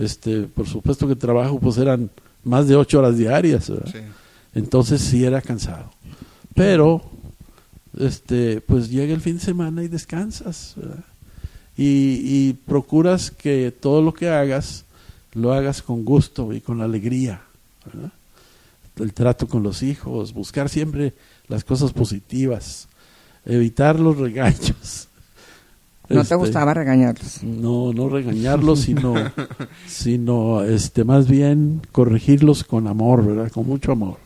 Este, 0.00 0.44
por 0.44 0.66
supuesto 0.66 1.06
que 1.06 1.12
el 1.12 1.18
trabajo 1.18 1.60
pues 1.60 1.76
eran 1.76 2.08
más 2.42 2.66
de 2.66 2.74
ocho 2.74 3.00
horas 3.00 3.18
diarias, 3.18 3.68
¿verdad? 3.68 3.92
Sí. 3.92 3.98
Entonces 4.54 5.02
sí 5.02 5.24
era 5.24 5.42
cansado. 5.42 5.90
Pero, 6.54 7.02
este, 7.98 8.62
pues 8.62 8.88
llega 8.88 9.12
el 9.12 9.20
fin 9.20 9.34
de 9.34 9.44
semana 9.44 9.84
y 9.84 9.88
descansas, 9.88 10.72
¿verdad? 10.76 11.04
Y, 11.76 12.22
y 12.24 12.52
procuras 12.66 13.30
que 13.30 13.72
todo 13.78 14.00
lo 14.00 14.14
que 14.14 14.30
hagas 14.30 14.86
lo 15.34 15.52
hagas 15.52 15.82
con 15.82 16.04
gusto 16.04 16.52
y 16.54 16.62
con 16.62 16.80
alegría, 16.80 17.42
¿verdad? 17.84 18.12
El 18.96 19.12
trato 19.12 19.46
con 19.48 19.62
los 19.62 19.82
hijos, 19.82 20.32
buscar 20.32 20.70
siempre 20.70 21.12
las 21.46 21.62
cosas 21.62 21.92
positivas, 21.92 22.88
evitar 23.44 24.00
los 24.00 24.16
regaños. 24.16 25.08
No 26.10 26.20
Este, 26.22 26.34
te 26.34 26.38
gustaba 26.38 26.74
regañarlos. 26.74 27.42
no, 27.42 27.92
no 27.92 28.08
regañarlos, 28.08 28.80
sino, 28.80 29.14
sino 29.86 30.62
este, 30.64 31.04
más 31.04 31.28
bien 31.28 31.80
corregirlos 31.92 32.64
con 32.64 32.86
amor, 32.88 33.24
¿verdad? 33.24 33.50
Con 33.52 33.66
mucho 33.66 33.92
amor. 33.92 34.18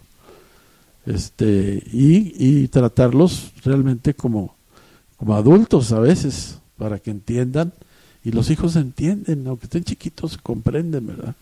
este 1.07 1.83
y, 1.93 2.35
y 2.63 2.69
tratarlos 2.69 3.53
realmente 3.65 4.15
como, 4.15 4.57
como 5.17 5.35
adultos 5.35 5.93
a 5.93 6.01
veces, 6.01 6.59
para 6.79 6.99
que 6.99 7.11
entiendan. 7.11 7.73
Y 8.25 8.33
los 8.33 8.49
hijos 8.51 8.75
entienden, 8.77 9.47
aunque 9.47 9.67
estén 9.67 9.85
chiquitos, 9.85 10.39
comprenden, 10.39 11.07
¿verdad? 11.07 11.35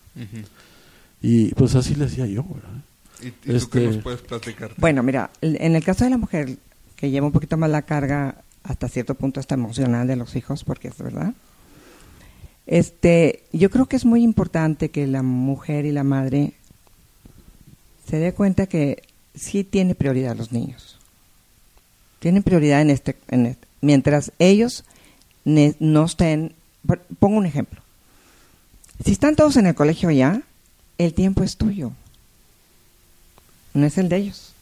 Y 1.21 1.53
pues 1.55 1.75
así 1.75 1.95
le 1.95 2.05
decía 2.05 2.25
yo, 2.25 2.43
¿verdad? 2.43 2.83
¿Y, 3.21 3.27
y 3.27 3.31
tú 3.31 3.37
qué 3.45 3.55
Este- 3.55 3.85
nos 3.87 3.97
puedes 4.03 4.21
platicar? 4.21 4.71
Bueno, 4.77 5.01
mira, 5.01 5.29
en 5.41 5.75
el 5.77 5.83
caso 5.85 6.03
de 6.03 6.09
la 6.09 6.17
mujer 6.17 6.57
que 6.97 7.09
lleva 7.09 7.25
un 7.27 7.31
poquito 7.31 7.55
más 7.55 7.69
la 7.69 7.83
carga 7.83 8.35
hasta 8.63 8.87
cierto 8.87 9.15
punto 9.15 9.39
hasta 9.39 9.55
emocional 9.55 10.07
de 10.07 10.15
los 10.15 10.35
hijos, 10.35 10.63
porque 10.63 10.87
es 10.87 10.97
verdad. 10.97 11.33
Este, 12.65 13.43
yo 13.51 13.69
creo 13.69 13.87
que 13.87 13.95
es 13.97 14.05
muy 14.05 14.23
importante 14.23 14.89
que 14.89 15.05
la 15.07 15.21
mujer 15.21 15.85
y 15.85 15.91
la 15.91 16.03
madre 16.03 16.53
se 18.07 18.17
dé 18.17 18.33
cuenta 18.33 18.67
que 18.67 19.03
sí 19.35 19.63
tiene 19.63 19.95
prioridad 19.95 20.35
los 20.35 20.51
niños. 20.51 20.97
Tienen 22.19 22.43
prioridad 22.43 22.81
en 22.81 22.89
este, 22.89 23.17
en 23.29 23.47
este- 23.47 23.67
mientras 23.81 24.31
ellos 24.39 24.85
no 25.45 26.05
estén. 26.05 26.55
Pongo 27.19 27.37
un 27.37 27.45
ejemplo. 27.45 27.81
Si 29.03 29.11
están 29.11 29.35
todos 29.35 29.57
en 29.57 29.67
el 29.67 29.75
colegio 29.75 30.09
ya, 30.11 30.41
el 30.97 31.13
tiempo 31.13 31.43
es 31.43 31.57
tuyo 31.57 31.91
no 33.73 33.85
es 33.85 33.97
el 33.97 34.09
de 34.09 34.17
ellos. 34.17 34.52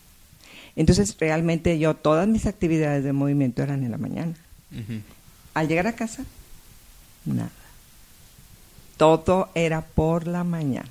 Entonces, 0.82 1.16
realmente 1.20 1.78
yo, 1.80 1.96
todas 1.96 2.28
mis 2.28 2.46
actividades 2.48 3.04
de 3.04 3.14
movimiento 3.14 3.62
eran 3.64 3.84
en 3.84 3.92
la 3.92 3.98
mañana. 3.98 4.34
Al 5.54 5.68
llegar 5.68 5.88
a 5.88 5.94
casa, 5.94 6.24
nada. 7.26 7.50
Todo 8.98 9.50
era 9.56 9.82
por 9.82 10.28
la 10.28 10.44
mañana. 10.44 10.90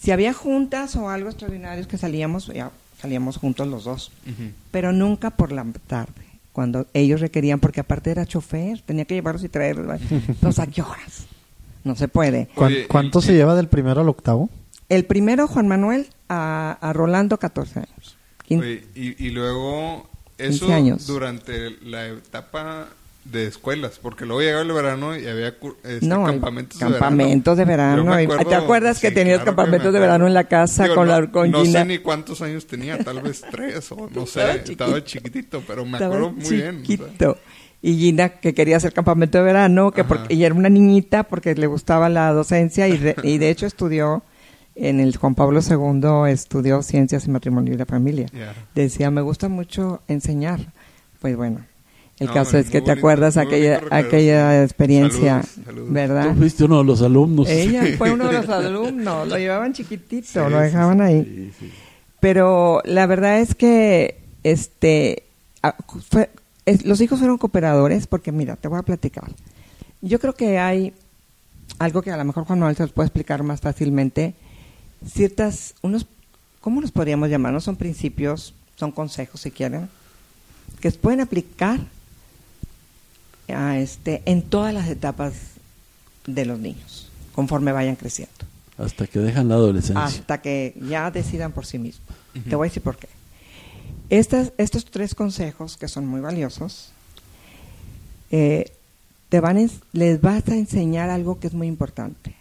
Si 0.00 0.10
había 0.12 0.32
juntas 0.32 0.96
o 0.96 1.10
algo 1.10 1.28
extraordinario 1.28 1.86
que 1.86 1.98
salíamos, 1.98 2.46
ya 2.46 2.70
salíamos 3.00 3.36
juntos 3.36 3.66
los 3.68 3.84
dos, 3.84 4.12
pero 4.70 4.92
nunca 4.92 5.30
por 5.30 5.52
la 5.52 5.64
tarde, 5.86 6.24
cuando 6.52 6.86
ellos 6.94 7.20
requerían, 7.20 7.60
porque 7.60 7.80
aparte 7.80 8.10
era 8.10 8.24
chofer, 8.24 8.80
tenía 8.82 9.04
que 9.04 9.14
llevarlos 9.14 9.44
y 9.44 9.48
traerlos. 9.48 10.00
Entonces, 10.10 10.58
¿a 10.60 10.66
qué 10.66 10.82
horas? 10.82 11.26
No 11.84 11.96
se 11.96 12.08
puede. 12.08 12.48
¿Cuán- 12.54 12.72
Oye, 12.72 12.86
¿Cuánto 12.88 13.20
se 13.20 13.32
lleva 13.34 13.54
del 13.54 13.68
primero 13.68 14.00
al 14.00 14.08
octavo? 14.08 14.48
El 14.88 15.04
primero, 15.04 15.46
Juan 15.48 15.68
Manuel, 15.68 16.08
a, 16.28 16.78
a 16.80 16.92
Rolando, 16.92 17.38
14 17.38 17.80
años. 17.80 18.16
Oye, 18.58 18.84
y, 18.94 19.26
y 19.26 19.30
luego, 19.30 20.08
15 20.38 20.54
eso 20.64 20.72
años. 20.72 21.06
durante 21.06 21.70
la 21.82 22.06
etapa 22.08 22.88
de 23.24 23.46
escuelas, 23.46 23.98
porque 24.00 24.24
luego 24.24 24.40
llegaba 24.40 24.62
el 24.62 24.72
verano 24.72 25.16
y 25.16 25.26
había 25.26 25.48
este, 25.84 26.06
No, 26.06 26.24
campamentos, 26.24 26.78
campamentos 26.78 27.56
de 27.56 27.64
verano. 27.66 28.18
Y- 28.18 28.24
acuerdo- 28.24 28.48
¿Te 28.48 28.54
acuerdas 28.54 28.98
que 28.98 29.10
tenías 29.10 29.40
claro 29.42 29.54
campamentos 29.56 29.88
me 29.88 29.92
de 29.92 30.00
verano 30.00 30.26
en 30.26 30.32
la 30.34 30.44
casa 30.44 30.84
Digo, 30.84 30.94
con 30.96 31.08
no, 31.08 31.20
la 31.20 31.30
con 31.30 31.50
No 31.50 31.62
Gina? 31.62 31.80
sé 31.80 31.84
ni 31.84 31.98
cuántos 31.98 32.40
años 32.40 32.66
tenía, 32.66 32.98
tal 33.04 33.20
vez 33.20 33.42
tres 33.50 33.92
o 33.92 34.08
no 34.12 34.24
sé, 34.26 34.40
Estaba 34.40 34.52
estaba 34.54 34.64
chiquito. 34.94 35.00
chiquitito, 35.00 35.62
pero 35.66 35.84
me 35.84 35.92
Estaba 35.98 36.16
acuerdo 36.16 36.32
muy 36.32 36.50
bien. 36.56 36.68
o 36.68 36.78
sea. 36.78 36.82
chiquito. 36.82 37.38
Y 37.82 37.96
Gina, 37.98 38.28
que 38.30 38.54
quería 38.54 38.78
hacer 38.78 38.92
campamento 38.94 39.36
de 39.38 39.44
verano, 39.44 39.90
que 39.92 40.02
porque 40.04 40.32
ella 40.34 40.46
era 40.46 40.54
una 40.54 40.68
niñita 40.70 41.24
porque 41.24 41.54
le 41.54 41.66
gustaba 41.66 42.08
la 42.08 42.32
docencia 42.32 42.88
y, 42.88 42.96
re- 42.96 43.16
y 43.22 43.36
de 43.38 43.50
hecho 43.50 43.66
estudió 43.66 44.22
en 44.74 45.00
el 45.00 45.16
Juan 45.16 45.34
Pablo 45.34 45.60
II, 45.60 46.30
estudió 46.32 46.82
ciencias 46.82 47.26
y 47.26 47.30
matrimonio 47.30 47.74
y 47.74 47.76
la 47.76 47.86
familia. 47.86 48.26
Decía, 48.74 49.10
me 49.10 49.20
gusta 49.20 49.48
mucho 49.48 50.00
enseñar. 50.08 50.60
Pues 51.20 51.36
bueno, 51.36 51.60
el 52.18 52.28
No, 52.28 52.32
caso 52.34 52.56
es 52.58 52.66
que 52.66 52.80
te 52.80 52.86
bonito, 52.90 52.92
acuerdas 52.98 53.36
aquella, 53.36 53.80
aquella 53.90 54.62
experiencia, 54.62 55.42
Saludos, 55.42 55.64
saludos. 55.66 55.92
¿verdad? 55.92 56.28
Tú 56.30 56.34
fuiste 56.36 56.64
uno 56.64 56.78
de 56.78 56.84
los 56.84 57.02
alumnos. 57.02 57.48
Ella 57.48 57.82
fue 57.98 58.10
uno 58.12 58.26
de 58.28 58.32
los 58.34 58.48
alumnos, 58.48 59.28
lo 59.28 59.36
llevaban 59.36 59.72
chiquitito, 59.72 60.26
Sí, 60.28 60.38
lo 60.50 60.58
sí, 60.58 60.64
dejaban 60.64 61.00
ahí. 61.00 61.24
Sí, 61.24 61.66
sí. 61.66 61.72
Pero 62.20 62.80
la 62.84 63.06
verdad 63.06 63.40
es 63.40 63.54
que 63.54 64.18
este 64.44 65.24
fue- 66.10 66.30
es- 66.66 66.84
los 66.86 67.00
hijos 67.00 67.18
fueron 67.18 67.38
cooperadores 67.38 68.06
porque 68.06 68.32
mira, 68.32 68.56
te 68.56 68.68
voy 68.68 68.78
a 68.78 68.82
platicar. 68.82 69.30
Yo 70.00 70.18
creo 70.18 70.34
que 70.34 70.58
hay 70.58 70.94
algo 71.78 72.00
que 72.02 72.10
a 72.10 72.16
lo 72.16 72.24
mejor 72.24 72.44
Juan 72.44 72.58
Manuel 72.58 72.76
se 72.76 72.82
los 72.84 72.92
puede 72.92 73.06
explicar 73.08 73.42
más 73.42 73.60
fácilmente. 73.60 74.34
Ciertas, 75.06 75.74
unos, 75.82 76.06
¿cómo 76.60 76.80
los 76.80 76.90
podríamos 76.90 77.28
llamar? 77.28 77.52
No 77.52 77.60
son 77.60 77.76
principios, 77.76 78.54
son 78.76 78.92
consejos 78.92 79.40
si 79.40 79.50
quieren, 79.50 79.88
que 80.80 80.90
se 80.90 80.98
pueden 80.98 81.20
aplicar 81.20 81.80
a 83.48 83.78
este, 83.78 84.22
en 84.26 84.42
todas 84.42 84.72
las 84.72 84.88
etapas 84.88 85.34
de 86.26 86.44
los 86.44 86.58
niños, 86.58 87.08
conforme 87.34 87.72
vayan 87.72 87.96
creciendo 87.96 88.34
Hasta 88.78 89.06
que 89.06 89.18
dejan 89.18 89.48
la 89.48 89.54
adolescencia. 89.56 90.04
hasta 90.04 90.40
que 90.40 90.74
ya 90.88 91.10
decidan 91.10 91.52
por 91.52 91.66
sí 91.66 91.78
mismos. 91.78 92.08
Ujú. 92.34 92.48
Te 92.48 92.56
voy 92.56 92.66
a 92.66 92.70
decir 92.70 92.82
por 92.82 92.96
qué. 92.96 93.08
Estas, 94.10 94.52
estos 94.58 94.84
tres 94.84 95.14
consejos, 95.14 95.76
que 95.76 95.88
son 95.88 96.06
muy 96.06 96.20
valiosos, 96.20 96.90
eh, 98.30 98.72
te 99.28 99.40
van 99.40 99.70
les 99.92 100.20
vas 100.20 100.48
a 100.48 100.54
enseñar 100.54 101.10
algo 101.10 101.38
que 101.38 101.46
es 101.46 101.54
muy 101.54 101.68
importante. 101.68 102.34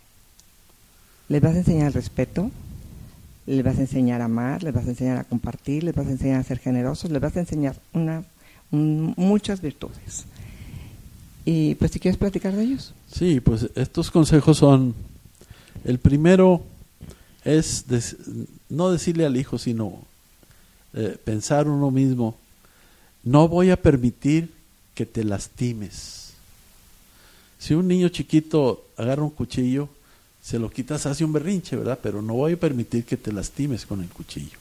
Les 1.30 1.42
vas 1.42 1.56
a 1.56 1.60
enseñar 1.60 1.88
el 1.88 1.94
respeto, 1.94 2.52
les 3.46 3.64
vas 3.64 3.78
a 3.78 3.82
enseñar 3.82 4.22
a 4.22 4.26
amar, 4.26 4.64
les 4.64 4.74
vas 4.74 4.86
a 4.86 4.90
enseñar 4.90 5.18
a 5.18 5.24
compartir, 5.24 5.84
les 5.84 5.96
vas 5.96 6.08
a 6.08 6.12
enseñar 6.12 6.40
a 6.40 6.44
ser 6.44 6.60
generosos, 6.60 7.12
les 7.12 7.22
vas 7.22 7.36
a 7.38 7.40
enseñar 7.42 7.76
una, 7.94 8.24
un- 8.72 9.14
muchas 9.16 9.62
virtudes. 9.62 10.26
Y 11.46 11.76
pues 11.76 11.92
si 11.92 12.00
quieres 12.00 12.18
platicar 12.18 12.56
de 12.56 12.64
ellos. 12.64 12.94
Sí, 13.12 13.40
pues 13.40 13.70
estos 13.76 14.12
consejos 14.12 14.58
son, 14.58 14.94
el 15.84 16.00
primero 16.00 16.64
es 17.46 17.86
no 18.70 18.92
decirle 18.92 19.26
al 19.26 19.38
hijo, 19.38 19.58
sino 19.58 19.94
eh, 20.94 21.18
pensar 21.24 21.68
uno 21.68 21.90
mismo, 21.92 22.36
no 23.24 23.48
voy 23.48 23.70
a 23.70 23.82
permitir 23.82 24.52
que 24.96 25.06
te 25.06 25.24
lastimes. 25.24 26.34
Si 27.58 27.74
un 27.74 27.88
niño 27.88 28.10
chiquito 28.10 28.86
agarra 28.98 29.24
un 29.24 29.30
cuchillo, 29.32 29.90
se 30.42 30.58
lo 30.60 30.70
quitas, 30.70 31.06
hace 31.06 31.24
un 31.26 31.34
berrinche, 31.34 31.76
¿verdad? 31.76 32.00
Pero 32.02 32.22
no 32.22 32.34
voy 32.34 32.54
a 32.54 32.60
permitir 32.60 33.04
que 33.06 33.18
te 33.18 33.32
lastimes 33.32 33.86
con 33.86 34.02
el 34.02 34.10
cuchillo. 34.10 34.58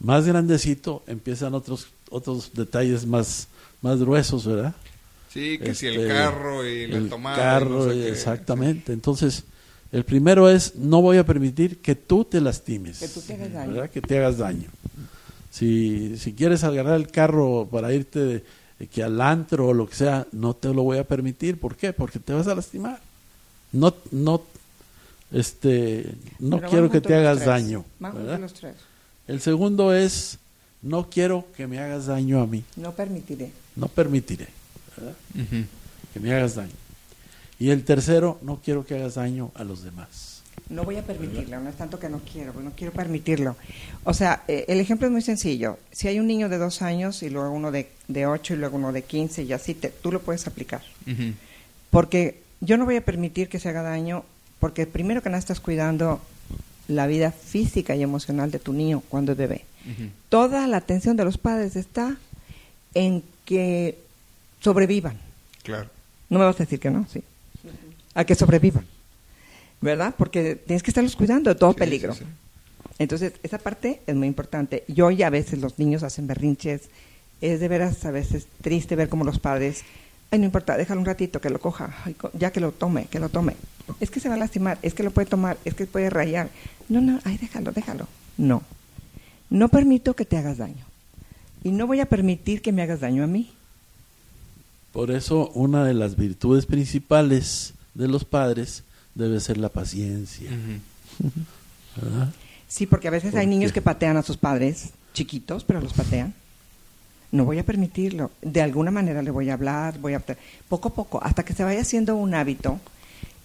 Más 0.00 0.26
grandecito 0.26 1.02
empiezan 1.06 1.54
otros 1.54 1.88
otros 2.10 2.52
detalles 2.54 3.04
más 3.06 3.48
más 3.82 3.98
gruesos, 4.00 4.46
¿verdad? 4.46 4.74
Sí, 5.32 5.58
que 5.58 5.74
si 5.74 5.86
el 5.86 5.96
Este, 6.00 6.08
carro 6.08 6.66
y 6.66 6.86
la 6.86 6.96
el 6.98 7.08
tomada. 7.10 7.36
carro, 7.36 7.84
no 7.84 7.92
sé 7.92 7.98
qué. 7.98 8.08
exactamente. 8.08 8.92
Entonces, 8.92 9.44
el 9.92 10.04
primero 10.04 10.48
es 10.48 10.74
no 10.76 11.02
voy 11.02 11.18
a 11.18 11.26
permitir 11.26 11.78
que 11.82 11.94
tú 11.94 12.24
te 12.24 12.40
lastimes, 12.40 12.98
Que 13.00 13.08
tú 13.08 13.20
te 13.20 13.34
hagas 13.34 13.52
daño. 13.52 13.72
¿verdad? 13.72 13.90
Que 13.90 14.00
te 14.00 14.18
hagas 14.18 14.38
daño. 14.38 14.68
Si, 15.50 16.16
si 16.18 16.32
quieres 16.32 16.64
agarrar 16.64 16.94
el 16.96 17.08
carro 17.08 17.68
para 17.70 17.92
irte 17.92 18.18
de- 18.20 18.44
de 18.78 18.86
que 18.86 19.02
al 19.02 19.20
antro 19.20 19.68
o 19.68 19.74
lo 19.74 19.88
que 19.88 19.96
sea, 19.96 20.26
no 20.30 20.54
te 20.54 20.72
lo 20.72 20.84
voy 20.84 20.98
a 20.98 21.04
permitir. 21.04 21.58
¿Por 21.58 21.74
qué? 21.74 21.92
Porque 21.92 22.20
te 22.20 22.32
vas 22.32 22.46
a 22.46 22.54
lastimar. 22.54 23.00
No, 23.72 23.92
no, 24.12 24.42
este, 25.32 26.14
no 26.38 26.58
Pero 26.58 26.70
quiero 26.70 26.90
que 26.90 27.00
te 27.00 27.14
hagas 27.14 27.36
tres. 27.38 27.46
daño. 27.48 27.84
Los 28.40 28.54
tres. 28.54 28.74
El 29.26 29.40
segundo 29.40 29.92
es 29.94 30.38
no 30.82 31.10
quiero 31.10 31.46
que 31.56 31.66
me 31.66 31.78
hagas 31.78 32.06
daño 32.06 32.40
a 32.40 32.46
mí. 32.46 32.64
No 32.76 32.92
permitiré. 32.92 33.50
No 33.76 33.88
permitiré. 33.88 34.48
que 36.12 36.20
me 36.20 36.32
hagas 36.32 36.54
daño. 36.54 36.72
Y 37.58 37.70
el 37.70 37.84
tercero, 37.84 38.38
no 38.42 38.60
quiero 38.64 38.86
que 38.86 38.94
hagas 38.94 39.16
daño 39.16 39.50
a 39.54 39.64
los 39.64 39.82
demás. 39.82 40.42
No 40.70 40.84
voy 40.84 40.96
a 40.96 41.02
permitirlo, 41.02 41.60
no 41.60 41.70
es 41.70 41.76
tanto 41.76 41.98
que 41.98 42.08
no 42.08 42.20
quiero, 42.30 42.52
no 42.60 42.72
quiero 42.76 42.92
permitirlo. 42.92 43.56
O 44.04 44.12
sea, 44.12 44.42
eh, 44.48 44.64
el 44.68 44.80
ejemplo 44.80 45.06
es 45.06 45.12
muy 45.12 45.22
sencillo. 45.22 45.78
Si 45.92 46.08
hay 46.08 46.18
un 46.20 46.26
niño 46.26 46.48
de 46.48 46.58
dos 46.58 46.82
años 46.82 47.22
y 47.22 47.30
luego 47.30 47.50
uno 47.50 47.70
de, 47.70 47.88
de 48.06 48.26
ocho 48.26 48.54
y 48.54 48.58
luego 48.58 48.76
uno 48.76 48.92
de 48.92 49.02
quince 49.02 49.44
y 49.44 49.52
así, 49.52 49.74
te, 49.74 49.88
tú 49.88 50.12
lo 50.12 50.20
puedes 50.20 50.46
aplicar. 50.46 50.82
Porque 51.90 52.42
yo 52.60 52.76
no 52.76 52.84
voy 52.84 52.96
a 52.96 53.04
permitir 53.04 53.48
que 53.48 53.58
se 53.58 53.68
haga 53.68 53.82
daño, 53.82 54.24
porque 54.60 54.86
primero 54.86 55.22
que 55.22 55.28
nada 55.28 55.38
estás 55.38 55.60
cuidando 55.60 56.20
la 56.88 57.06
vida 57.06 57.32
física 57.32 57.94
y 57.94 58.02
emocional 58.02 58.50
de 58.50 58.58
tu 58.58 58.72
niño 58.72 59.02
cuando 59.08 59.32
es 59.32 59.38
bebé. 59.38 59.64
Toda 60.28 60.66
la 60.66 60.76
atención 60.78 61.16
de 61.16 61.24
los 61.24 61.38
padres 61.38 61.76
está 61.76 62.16
en 62.94 63.22
que 63.44 63.98
sobrevivan. 64.60 65.16
Claro. 65.62 65.88
No 66.28 66.38
me 66.38 66.44
vas 66.44 66.56
a 66.56 66.64
decir 66.64 66.78
que 66.80 66.90
no, 66.90 67.06
sí. 67.10 67.22
A 68.14 68.24
que 68.24 68.34
sobrevivan. 68.34 68.84
¿Verdad? 69.80 70.14
Porque 70.18 70.56
tienes 70.56 70.82
que 70.82 70.90
estarlos 70.90 71.14
cuidando 71.16 71.50
de 71.50 71.58
todo 71.58 71.72
Sí, 71.72 71.78
peligro. 71.78 72.12
sí, 72.14 72.20
sí. 72.20 72.26
Entonces, 72.98 73.32
esa 73.44 73.58
parte 73.58 74.00
es 74.06 74.14
muy 74.16 74.26
importante. 74.26 74.82
Yo 74.88 75.10
y 75.10 75.22
a 75.22 75.30
veces 75.30 75.60
los 75.60 75.78
niños 75.78 76.02
hacen 76.02 76.26
berrinches. 76.26 76.82
Es 77.40 77.60
de 77.60 77.68
veras 77.68 78.04
a 78.04 78.10
veces 78.10 78.46
triste 78.60 78.96
ver 78.96 79.08
como 79.08 79.24
los 79.24 79.38
padres, 79.38 79.84
ay, 80.30 80.38
no 80.38 80.44
importa, 80.44 80.76
déjalo 80.76 81.00
un 81.00 81.06
ratito, 81.06 81.40
que 81.40 81.50
lo 81.50 81.60
coja, 81.60 81.94
ay, 82.04 82.16
ya 82.34 82.50
que 82.52 82.60
lo 82.60 82.72
tome, 82.72 83.06
que 83.06 83.18
lo 83.18 83.28
tome. 83.28 83.56
Es 84.00 84.10
que 84.10 84.20
se 84.20 84.28
va 84.28 84.34
a 84.34 84.38
lastimar, 84.38 84.78
es 84.82 84.94
que 84.94 85.02
lo 85.02 85.10
puede 85.10 85.26
tomar, 85.26 85.58
es 85.64 85.74
que 85.74 85.86
puede 85.86 86.10
rayar. 86.10 86.50
No, 86.88 87.00
no, 87.00 87.20
ay, 87.24 87.38
déjalo, 87.38 87.72
déjalo. 87.72 88.06
No. 88.36 88.62
No 89.50 89.68
permito 89.68 90.14
que 90.14 90.24
te 90.24 90.36
hagas 90.36 90.58
daño. 90.58 90.84
Y 91.64 91.70
no 91.70 91.86
voy 91.86 92.00
a 92.00 92.06
permitir 92.06 92.60
que 92.62 92.72
me 92.72 92.82
hagas 92.82 93.00
daño 93.00 93.24
a 93.24 93.26
mí. 93.26 93.52
Por 94.92 95.10
eso, 95.10 95.50
una 95.50 95.84
de 95.84 95.94
las 95.94 96.16
virtudes 96.16 96.66
principales 96.66 97.74
de 97.94 98.08
los 98.08 98.24
padres 98.24 98.84
debe 99.14 99.40
ser 99.40 99.56
la 99.58 99.68
paciencia. 99.70 100.50
¿verdad? 101.96 102.32
Sí, 102.68 102.86
porque 102.86 103.08
a 103.08 103.10
veces 103.10 103.34
hay 103.34 103.46
¿Por 103.46 103.50
niños 103.50 103.70
qué? 103.72 103.74
que 103.74 103.82
patean 103.82 104.16
a 104.16 104.22
sus 104.22 104.36
padres, 104.36 104.90
chiquitos, 105.14 105.64
pero 105.64 105.80
los 105.80 105.92
patean. 105.94 106.34
No 107.30 107.44
voy 107.44 107.58
a 107.58 107.64
permitirlo. 107.64 108.30
De 108.40 108.62
alguna 108.62 108.90
manera 108.90 109.22
le 109.22 109.30
voy 109.30 109.50
a 109.50 109.54
hablar, 109.54 109.98
voy 109.98 110.14
a 110.14 110.22
poco 110.68 110.88
a 110.88 110.94
poco, 110.94 111.22
hasta 111.22 111.44
que 111.44 111.52
se 111.52 111.64
vaya 111.64 111.80
haciendo 111.80 112.16
un 112.16 112.34
hábito, 112.34 112.80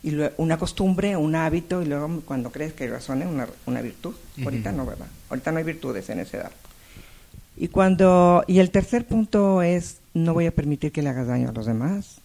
y 0.03 0.17
una 0.37 0.57
costumbre, 0.57 1.15
un 1.15 1.35
hábito, 1.35 1.81
y 1.81 1.85
luego 1.85 2.21
cuando 2.25 2.51
crees 2.51 2.73
que 2.73 2.87
razone 2.87 3.25
una, 3.25 3.47
una 3.65 3.81
virtud. 3.81 4.13
Ahorita 4.43 4.71
no, 4.73 4.85
¿verdad? 4.85 5.07
Ahorita 5.29 5.51
no 5.51 5.59
hay 5.59 5.63
virtudes 5.63 6.09
en 6.09 6.19
esa 6.19 6.37
edad. 6.37 6.51
Y 7.55 7.69
cuando 7.69 8.43
y 8.47 8.59
el 8.59 8.69
tercer 8.71 9.05
punto 9.05 9.61
es 9.61 9.97
no 10.13 10.33
voy 10.33 10.45
a 10.45 10.51
permitir 10.51 10.91
que 10.91 11.01
le 11.01 11.09
hagas 11.09 11.27
daño 11.27 11.49
a 11.49 11.53
los 11.53 11.65
demás. 11.65 12.17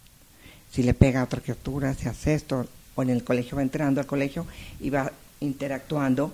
Si 0.71 0.83
le 0.83 0.93
pega 0.93 1.21
a 1.21 1.23
otra 1.23 1.41
criatura, 1.41 1.93
si 1.93 2.07
hace 2.07 2.33
esto, 2.33 2.67
o 2.95 3.01
en 3.01 3.09
el 3.09 3.23
colegio 3.23 3.55
va 3.55 3.61
entrando 3.61 4.01
al 4.01 4.07
colegio 4.07 4.45
y 4.79 4.89
va 4.89 5.11
interactuando, 5.39 6.33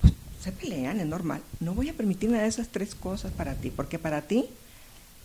pues 0.00 0.14
se 0.40 0.50
pelean, 0.50 0.98
es 0.98 1.06
normal. 1.06 1.42
No 1.60 1.74
voy 1.74 1.90
a 1.90 1.92
permitir 1.92 2.30
una 2.30 2.40
de 2.40 2.48
esas 2.48 2.68
tres 2.68 2.94
cosas 2.94 3.32
para 3.32 3.54
ti, 3.54 3.70
porque 3.70 3.98
para 3.98 4.22
ti 4.22 4.46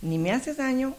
ni 0.02 0.18
me 0.18 0.32
haces 0.32 0.56
daño, 0.58 0.94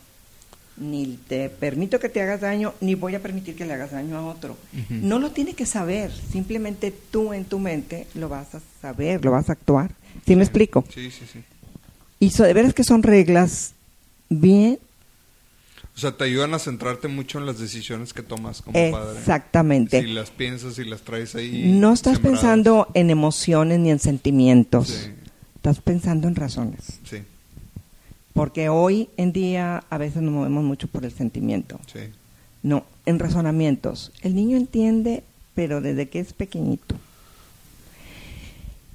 ni 0.78 1.20
te 1.28 1.50
permito 1.50 2.00
que 2.00 2.10
te 2.10 2.22
hagas 2.22 2.42
daño, 2.42 2.74
ni 2.82 2.96
voy 2.96 3.14
a 3.16 3.22
permitir 3.22 3.56
que 3.56 3.66
le 3.66 3.74
hagas 3.74 3.92
daño 3.92 4.18
a 4.18 4.26
otro. 4.26 4.58
No 4.90 5.20
lo 5.20 5.32
tiene 5.32 5.54
que 5.54 5.66
saber, 5.68 6.12
simplemente 6.32 6.92
tú 7.12 7.32
en 7.34 7.46
tu 7.46 7.60
mente 7.60 8.08
lo 8.16 8.28
vas 8.30 8.56
a 8.56 8.62
saber, 8.82 9.24
lo 9.24 9.32
vas 9.32 9.50
a 9.50 9.54
actuar. 9.54 9.92
¿Sí 10.26 10.36
me 10.36 10.44
explico? 10.44 10.84
Sí, 10.94 11.12
sí, 11.12 11.26
sí. 11.32 11.44
Y 12.20 12.30
so- 12.32 12.44
de 12.44 12.54
veras 12.54 12.74
que 12.74 12.84
son 12.84 13.04
reglas 13.04 13.74
bien 14.30 14.80
O 15.96 16.00
sea, 16.00 16.16
te 16.18 16.24
ayudan 16.24 16.54
a 16.56 16.60
centrarte 16.60 17.08
mucho 17.08 17.38
en 17.38 17.46
las 17.46 17.60
decisiones 17.60 18.14
que 18.14 18.24
tomas 18.24 18.64
como 18.64 18.74
padre. 18.92 19.20
exactamente. 19.20 20.02
Si 20.02 20.08
las 20.08 20.32
piensas 20.32 20.80
y 20.80 20.86
las 20.86 21.02
traes 21.02 21.36
ahí. 21.36 21.72
no 21.74 21.94
estás 21.94 22.14
sembradas. 22.16 22.40
pensando 22.42 22.88
en 22.96 23.12
emociones 23.12 23.78
ni 23.80 23.92
en 23.92 24.00
sentimientos, 24.00 24.88
Sí, 24.88 25.12
estás 25.56 25.82
pensando 25.82 26.28
en 26.28 26.34
razones. 26.36 27.00
sí, 27.08 27.18
Porque 28.34 28.70
hoy 28.70 29.10
en 29.18 29.32
día 29.32 29.84
a 29.90 29.98
veces 29.98 30.22
nos 30.22 30.34
movemos 30.34 30.64
mucho 30.64 30.88
por 30.88 31.06
el 31.06 31.12
sentimiento. 31.12 31.80
sí. 31.92 32.00
No, 32.64 32.86
en 33.06 33.20
razonamientos. 33.20 34.14
El 34.22 34.36
niño 34.36 34.56
entiende, 34.56 35.24
pero 35.54 35.82
desde 35.82 36.08
que 36.08 36.22
es 36.22 36.32
pequeñito. 36.32 36.96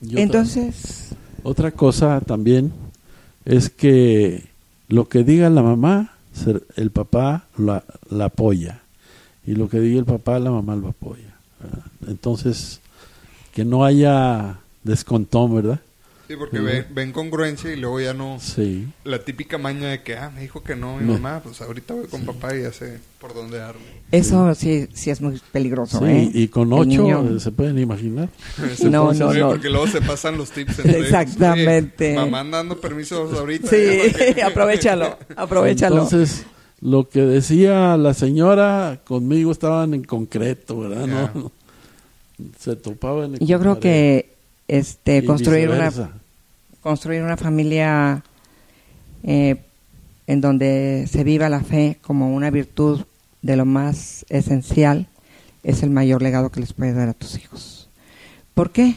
Entonces, 0.01 1.11
Otra 1.43 1.71
cosa 1.71 2.21
también 2.21 2.73
es 3.45 3.69
que 3.69 4.45
lo 4.89 5.09
que 5.09 5.23
diga 5.23 5.51
la 5.51 5.63
mamá, 5.63 6.15
el 6.77 6.91
papá 6.91 7.45
la, 7.59 7.85
la 8.09 8.27
apoya. 8.27 8.81
Y 9.47 9.55
lo 9.55 9.69
que 9.69 9.81
diga 9.81 9.99
el 9.99 10.07
papá, 10.07 10.39
la 10.39 10.51
mamá 10.51 10.75
lo 10.75 10.89
apoya. 10.89 11.35
¿verdad? 11.61 11.85
Entonces, 12.07 12.81
que 13.53 13.65
no 13.65 13.85
haya 13.85 14.61
descontón, 14.83 15.55
¿verdad? 15.55 15.81
Sí, 16.29 16.37
porque 16.37 16.59
ven, 16.59 16.87
ven 16.91 17.11
congruencia 17.13 17.73
y 17.73 17.77
luego 17.77 18.01
ya 18.03 18.13
no. 18.13 18.39
Sí. 18.39 18.87
La 19.05 19.25
típica 19.25 19.57
maña 19.57 19.89
de 19.89 20.03
que, 20.03 20.15
ah, 20.15 20.31
me 20.35 20.43
dijo 20.43 20.63
que 20.63 20.77
no 20.77 20.99
mi 20.99 21.11
mamá, 21.11 21.41
pues 21.43 21.61
ahorita 21.63 21.95
voy 21.95 22.07
con 22.07 22.27
papá 22.27 22.55
y 22.55 22.63
ya 22.65 22.73
sé 22.73 22.99
por 23.19 23.33
dónde 23.33 23.57
darle. 23.57 23.81
eso 24.13 24.55
sí, 24.55 24.89
sí 24.93 25.09
es 25.09 25.23
muy 25.23 25.41
peligroso. 25.53 26.01
Sí, 26.01 26.05
¿eh? 26.05 26.31
y 26.35 26.49
con 26.49 26.71
ocho, 26.71 26.85
niño- 26.85 27.37
eh, 27.37 27.41
se 27.41 27.51
pueden 27.51 27.79
imaginar. 27.79 28.29
No, 28.91 29.13
no, 29.15 29.33
Sí, 29.33 29.39
no. 29.41 29.49
Porque 29.49 29.71
luego 29.71 29.87
se 29.87 30.03
pasan 30.03 30.37
los 30.37 30.51
tips 30.51 30.81
entre 30.81 30.93
ellos. 30.99 31.07
Exactamente. 31.07 32.09
Oye, 32.11 32.17
mamá 32.27 32.41
anda 32.41 32.59
dando 32.59 32.79
permisos 32.79 33.33
ahorita. 33.33 33.69
Sí, 33.69 34.37
aprovechalo, 34.45 35.17
aprovechalo. 35.35 36.03
Entonces, 36.03 36.45
lo 36.83 37.09
que 37.09 37.23
decía 37.23 37.97
la 37.97 38.13
señora, 38.13 39.01
conmigo 39.07 39.51
estaban 39.51 39.95
en 39.95 40.05
concreto, 40.05 40.79
¿verdad? 40.81 41.07
Ya. 41.07 41.33
No, 41.35 41.53
se 42.59 42.77
topaban 42.77 43.37
en 43.37 43.43
Y 43.43 43.47
Yo 43.47 43.59
creo 43.59 43.81
que 43.81 44.37
este 44.69 45.19
Y 45.19 45.25
construir 45.25 45.71
una 45.71 45.91
construir 46.81 47.23
una 47.23 47.37
familia 47.37 48.23
eh, 49.25 49.57
en 50.27 50.41
donde 50.41 51.07
se 51.11 51.25
viva 51.25 51.49
la 51.49 51.61
fe 51.61 51.99
como 52.01 52.35
una 52.35 52.51
virtud 52.51 53.05
de 53.43 53.57
lo 53.57 53.65
más 53.65 54.25
esencial 54.29 55.09
es 55.63 55.83
el 55.83 55.91
mayor 55.91 56.23
legado 56.23 56.51
que 56.51 56.61
les 56.61 56.73
puedes 56.73 56.95
dar 56.95 57.09
a 57.09 57.15
tus 57.15 57.37
hijos. 57.37 57.89
¿Por 58.55 58.71
qué? 58.71 58.97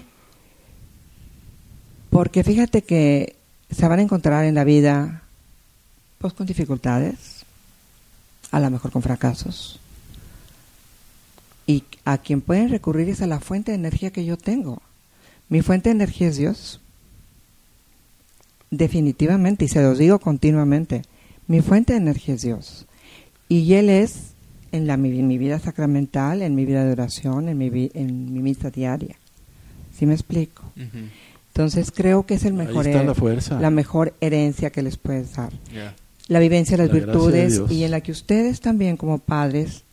Porque 2.10 2.44
fíjate 2.44 2.84
que 2.84 3.36
se 3.70 3.88
van 3.88 4.00
a 4.00 4.04
encontrar 4.04 4.46
en 4.46 4.56
la 4.56 4.64
vida 4.64 5.24
pues 6.18 6.34
con 6.34 6.46
dificultades, 6.46 7.46
a 8.52 8.60
lo 8.60 8.70
mejor 8.70 8.92
con 8.92 9.02
fracasos. 9.02 9.80
Y 11.66 11.84
a 12.06 12.18
quien 12.18 12.42
pueden 12.42 12.70
recurrir 12.70 13.10
es 13.10 13.22
a 13.22 13.28
la 13.28 13.40
fuente 13.40 13.72
de 13.72 13.78
energía 13.78 14.12
que 14.12 14.26
yo 14.26 14.38
tengo. 14.38 14.82
Mi 15.52 15.62
fuente 15.62 15.90
de 15.90 15.96
energía 15.96 16.28
es 16.30 16.38
Dios. 16.38 16.80
Definitivamente, 18.70 19.66
y 19.66 19.68
se 19.68 19.82
los 19.82 19.98
digo 19.98 20.20
continuamente, 20.20 21.02
mi 21.48 21.62
fuente 21.62 21.94
de 21.94 22.00
energía 22.00 22.36
es 22.36 22.42
Dios. 22.42 22.86
Y 23.50 23.74
Él 23.74 23.90
es 23.90 24.32
en 24.72 24.88
la, 24.88 24.96
mi, 24.96 25.10
mi 25.24 25.38
vida 25.38 25.60
sacramental, 25.60 26.42
en 26.42 26.56
mi 26.56 26.66
vida 26.66 26.86
de 26.86 26.94
oración, 26.94 27.50
en 27.50 27.58
mi, 27.58 27.70
vi- 27.70 27.92
en 27.94 28.34
mi 28.34 28.40
misa 28.42 28.70
diaria. 28.72 29.18
¿Sí 29.98 30.06
me 30.06 30.14
explico? 30.14 30.64
Entonces 31.50 31.92
creo 31.92 32.26
que 32.26 32.36
es 32.36 32.46
el 32.46 32.54
Ahí 32.60 32.68
mejor 32.68 32.86
la 32.88 33.14
fuerza. 33.14 33.60
la 33.60 33.70
mejor 33.70 34.14
herencia 34.22 34.70
que 34.70 34.82
les 34.82 34.96
puedes 34.96 35.34
dar. 35.36 35.52
La 36.30 36.40
vivencia 36.40 36.78
de 36.78 36.84
las 36.88 36.94
La 36.94 36.94
gracia 37.02 37.12
de 37.12 37.42
virtudes 37.50 37.72
y 37.78 37.84
en 37.84 37.92
la 37.92 38.00
que 38.00 38.14
ustedes 38.14 38.62
también 38.62 38.96
como 38.96 39.18
padres 39.18 39.84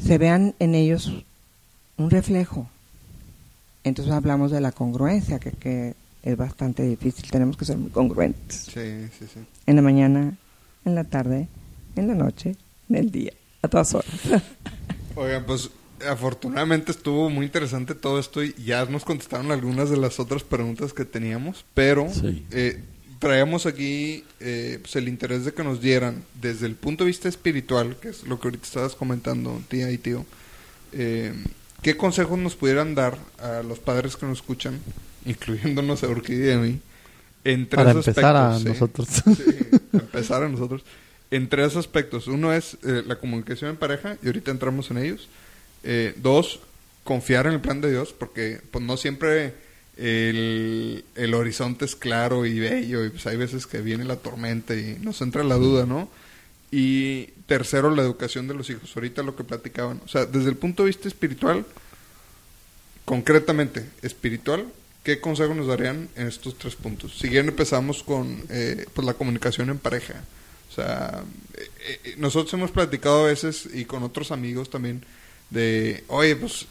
se 0.00 0.16
vean 0.16 0.54
en 0.60 0.76
ellos 0.76 1.24
un 1.96 2.10
reflejo. 2.10 2.68
Entonces 3.84 4.12
hablamos 4.12 4.50
de 4.50 4.60
la 4.60 4.72
congruencia, 4.72 5.38
que, 5.38 5.52
que 5.52 5.94
es 6.22 6.36
bastante 6.36 6.82
difícil. 6.82 7.30
Tenemos 7.30 7.56
que 7.56 7.64
ser 7.64 7.76
muy 7.78 7.90
congruentes. 7.90 8.66
Sí, 8.72 9.08
sí, 9.18 9.26
sí. 9.32 9.40
En 9.66 9.76
la 9.76 9.82
mañana, 9.82 10.36
en 10.84 10.94
la 10.94 11.04
tarde, 11.04 11.48
en 11.96 12.08
la 12.08 12.14
noche, 12.14 12.56
en 12.88 12.96
el 12.96 13.10
día, 13.10 13.32
a 13.62 13.68
todas 13.68 13.94
horas. 13.94 14.10
Oigan, 15.16 15.44
pues 15.46 15.70
afortunadamente 16.08 16.92
estuvo 16.92 17.28
muy 17.30 17.46
interesante 17.46 17.94
todo 17.94 18.18
esto 18.18 18.42
y 18.42 18.54
ya 18.64 18.84
nos 18.86 19.04
contestaron 19.04 19.50
algunas 19.50 19.90
de 19.90 19.96
las 19.98 20.18
otras 20.18 20.42
preguntas 20.42 20.92
que 20.94 21.04
teníamos, 21.04 21.64
pero 21.74 22.08
Sí. 22.12 22.44
eh, 22.52 22.82
traíamos 23.18 23.66
aquí 23.66 24.24
eh, 24.40 24.78
pues 24.80 24.96
el 24.96 25.08
interés 25.08 25.44
de 25.44 25.52
que 25.52 25.62
nos 25.62 25.80
dieran 25.82 26.22
desde 26.40 26.66
el 26.66 26.74
punto 26.74 27.04
de 27.04 27.08
vista 27.08 27.28
espiritual, 27.28 27.96
que 28.00 28.08
es 28.10 28.24
lo 28.26 28.40
que 28.40 28.48
ahorita 28.48 28.64
estabas 28.66 28.94
comentando, 28.94 29.60
tía 29.68 29.90
y 29.90 29.98
tío, 29.98 30.24
eh, 30.92 31.34
¿qué 31.82 31.96
consejos 31.96 32.38
nos 32.38 32.56
pudieran 32.56 32.94
dar 32.94 33.18
a 33.38 33.62
los 33.62 33.78
padres 33.78 34.16
que 34.16 34.26
nos 34.26 34.38
escuchan, 34.38 34.78
incluyéndonos 35.24 36.02
a 36.02 36.08
Urquidi 36.08 36.48
y 36.48 36.52
a 36.52 36.58
mí, 36.58 36.80
en 37.44 37.68
tres 37.68 37.84
Para 37.84 37.90
empezar 37.92 38.36
a 38.36 38.54
aspectos, 38.56 39.08
sí? 39.08 39.22
nosotros. 39.26 39.36
Sí, 39.36 39.78
empezar 39.92 40.42
a 40.42 40.48
nosotros. 40.48 40.82
En 41.30 41.48
tres 41.48 41.76
aspectos. 41.76 42.26
Uno 42.26 42.52
es 42.52 42.76
eh, 42.82 43.02
la 43.06 43.18
comunicación 43.18 43.70
en 43.70 43.76
pareja, 43.76 44.16
y 44.22 44.26
ahorita 44.26 44.50
entramos 44.50 44.90
en 44.90 44.98
ellos. 44.98 45.28
Eh, 45.82 46.14
dos, 46.16 46.60
confiar 47.04 47.46
en 47.46 47.54
el 47.54 47.60
plan 47.60 47.80
de 47.80 47.90
Dios, 47.90 48.12
porque 48.12 48.60
pues 48.70 48.84
no 48.84 48.96
siempre 48.96 49.54
el, 49.96 51.04
el 51.14 51.34
horizonte 51.34 51.84
es 51.84 51.96
claro 51.96 52.44
y 52.46 52.58
bello, 52.58 53.04
y 53.04 53.10
pues 53.10 53.26
hay 53.26 53.36
veces 53.36 53.66
que 53.66 53.80
viene 53.80 54.04
la 54.04 54.16
tormenta 54.16 54.74
y 54.74 54.98
nos 55.00 55.20
entra 55.22 55.44
la 55.44 55.56
duda, 55.56 55.86
¿no? 55.86 56.08
Y 56.70 57.26
tercero, 57.46 57.94
la 57.94 58.02
educación 58.02 58.46
de 58.46 58.54
los 58.54 58.70
hijos. 58.70 58.92
Ahorita 58.94 59.22
lo 59.22 59.34
que 59.34 59.44
platicaban. 59.44 60.00
O 60.04 60.08
sea, 60.08 60.26
desde 60.26 60.50
el 60.50 60.56
punto 60.56 60.84
de 60.84 60.88
vista 60.88 61.08
espiritual, 61.08 61.66
concretamente 63.04 63.84
espiritual, 64.02 64.66
¿qué 65.02 65.20
consejo 65.20 65.54
nos 65.54 65.66
darían 65.66 66.08
en 66.14 66.28
estos 66.28 66.56
tres 66.56 66.76
puntos? 66.76 67.18
Si 67.18 67.28
bien 67.28 67.48
empezamos 67.48 68.02
con 68.02 68.44
eh, 68.50 68.86
pues 68.94 69.04
la 69.04 69.14
comunicación 69.14 69.70
en 69.70 69.78
pareja. 69.78 70.22
O 70.70 70.72
sea, 70.72 71.24
eh, 71.54 71.70
eh, 72.04 72.14
nosotros 72.18 72.54
hemos 72.54 72.70
platicado 72.70 73.24
a 73.24 73.28
veces 73.28 73.68
y 73.72 73.84
con 73.84 74.04
otros 74.04 74.30
amigos 74.30 74.70
también 74.70 75.04
de, 75.50 76.04
oye, 76.06 76.36
pues 76.36 76.66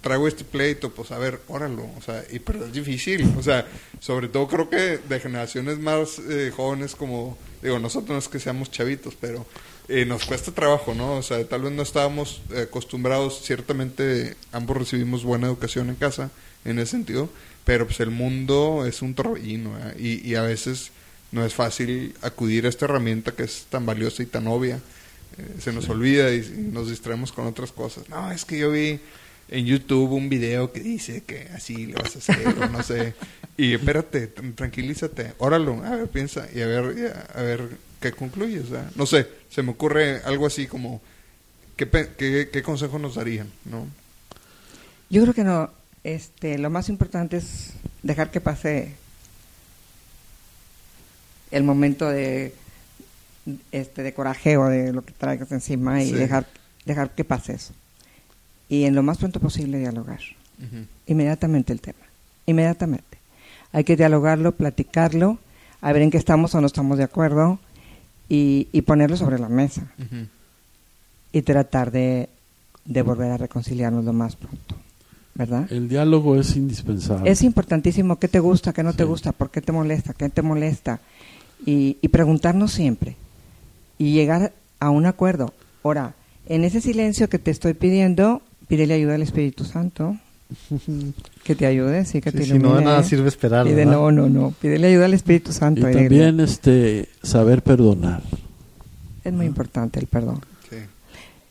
traigo 0.00 0.28
este 0.28 0.44
pleito, 0.44 0.90
pues 0.90 1.10
a 1.10 1.18
ver, 1.18 1.40
óralo, 1.48 1.88
o 1.96 2.02
sea, 2.02 2.24
y 2.30 2.38
pero 2.38 2.64
es 2.66 2.72
difícil, 2.72 3.34
o 3.36 3.42
sea, 3.42 3.66
sobre 4.00 4.28
todo 4.28 4.46
creo 4.46 4.70
que 4.70 4.98
de 4.98 5.20
generaciones 5.20 5.78
más 5.78 6.18
eh, 6.18 6.52
jóvenes 6.54 6.94
como, 6.94 7.36
digo, 7.62 7.78
nosotros 7.78 8.10
no 8.10 8.18
es 8.18 8.28
que 8.28 8.40
seamos 8.40 8.70
chavitos, 8.70 9.14
pero 9.20 9.46
eh, 9.88 10.04
nos 10.04 10.24
cuesta 10.24 10.52
trabajo, 10.52 10.94
¿no? 10.94 11.16
O 11.16 11.22
sea, 11.22 11.46
tal 11.46 11.62
vez 11.62 11.72
no 11.72 11.82
estábamos 11.82 12.42
acostumbrados, 12.56 13.42
ciertamente 13.42 14.36
ambos 14.52 14.76
recibimos 14.76 15.24
buena 15.24 15.46
educación 15.46 15.88
en 15.88 15.96
casa, 15.96 16.30
en 16.64 16.78
ese 16.78 16.92
sentido, 16.92 17.28
pero 17.64 17.86
pues 17.86 18.00
el 18.00 18.10
mundo 18.10 18.84
es 18.86 19.02
un 19.02 19.14
torbellino, 19.14 19.76
¿eh? 19.78 19.94
y, 19.98 20.28
y 20.28 20.34
a 20.34 20.42
veces 20.42 20.90
no 21.32 21.44
es 21.44 21.54
fácil 21.54 22.14
acudir 22.22 22.66
a 22.66 22.68
esta 22.68 22.86
herramienta 22.86 23.32
que 23.32 23.44
es 23.44 23.66
tan 23.68 23.86
valiosa 23.86 24.22
y 24.22 24.26
tan 24.26 24.46
obvia. 24.46 24.80
Eh, 25.36 25.60
se 25.60 25.72
nos 25.72 25.88
olvida 25.88 26.32
y, 26.32 26.38
y 26.38 26.70
nos 26.72 26.88
distraemos 26.88 27.32
con 27.32 27.46
otras 27.46 27.72
cosas. 27.72 28.08
No, 28.08 28.30
es 28.32 28.44
que 28.44 28.58
yo 28.58 28.70
vi 28.70 29.00
en 29.50 29.66
YouTube 29.66 30.12
un 30.12 30.28
video 30.28 30.72
que 30.72 30.80
dice 30.80 31.22
que 31.24 31.48
así 31.54 31.86
le 31.86 31.94
vas 31.94 32.16
a 32.16 32.18
hacer, 32.18 32.46
o 32.46 32.68
no 32.68 32.82
sé. 32.82 33.14
Y 33.58 33.74
espérate, 33.74 34.34
tran- 34.34 34.54
tranquilízate, 34.54 35.34
óralo, 35.38 35.84
a 35.84 35.90
ver, 35.96 36.08
piensa 36.08 36.46
y 36.54 36.60
a 36.62 36.66
ver, 36.66 37.12
a, 37.34 37.42
ver 37.42 37.68
qué 38.00 38.12
concluye. 38.12 38.60
O 38.60 38.66
sea, 38.66 38.88
no 38.94 39.04
sé, 39.04 39.28
se 39.50 39.62
me 39.62 39.72
ocurre 39.72 40.22
algo 40.24 40.46
así 40.46 40.66
como, 40.66 41.02
¿qué, 41.76 41.86
qué, 42.16 42.48
qué 42.50 42.62
consejo 42.62 42.98
nos 43.00 43.16
darían? 43.16 43.48
¿no? 43.66 43.86
Yo 45.10 45.22
creo 45.22 45.34
que 45.34 45.44
no. 45.44 45.70
Este, 46.04 46.56
lo 46.56 46.70
más 46.70 46.88
importante 46.88 47.36
es 47.38 47.72
dejar 48.04 48.30
que 48.30 48.40
pase 48.40 48.94
el 51.50 51.64
momento 51.64 52.08
de 52.08 52.54
este 53.72 54.02
de 54.02 54.12
coraje 54.14 54.56
o 54.58 54.66
de 54.66 54.92
lo 54.92 55.02
que 55.04 55.12
traigas 55.12 55.50
encima 55.52 56.02
y 56.02 56.10
Sí. 56.10 56.14
dejar 56.14 56.46
dejar 56.84 57.14
que 57.14 57.24
pase 57.24 57.54
eso 57.54 57.72
y 58.68 58.84
en 58.84 58.94
lo 58.94 59.02
más 59.02 59.16
pronto 59.18 59.40
posible 59.40 59.78
dialogar 59.78 60.20
inmediatamente 61.06 61.72
el 61.72 61.80
tema 61.80 61.98
inmediatamente 62.44 63.07
hay 63.72 63.84
que 63.84 63.96
dialogarlo 63.96 64.52
platicarlo 64.52 65.38
a 65.80 65.92
ver 65.92 66.02
en 66.02 66.10
qué 66.10 66.18
estamos 66.18 66.54
o 66.54 66.60
no 66.60 66.66
estamos 66.66 66.98
de 66.98 67.04
acuerdo 67.04 67.58
y, 68.28 68.68
y 68.72 68.82
ponerlo 68.82 69.16
sobre 69.16 69.38
la 69.38 69.48
mesa 69.48 69.82
y 71.32 71.42
tratar 71.42 71.90
de, 71.90 72.28
de 72.84 73.02
volver 73.02 73.30
a 73.30 73.36
reconciliarnos 73.36 74.04
lo 74.04 74.12
más 74.12 74.36
pronto 74.36 74.76
¿verdad? 75.38 75.70
El 75.70 75.88
diálogo 75.88 76.36
es 76.36 76.56
indispensable. 76.56 77.30
Es 77.30 77.42
importantísimo 77.42 78.18
qué 78.18 78.26
te 78.26 78.40
gusta, 78.40 78.72
qué 78.72 78.82
no 78.82 78.92
te 78.92 79.04
gusta, 79.04 79.30
por 79.30 79.52
qué 79.52 79.62
te 79.62 79.70
molesta, 79.70 80.12
qué 80.12 80.28
te 80.28 80.42
molesta. 80.42 80.98
Y, 81.64 81.96
y 82.02 82.08
preguntarnos 82.08 82.72
siempre. 82.72 83.14
Y 83.98 84.12
llegar 84.12 84.52
a 84.80 84.90
un 84.90 85.06
acuerdo. 85.06 85.54
Ahora, 85.84 86.14
en 86.46 86.64
ese 86.64 86.80
silencio 86.80 87.28
que 87.28 87.38
te 87.38 87.52
estoy 87.52 87.74
pidiendo, 87.74 88.42
pídele 88.66 88.94
ayuda 88.94 89.14
al 89.14 89.22
Espíritu 89.22 89.64
Santo. 89.64 90.16
Que 91.44 91.54
te 91.54 91.66
ayude, 91.66 92.04
sí, 92.04 92.20
que 92.20 92.30
Sí, 92.30 92.36
te 92.38 92.44
si 92.44 92.58
no 92.58 92.80
nada 92.80 93.02
sirve 93.02 93.28
esperar, 93.28 93.66
Pide- 93.66 93.84
no, 93.86 94.10
no, 94.12 94.28
no. 94.28 94.52
Pídele 94.60 94.88
ayuda 94.88 95.06
al 95.06 95.14
Espíritu 95.14 95.50
y 95.50 95.54
Santo. 95.54 95.88
y 95.88 95.92
también 95.92 96.40
este 96.40 97.08
saber 97.22 97.62
perdonar 97.62 98.22
es 99.24 99.32
muy 99.32 99.46
importante 99.46 99.98
el 100.00 100.06
perdón. 100.06 100.40
Sí. 100.70 100.76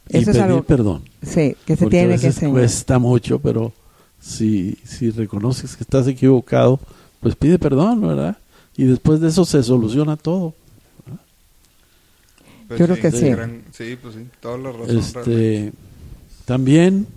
y 0.10 0.18
Eso 0.18 0.32
es 0.32 0.38
pedir 0.38 0.41
algo 0.41 0.64
perdón. 0.64 1.04
sí, 1.22 1.56
que 1.66 1.76
se 1.76 1.84
Porque 1.84 1.98
a 1.98 2.02
tiene 2.02 2.06
que 2.08 2.12
veces 2.28 2.36
enseñar. 2.38 2.54
cuesta 2.54 2.98
mucho, 3.00 3.39
pero 3.39 3.72
si, 4.20 4.78
si 4.84 5.12
reconoces 5.12 5.76
que 5.76 5.84
estás 5.84 6.08
equivocado, 6.08 6.80
pues 7.20 7.36
pide 7.36 7.60
perdón, 7.60 8.02
¿verdad? 8.02 8.38
Y 8.76 8.86
después 8.86 9.20
de 9.20 9.28
eso 9.30 9.45
se 9.45 9.62
soluciona 9.64 10.16
todo. 10.18 10.54
Pues 12.68 12.80
Yo 12.80 12.86
creo 12.86 13.00
que 13.00 13.12
sí. 13.12 13.30
gran- 13.30 13.62
sí, 13.72 13.98
pues 14.02 14.16
sí, 14.16 14.22
toda 14.41 14.58
la 14.58 14.72
razón. 14.72 14.98
Este, 14.98 15.72
también, 16.45 17.08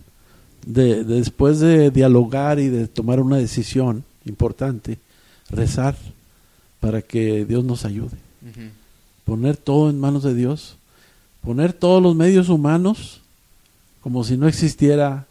de, 0.66 1.04
de- 1.04 1.14
después 1.16 1.58
de 1.60 1.90
dialogar 1.90 2.58
y 2.58 2.68
de 2.68 2.86
tomar 2.88 3.20
una 3.20 3.36
decisión 3.36 4.04
importante, 4.24 4.98
rezar 5.50 5.96
para 6.80 7.02
que 7.02 7.44
Dios 7.44 7.64
nos 7.64 7.84
ayude. 7.84 8.16
Poner 9.24 9.56
todo 9.56 9.90
en 9.90 9.98
manos 10.00 10.22
de 10.22 10.34
Dios. 10.34 10.76
Poner 11.42 11.72
todos 11.72 12.02
los 12.02 12.14
medios 12.16 12.48
humanos 12.48 13.20
como 14.02 14.24
si 14.24 14.36
no 14.36 14.48
existiera 14.48 15.26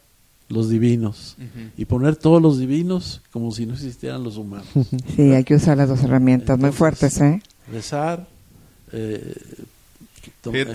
los 0.48 0.68
divinos. 0.68 1.36
Y 1.76 1.84
poner 1.84 2.16
todos 2.16 2.40
los 2.42 2.58
divinos 2.58 3.20
como 3.32 3.52
si 3.52 3.66
no 3.66 3.74
existieran 3.74 4.22
los 4.24 4.36
humanos. 4.36 4.66
Sí, 5.16 5.22
hay 5.32 5.44
que 5.44 5.54
usar 5.54 5.76
las 5.76 5.88
dos 5.88 6.02
herramientas 6.02 6.58
muy 6.58 6.72
fuertes, 6.72 7.20
¿eh? 7.20 7.42
Rezar. 7.70 8.26
eh, 8.92 9.34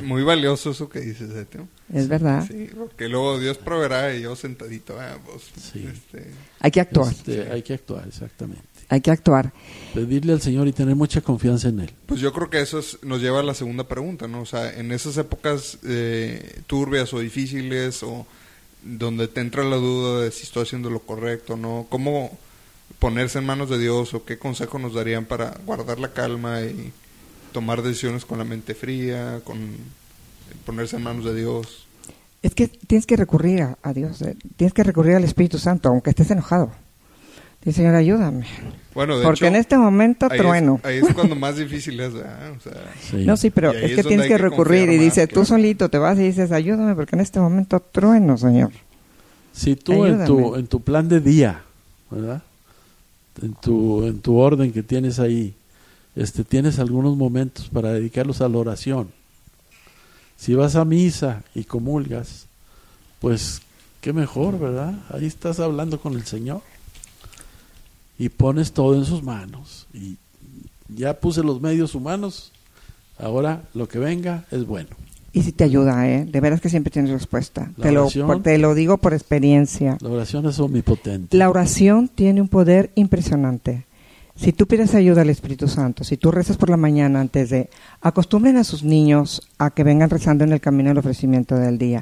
muy 0.03 0.23
valioso 0.23 0.71
eso 0.71 0.87
que 0.89 0.99
dices, 1.01 1.29
¿eh? 1.35 1.45
Es 1.93 2.07
verdad. 2.07 2.45
Sí, 2.47 2.69
porque 2.75 3.07
luego 3.07 3.39
Dios 3.39 3.57
proveerá 3.59 4.13
y 4.15 4.21
yo 4.23 4.35
sentadito, 4.35 4.99
ah, 4.99 5.17
pues, 5.23 5.43
Sí. 5.71 5.87
este, 5.91 6.31
Hay 6.59 6.71
que 6.71 6.81
actuar. 6.81 7.11
este, 7.11 7.51
hay 7.51 7.61
que 7.61 7.75
actuar, 7.75 8.07
exactamente. 8.07 8.63
Hay 8.89 9.01
que 9.01 9.11
actuar. 9.11 9.51
Pedirle 9.93 10.33
al 10.33 10.41
Señor 10.41 10.67
y 10.67 10.71
tener 10.73 10.95
mucha 10.95 11.21
confianza 11.21 11.69
en 11.69 11.79
Él. 11.81 11.91
Pues 12.07 12.19
yo 12.21 12.31
creo 12.33 12.49
que 12.49 12.59
eso 12.61 12.79
es- 12.79 12.97
nos 13.03 13.21
lleva 13.21 13.39
a 13.39 13.43
la 13.43 13.53
segunda 13.53 13.87
pregunta, 13.87 14.27
¿no? 14.27 14.41
O 14.41 14.45
sea, 14.45 14.73
en 14.77 14.91
esas 14.91 15.17
épocas 15.17 15.77
eh, 15.83 16.61
turbias 16.67 17.13
o 17.13 17.19
difíciles 17.19 18.01
o 18.03 18.25
donde 18.83 19.27
te 19.27 19.41
entra 19.41 19.63
la 19.63 19.77
duda 19.77 20.21
de 20.21 20.31
si 20.31 20.43
estoy 20.43 20.63
haciendo 20.63 20.89
lo 20.89 20.99
correcto 20.99 21.53
o 21.53 21.57
no, 21.57 21.87
¿cómo 21.89 22.37
ponerse 22.99 23.39
en 23.39 23.45
manos 23.45 23.69
de 23.69 23.79
Dios 23.79 24.13
o 24.13 24.23
qué 24.25 24.37
consejo 24.37 24.77
nos 24.79 24.93
darían 24.93 25.25
para 25.25 25.57
guardar 25.65 25.99
la 25.99 26.13
calma 26.13 26.61
y 26.61 26.91
tomar 27.51 27.81
decisiones 27.81 28.25
con 28.25 28.37
la 28.37 28.43
mente 28.43 28.75
fría, 28.75 29.41
con 29.43 29.57
ponerse 30.65 30.97
en 30.97 31.03
manos 31.03 31.25
de 31.25 31.35
Dios? 31.35 31.85
Es 32.41 32.53
que 32.53 32.67
tienes 32.67 33.05
que 33.05 33.15
recurrir 33.15 33.61
a, 33.63 33.77
a 33.81 33.93
Dios, 33.93 34.21
eh, 34.21 34.35
tienes 34.55 34.73
que 34.73 34.83
recurrir 34.83 35.15
al 35.15 35.23
Espíritu 35.23 35.57
Santo, 35.57 35.89
aunque 35.89 36.11
estés 36.11 36.29
enojado. 36.31 36.71
Dice, 37.65 37.77
Señor, 37.77 37.95
ayúdame. 37.95 38.45
Bueno, 38.93 39.17
de 39.17 39.23
Porque 39.25 39.45
hecho, 39.45 39.47
en 39.47 39.55
este 39.55 39.75
momento 39.75 40.27
ahí 40.29 40.37
trueno. 40.37 40.79
Es, 40.83 40.85
ahí 40.85 40.97
es 40.99 41.13
cuando 41.15 41.35
más 41.35 41.57
difícil 41.57 41.99
es, 41.99 42.13
¿verdad? 42.13 42.51
O 42.51 42.61
sea, 42.61 42.73
Sí. 43.01 43.25
No, 43.25 43.35
sí, 43.35 43.49
pero 43.49 43.71
es 43.71 43.77
es 43.77 43.81
que 43.89 43.95
donde 43.95 44.09
tienes 44.09 44.27
que 44.27 44.33
que 44.33 44.37
recurrir 44.37 44.89
y 44.89 44.97
más, 44.97 45.05
dices, 45.05 45.27
tú 45.27 45.33
claro. 45.33 45.45
solito 45.45 45.89
te 45.89 45.97
vas 45.97 46.19
y 46.19 46.23
dices, 46.23 46.51
ayúdame 46.51 46.93
porque 46.93 47.15
en 47.15 47.21
este 47.21 47.39
momento 47.39 47.79
trueno, 47.79 48.37
Señor. 48.37 48.71
Si 49.51 49.75
tú 49.75 50.05
en 50.05 50.25
tu, 50.25 50.55
en 50.55 50.67
tu 50.67 50.81
plan 50.81 51.09
de 51.09 51.21
día, 51.21 51.63
¿verdad? 52.11 52.43
En 53.41 53.53
tu, 53.55 54.05
en 54.05 54.19
tu 54.19 54.37
orden 54.37 54.71
que 54.71 54.83
tienes 54.83 55.17
ahí, 55.19 55.55
este, 56.15 56.43
tienes 56.43 56.77
algunos 56.77 57.17
momentos 57.17 57.69
para 57.69 57.93
dedicarlos 57.93 58.41
a 58.41 58.47
la 58.47 58.59
oración. 58.59 59.09
Si 60.37 60.53
vas 60.53 60.75
a 60.75 60.85
misa 60.85 61.43
y 61.55 61.63
comulgas, 61.63 62.45
pues 63.19 63.61
qué 64.01 64.13
mejor, 64.13 64.59
¿verdad? 64.59 64.93
Ahí 65.09 65.25
estás 65.25 65.59
hablando 65.59 65.99
con 65.99 66.13
el 66.13 66.25
Señor 66.25 66.61
y 68.17 68.29
pones 68.29 68.71
todo 68.71 68.95
en 68.95 69.05
sus 69.05 69.23
manos. 69.23 69.87
Y 69.93 70.17
ya 70.89 71.19
puse 71.19 71.43
los 71.43 71.61
medios 71.61 71.95
humanos, 71.95 72.51
ahora 73.17 73.63
lo 73.73 73.87
que 73.87 73.99
venga 73.99 74.45
es 74.51 74.65
bueno. 74.65 74.89
Y 75.33 75.41
si 75.43 75.51
te 75.51 75.65
ayuda, 75.65 76.07
¿eh? 76.09 76.25
De 76.25 76.39
veras 76.39 76.61
que 76.61 76.69
siempre 76.69 76.91
tienes 76.91 77.11
respuesta. 77.11 77.71
La 77.75 77.83
Te 77.87 77.91
lo, 77.91 78.07
por- 78.09 78.41
te 78.41 78.57
lo 78.57 78.73
digo 78.73 78.97
por 78.97 79.13
experiencia. 79.13 79.97
La 79.99 80.09
oración 80.09 80.45
es 80.45 80.59
omnipotente. 80.59 81.35
La 81.35 81.49
oración 81.49 82.07
tiene 82.07 82.39
un 82.41 82.47
poder 82.47 82.91
impresionante. 82.95 83.84
Si 84.35 84.51
tú 84.51 84.67
pides 84.67 84.93
ayuda 84.93 85.21
al 85.21 85.29
Espíritu 85.29 85.67
Santo, 85.67 86.03
si 86.03 86.17
tú 86.17 86.29
rezas 86.29 86.57
por 86.57 86.69
la 86.69 86.77
mañana 86.77 87.21
antes 87.21 87.49
de... 87.49 87.69
Acostumbren 88.01 88.57
a 88.57 88.65
sus 88.65 88.83
niños 88.83 89.41
a 89.57 89.71
que 89.71 89.83
vengan 89.83 90.09
rezando 90.09 90.43
en 90.43 90.51
el 90.51 90.59
camino 90.59 90.89
del 90.89 90.97
ofrecimiento 90.97 91.55
del 91.55 91.77
día. 91.77 92.01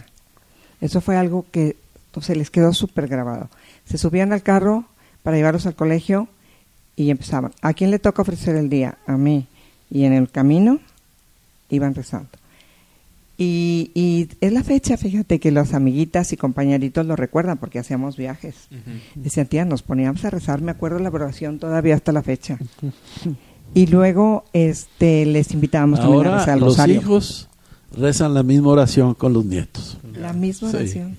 Eso 0.81 0.99
fue 0.99 1.15
algo 1.15 1.45
que 1.51 1.77
se 2.21 2.35
les 2.35 2.49
quedó 2.49 2.73
súper 2.73 3.07
grabado. 3.07 3.49
Se 3.85 3.97
subían 3.97 4.33
al 4.33 4.41
carro 4.41 4.85
para 5.21 5.37
llevarlos 5.37 5.65
al 5.67 5.75
colegio 5.75 6.27
y 6.95 7.11
empezaban. 7.11 7.51
¿A 7.61 7.73
quién 7.73 7.91
le 7.91 7.99
toca 7.99 8.21
ofrecer 8.21 8.55
el 8.55 8.69
día? 8.69 8.97
A 9.05 9.15
mí. 9.15 9.47
Y 9.89 10.05
en 10.05 10.13
el 10.13 10.29
camino 10.29 10.79
iban 11.69 11.95
rezando. 11.95 12.29
Y, 13.45 13.91
y 13.93 14.29
es 14.39 14.53
la 14.53 14.63
fecha, 14.63 14.95
fíjate, 14.95 15.39
que 15.39 15.51
las 15.51 15.73
amiguitas 15.73 16.31
y 16.31 16.37
compañeritos 16.37 17.05
lo 17.05 17.15
recuerdan 17.17 17.57
porque 17.57 17.79
hacíamos 17.79 18.15
viajes. 18.15 18.55
Decían, 19.15 19.47
tía, 19.47 19.65
nos 19.65 19.81
poníamos 19.83 20.23
a 20.23 20.29
rezar, 20.29 20.61
me 20.61 20.71
acuerdo 20.71 20.99
la 20.99 21.09
oración 21.09 21.59
todavía 21.59 21.95
hasta 21.95 22.11
la 22.13 22.23
fecha. 22.23 22.57
Y 23.73 23.87
luego 23.87 24.45
este 24.53 25.25
les 25.25 25.51
invitábamos 25.51 25.99
también 25.99 26.27
a 26.27 26.37
rezar 26.39 26.57
los 26.59 26.69
rosario. 26.69 27.01
hijos 27.01 27.49
rezan 27.97 28.33
la 28.33 28.43
misma 28.43 28.69
oración 28.69 29.13
con 29.13 29.33
los 29.33 29.43
nietos. 29.45 29.97
La 30.13 30.31
misma 30.33 30.69
Sí. 30.69 30.75
oración. 30.77 31.17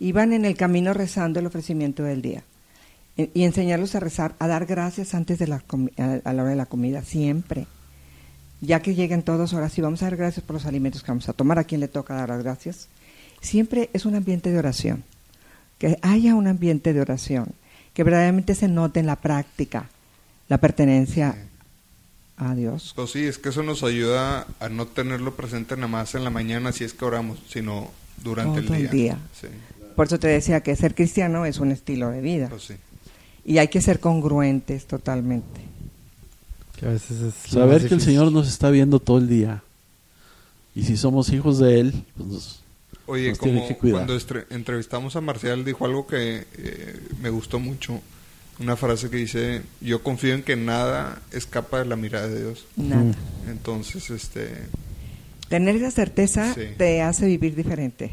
Iban 0.00 0.32
en 0.32 0.44
el 0.44 0.56
camino 0.56 0.94
rezando 0.94 1.38
el 1.40 1.46
ofrecimiento 1.46 2.02
del 2.02 2.22
día. 2.22 2.44
E- 3.16 3.30
Y 3.34 3.42
enseñarlos 3.42 3.94
a 3.94 4.00
rezar, 4.00 4.34
a 4.38 4.48
dar 4.48 4.64
gracias 4.66 5.14
antes 5.14 5.38
de 5.38 5.46
la 5.48 5.62
a 6.24 6.32
la 6.32 6.42
hora 6.42 6.50
de 6.50 6.56
la 6.56 6.66
comida, 6.66 7.02
siempre. 7.02 7.66
Ya 8.62 8.80
que 8.80 8.94
lleguen 8.94 9.22
todos, 9.22 9.52
ahora 9.52 9.68
sí 9.68 9.80
vamos 9.82 10.02
a 10.02 10.06
dar 10.06 10.16
gracias 10.16 10.44
por 10.46 10.54
los 10.54 10.66
alimentos 10.66 11.02
que 11.02 11.10
vamos 11.10 11.28
a 11.28 11.32
tomar, 11.32 11.58
a 11.58 11.64
quien 11.64 11.80
le 11.80 11.88
toca 11.88 12.14
dar 12.14 12.28
las 12.28 12.42
gracias. 12.44 12.88
Siempre 13.40 13.90
es 13.92 14.06
un 14.06 14.14
ambiente 14.14 14.50
de 14.50 14.58
oración. 14.58 15.02
Que 15.78 15.98
haya 16.00 16.36
un 16.36 16.46
ambiente 16.46 16.92
de 16.92 17.00
oración. 17.00 17.48
Que 17.92 18.04
verdaderamente 18.04 18.54
se 18.54 18.68
note 18.68 19.00
en 19.00 19.06
la 19.06 19.16
práctica 19.16 19.90
la 20.48 20.58
pertenencia 20.58 21.36
a 22.36 22.54
Dios. 22.54 22.92
Pues 22.94 23.10
sí, 23.10 23.24
es 23.24 23.38
que 23.38 23.48
eso 23.48 23.64
nos 23.64 23.82
ayuda 23.82 24.46
a 24.60 24.68
no 24.68 24.86
tenerlo 24.86 25.34
presente 25.34 25.74
nada 25.74 25.88
más 25.88 26.14
en 26.14 26.22
la 26.22 26.30
mañana 26.30 26.70
si 26.72 26.84
es 26.84 26.94
que 26.94 27.04
oramos, 27.04 27.40
sino 27.48 27.90
durante 28.22 28.62
Todo 28.62 28.74
el 28.76 28.82
el 28.84 28.90
día. 28.90 29.02
día. 29.14 29.18
Sí, 29.40 29.48
Por 29.96 30.06
eso 30.06 30.20
te 30.20 30.28
decía 30.28 30.60
que 30.62 30.76
ser 30.76 30.94
cristiano 30.94 31.46
es 31.46 31.58
un 31.58 31.72
estilo 31.72 32.10
de 32.10 32.20
vida. 32.20 32.48
pues 32.48 32.62
sí. 32.62 32.74
Y 33.44 33.58
hay 33.58 33.66
que 33.68 33.80
ser 33.80 33.98
congruentes 33.98 34.86
totalmente. 34.86 35.60
Que 36.78 36.86
a 36.86 36.90
veces 36.90 37.12
es 37.20 37.52
lo 37.52 37.60
Saber 37.60 37.86
que 37.88 37.94
el. 37.94 38.00
Señor 38.00 38.32
nos 38.32 38.48
está 38.48 38.70
viendo 38.70 38.98
todo 38.98 39.18
el 39.18 39.28
día. 39.28 39.62
Y 40.74 40.84
si 40.84 40.96
somos 40.96 41.28
hijos 41.30 41.58
de 41.58 41.80
Él, 41.80 41.92
pues 42.16 42.28
nos- 42.28 42.58
Oye, 43.06 43.30
Nos 43.30 43.38
tiene 43.40 43.58
como 43.58 43.68
que 43.68 43.76
cuidar. 43.76 44.06
cuando 44.06 44.44
entrevistamos 44.50 45.16
a 45.16 45.20
Marcial 45.20 45.64
dijo 45.64 45.84
algo 45.84 46.06
que 46.06 46.46
eh, 46.56 47.00
me 47.20 47.30
gustó 47.30 47.58
mucho, 47.58 48.00
una 48.60 48.76
frase 48.76 49.10
que 49.10 49.16
dice, 49.16 49.62
yo 49.80 50.02
confío 50.02 50.34
en 50.34 50.42
que 50.44 50.54
nada 50.56 51.20
escapa 51.32 51.80
de 51.80 51.86
la 51.86 51.96
mirada 51.96 52.28
de 52.28 52.40
Dios. 52.40 52.64
Nada. 52.76 53.12
Entonces, 53.48 54.08
este... 54.10 54.50
Tener 55.48 55.76
esa 55.76 55.90
certeza 55.90 56.54
Sí. 56.54 56.60
te 56.78 57.02
hace 57.02 57.26
vivir 57.26 57.54
diferente. 57.56 58.12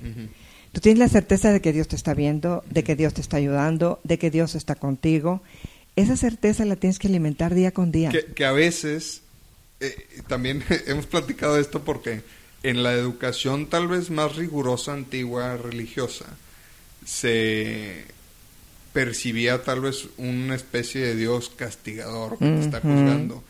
Tú 0.71 0.81
tienes 0.81 0.99
la 0.99 1.07
certeza 1.07 1.51
de 1.53 1.61
que 1.61 1.71
Dios 1.71 1.87
te 1.87 1.95
está 1.95 2.13
viendo, 2.13 2.63
de 2.69 2.83
que 2.83 2.95
Dios 2.95 3.13
te 3.13 3.21
está 3.21 3.37
ayudando, 3.37 3.99
de 4.03 4.17
que 4.17 4.31
Dios 4.31 4.55
está 4.55 4.75
contigo. 4.75 5.41
Esa 5.99 6.17
certeza 6.17 6.65
la 6.65 6.75
tienes 6.75 6.99
que 6.99 7.07
alimentar 7.07 7.53
día 7.53 7.71
con 7.71 7.91
día. 7.91 8.09
que, 8.09 8.25
que 8.25 8.45
a 8.45 8.51
veces, 8.51 9.21
eh, 9.79 10.07
también 10.27 10.63
hemos 10.87 11.05
platicado 11.05 11.55
de 11.55 11.61
esto 11.61 11.83
porque 11.83 12.21
en 12.63 12.83
la 12.83 12.93
educación 12.93 13.67
tal 13.67 13.87
vez 13.87 14.09
más 14.09 14.35
rigurosa, 14.35 14.93
antigua, 14.93 15.57
religiosa, 15.57 16.25
se 17.05 18.03
percibía 18.93 19.63
tal 19.63 19.81
vez 19.81 20.07
una 20.17 20.55
especie 20.55 21.01
de 21.01 21.15
Dios 21.15 21.51
castigador 21.55 22.37
que 22.37 22.45
te 22.45 22.59
está 22.59 22.81
juzgando. 22.81 23.43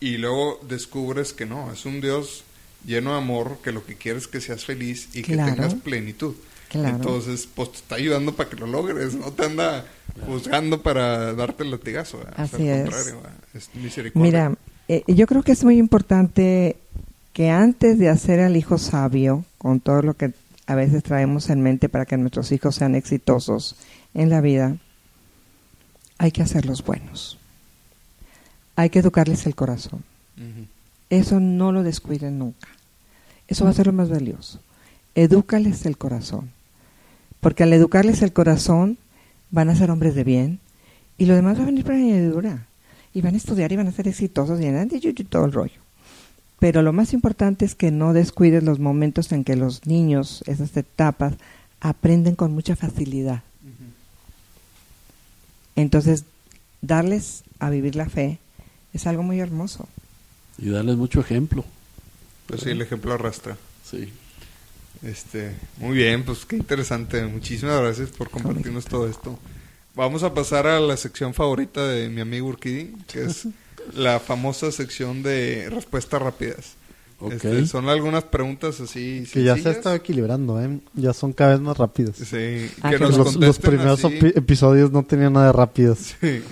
Y 0.00 0.16
luego 0.18 0.60
descubres 0.68 1.32
que 1.32 1.46
no, 1.46 1.72
es 1.72 1.84
un 1.86 2.00
Dios 2.00 2.44
lleno 2.84 3.12
de 3.12 3.18
amor 3.18 3.58
que 3.62 3.72
lo 3.72 3.84
que 3.84 3.96
quiere 3.96 4.18
es 4.18 4.26
que 4.28 4.40
seas 4.40 4.64
feliz 4.64 5.08
y 5.14 5.22
que 5.22 5.32
Claro. 5.34 5.54
tengas 5.54 5.74
plenitud. 5.74 6.34
Claro. 6.68 6.96
Entonces, 6.96 7.48
pues 7.52 7.72
te 7.72 7.76
está 7.78 7.94
ayudando 7.94 8.34
para 8.34 8.50
que 8.50 8.56
lo 8.56 8.66
logres, 8.66 9.14
no 9.14 9.32
te 9.32 9.44
anda 9.44 9.84
juzgando 10.26 10.82
para 10.82 11.32
darte 11.34 11.62
el 11.62 11.70
latigazo. 11.70 12.18
¿verdad? 12.18 12.34
Así 12.36 12.68
al 12.68 12.78
es. 12.78 12.82
contrario, 12.82 13.16
¿verdad? 13.22 13.38
es 13.54 13.74
misericordia. 13.74 14.30
Mira, 14.30 14.58
eh, 14.88 15.02
yo 15.06 15.26
creo 15.26 15.42
que 15.42 15.52
es 15.52 15.64
muy 15.64 15.78
importante 15.78 16.76
que 17.32 17.50
antes 17.50 17.98
de 17.98 18.08
hacer 18.08 18.40
al 18.40 18.56
hijo 18.56 18.78
sabio, 18.78 19.44
con 19.58 19.80
todo 19.80 20.02
lo 20.02 20.14
que 20.14 20.32
a 20.66 20.74
veces 20.74 21.02
traemos 21.02 21.50
en 21.50 21.62
mente 21.62 21.88
para 21.88 22.06
que 22.06 22.16
nuestros 22.16 22.50
hijos 22.52 22.74
sean 22.74 22.94
exitosos 22.94 23.76
en 24.14 24.30
la 24.30 24.40
vida, 24.40 24.76
hay 26.18 26.30
que 26.32 26.42
hacerlos 26.42 26.84
buenos. 26.84 27.38
Hay 28.74 28.90
que 28.90 28.98
educarles 28.98 29.46
el 29.46 29.54
corazón. 29.54 30.04
Eso 31.08 31.40
no 31.40 31.72
lo 31.72 31.82
descuiden 31.82 32.38
nunca. 32.38 32.68
Eso 33.48 33.64
va 33.64 33.70
a 33.70 33.74
ser 33.74 33.86
lo 33.86 33.92
más 33.92 34.08
valioso. 34.08 34.60
Edúcales 35.14 35.86
el 35.86 35.96
corazón. 35.96 36.50
Porque 37.40 37.62
al 37.62 37.72
educarles 37.72 38.22
el 38.22 38.32
corazón 38.32 38.98
van 39.50 39.68
a 39.68 39.76
ser 39.76 39.90
hombres 39.90 40.14
de 40.14 40.24
bien 40.24 40.58
y 41.18 41.26
lo 41.26 41.34
demás 41.34 41.58
va 41.58 41.62
a 41.62 41.66
venir 41.66 41.84
por 41.84 41.94
añadidura. 41.94 42.66
Y 43.14 43.22
van 43.22 43.34
a 43.34 43.38
estudiar 43.38 43.72
y 43.72 43.76
van 43.76 43.86
a 43.88 43.92
ser 43.92 44.08
exitosos 44.08 44.60
y, 44.60 44.64
y- 44.66 45.08
y 45.08 45.24
todo 45.24 45.44
el 45.46 45.52
rollo. 45.52 45.80
Pero 46.58 46.82
lo 46.82 46.92
más 46.92 47.12
importante 47.12 47.64
es 47.64 47.74
que 47.74 47.90
no 47.90 48.12
descuides 48.12 48.62
los 48.62 48.78
momentos 48.78 49.30
en 49.32 49.44
que 49.44 49.56
los 49.56 49.86
niños, 49.86 50.42
esas 50.46 50.76
etapas, 50.76 51.34
aprenden 51.80 52.34
con 52.34 52.52
mucha 52.52 52.76
facilidad. 52.76 53.42
Entonces, 55.76 56.24
darles 56.80 57.42
a 57.58 57.70
vivir 57.70 57.96
la 57.96 58.08
fe 58.08 58.38
es 58.92 59.06
algo 59.06 59.22
muy 59.22 59.40
hermoso. 59.40 59.86
Y 60.58 60.70
darles 60.70 60.96
mucho 60.96 61.20
ejemplo. 61.20 61.64
Pues 62.46 62.62
sí, 62.62 62.70
el 62.70 62.80
ejemplo 62.80 63.12
arrastra. 63.12 63.56
Sí. 63.84 64.10
Este, 65.06 65.54
muy 65.78 65.96
bien, 65.96 66.24
pues 66.24 66.44
qué 66.44 66.56
interesante. 66.56 67.24
Muchísimas 67.24 67.80
gracias 67.80 68.10
por 68.10 68.28
compartirnos 68.28 68.86
todo 68.86 69.08
esto. 69.08 69.38
Vamos 69.94 70.24
a 70.24 70.34
pasar 70.34 70.66
a 70.66 70.80
la 70.80 70.96
sección 70.96 71.32
favorita 71.32 71.86
de 71.86 72.08
mi 72.08 72.20
amigo 72.20 72.48
Urquidi, 72.48 72.92
que 73.06 73.24
es 73.24 73.46
la 73.94 74.18
famosa 74.18 74.72
sección 74.72 75.22
de 75.22 75.70
respuestas 75.70 76.20
rápidas. 76.20 76.74
Este, 77.30 77.66
son 77.66 77.88
algunas 77.88 78.24
preguntas 78.24 78.78
así 78.78 79.24
Que 79.32 79.42
ya 79.42 79.56
se 79.56 79.70
ha 79.70 79.72
estado 79.72 79.94
equilibrando, 79.94 80.60
¿eh? 80.62 80.80
Ya 80.92 81.14
son 81.14 81.32
cada 81.32 81.52
vez 81.52 81.60
más 81.60 81.78
rápidas. 81.78 82.16
Sí, 82.16 82.70
Ah, 82.82 82.90
que 82.90 82.98
qué 82.98 83.04
nos 83.04 83.36
Los, 83.36 83.58
primeros 83.58 84.04
así. 84.04 84.18
episodios 84.34 84.92
no 84.92 85.02
tenían 85.02 85.32
nada 85.32 85.46
de 85.46 85.52
rápidas. 85.52 86.14
Sí. 86.20 86.42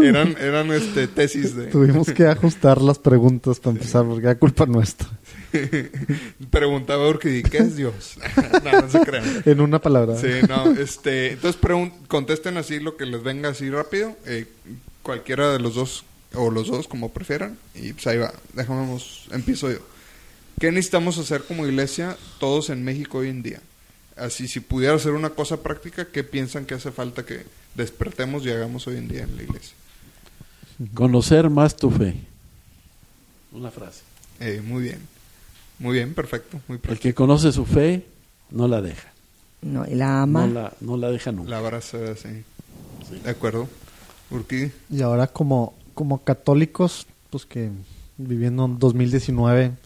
eran 0.00 0.36
eran 0.40 0.72
este 0.72 1.06
tesis 1.06 1.54
de 1.54 1.66
Tuvimos 1.66 2.10
que 2.10 2.26
ajustar 2.26 2.82
las 2.82 2.98
preguntas 2.98 3.60
para 3.60 3.76
empezar, 3.76 4.04
porque 4.06 4.26
era 4.26 4.38
culpa 4.38 4.66
nuestra. 4.66 5.08
preguntaba 6.50 7.08
Urquidi, 7.08 7.42
¿qué 7.44 7.58
es 7.58 7.76
Dios? 7.76 8.18
no, 8.64 8.80
no 8.82 8.90
se 8.90 9.00
crean. 9.00 9.24
En 9.44 9.60
una 9.60 9.80
palabra. 9.80 10.16
Sí, 10.16 10.28
no, 10.48 10.72
este, 10.72 11.32
entonces 11.32 11.60
contesten 12.08 12.56
así 12.56 12.80
lo 12.80 12.96
que 12.96 13.06
les 13.06 13.22
venga 13.22 13.50
así 13.50 13.70
rápido, 13.70 14.16
eh, 14.26 14.46
cualquiera 15.02 15.52
de 15.52 15.60
los 15.60 15.76
dos 15.76 16.04
o 16.34 16.50
los 16.50 16.68
dos 16.68 16.88
como 16.88 17.10
prefieran 17.12 17.56
y 17.74 17.92
pues 17.92 18.06
ahí 18.08 18.18
va, 18.18 18.32
dejamos, 18.52 19.28
empiezo 19.30 19.70
yo. 19.70 19.78
¿Qué 20.58 20.72
necesitamos 20.72 21.18
hacer 21.18 21.44
como 21.44 21.66
iglesia 21.66 22.16
todos 22.40 22.70
en 22.70 22.82
México 22.82 23.18
hoy 23.18 23.28
en 23.28 23.42
día? 23.42 23.60
Así, 24.16 24.48
si 24.48 24.58
pudiera 24.58 24.94
hacer 24.94 25.12
una 25.12 25.30
cosa 25.30 25.62
práctica, 25.62 26.06
¿qué 26.06 26.24
piensan 26.24 26.66
que 26.66 26.74
hace 26.74 26.90
falta 26.90 27.24
que 27.24 27.44
despertemos 27.76 28.44
y 28.44 28.50
hagamos 28.50 28.86
hoy 28.88 28.96
en 28.96 29.06
día 29.06 29.22
en 29.22 29.36
la 29.36 29.42
iglesia? 29.44 29.76
Conocer 30.94 31.48
más 31.48 31.76
tu 31.76 31.90
fe. 31.90 32.16
Una 33.52 33.70
frase. 33.70 34.02
Eh, 34.40 34.60
muy 34.64 34.82
bien, 34.82 34.98
muy 35.78 35.94
bien, 35.94 36.14
perfecto, 36.14 36.60
muy 36.66 36.80
El 36.88 36.98
que 36.98 37.14
conoce 37.14 37.52
su 37.52 37.64
fe 37.64 38.06
no 38.50 38.66
la 38.66 38.82
deja. 38.82 39.12
No, 39.62 39.86
y 39.86 39.94
la 39.94 40.22
ama. 40.22 40.46
No 40.46 40.54
la, 40.54 40.72
no 40.80 40.96
la 40.96 41.10
deja 41.10 41.30
nunca. 41.30 41.50
La 41.50 41.58
abraza 41.58 41.98
así. 42.10 42.28
De 43.22 43.30
acuerdo. 43.30 43.68
Urquidi. 44.30 44.72
Y 44.90 45.02
ahora 45.02 45.28
como, 45.28 45.74
como 45.94 46.22
católicos, 46.22 47.06
pues 47.30 47.46
que 47.46 47.70
viviendo 48.16 48.64
en 48.66 48.78
2019, 48.78 49.66
un 49.66 49.76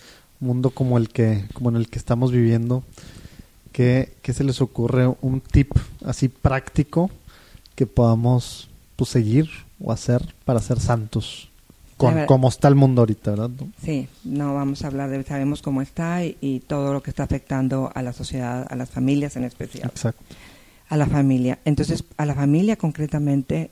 mundo 0.43 0.71
como 0.71 0.99
el 0.99 1.09
que, 1.09 1.45
como 1.55 1.71
en 1.71 1.77
el 1.77 1.89
que 1.89 1.99
estamos 1.99 2.33
viviendo, 2.33 2.83
¿qué, 3.73 4.13
qué 4.23 4.33
se 4.33 4.45
les 4.45 4.61
ocurre? 4.61 5.07
Un 5.23 5.41
tip 5.41 5.71
así 6.05 6.29
práctico 6.29 7.11
que 7.75 7.87
podamos 7.87 8.69
pues, 8.97 9.11
seguir 9.11 9.49
o 9.81 9.93
hacer 9.93 10.35
para 10.45 10.61
ser 10.61 10.79
santos. 10.81 11.49
Con, 11.97 12.27
como 12.27 12.49
está 12.49 12.67
el 12.67 12.75
mundo 12.75 13.03
ahorita, 13.03 13.31
¿verdad? 13.31 13.51
Sí, 13.85 14.09
no 14.25 14.55
vamos 14.55 14.83
a 14.83 14.89
hablar 14.89 15.09
de, 15.09 15.23
sabemos 15.23 15.63
cómo 15.63 15.83
está 15.83 16.25
y, 16.25 16.37
y 16.41 16.59
todo 16.61 16.93
lo 16.93 17.01
que 17.03 17.11
está 17.11 17.23
afectando 17.23 17.93
a 17.95 18.03
la 18.03 18.13
sociedad, 18.13 18.67
a 18.69 18.75
las 18.75 18.91
familias 18.91 19.37
en 19.37 19.45
especial. 19.45 19.89
Exacto. 19.89 20.23
A 20.89 20.97
la 20.97 21.07
familia. 21.07 21.61
Entonces, 21.65 22.03
a 22.17 22.27
la 22.27 22.35
familia 22.35 22.75
concretamente, 22.77 23.71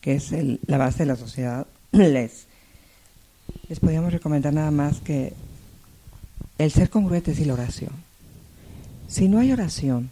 que 0.00 0.14
es 0.14 0.32
el- 0.32 0.58
la 0.66 0.76
base 0.78 1.00
de 1.00 1.06
la 1.06 1.16
sociedad, 1.16 1.66
les, 1.92 2.46
les 3.68 3.78
podríamos 3.78 4.12
recomendar 4.12 4.52
nada 4.52 4.72
más 4.72 4.98
que 5.00 5.32
el 6.58 6.70
ser 6.70 6.90
congruentes 6.90 7.38
y 7.38 7.44
la 7.44 7.54
oración. 7.54 7.92
Si 9.08 9.28
no 9.28 9.38
hay 9.40 9.52
oración, 9.52 10.10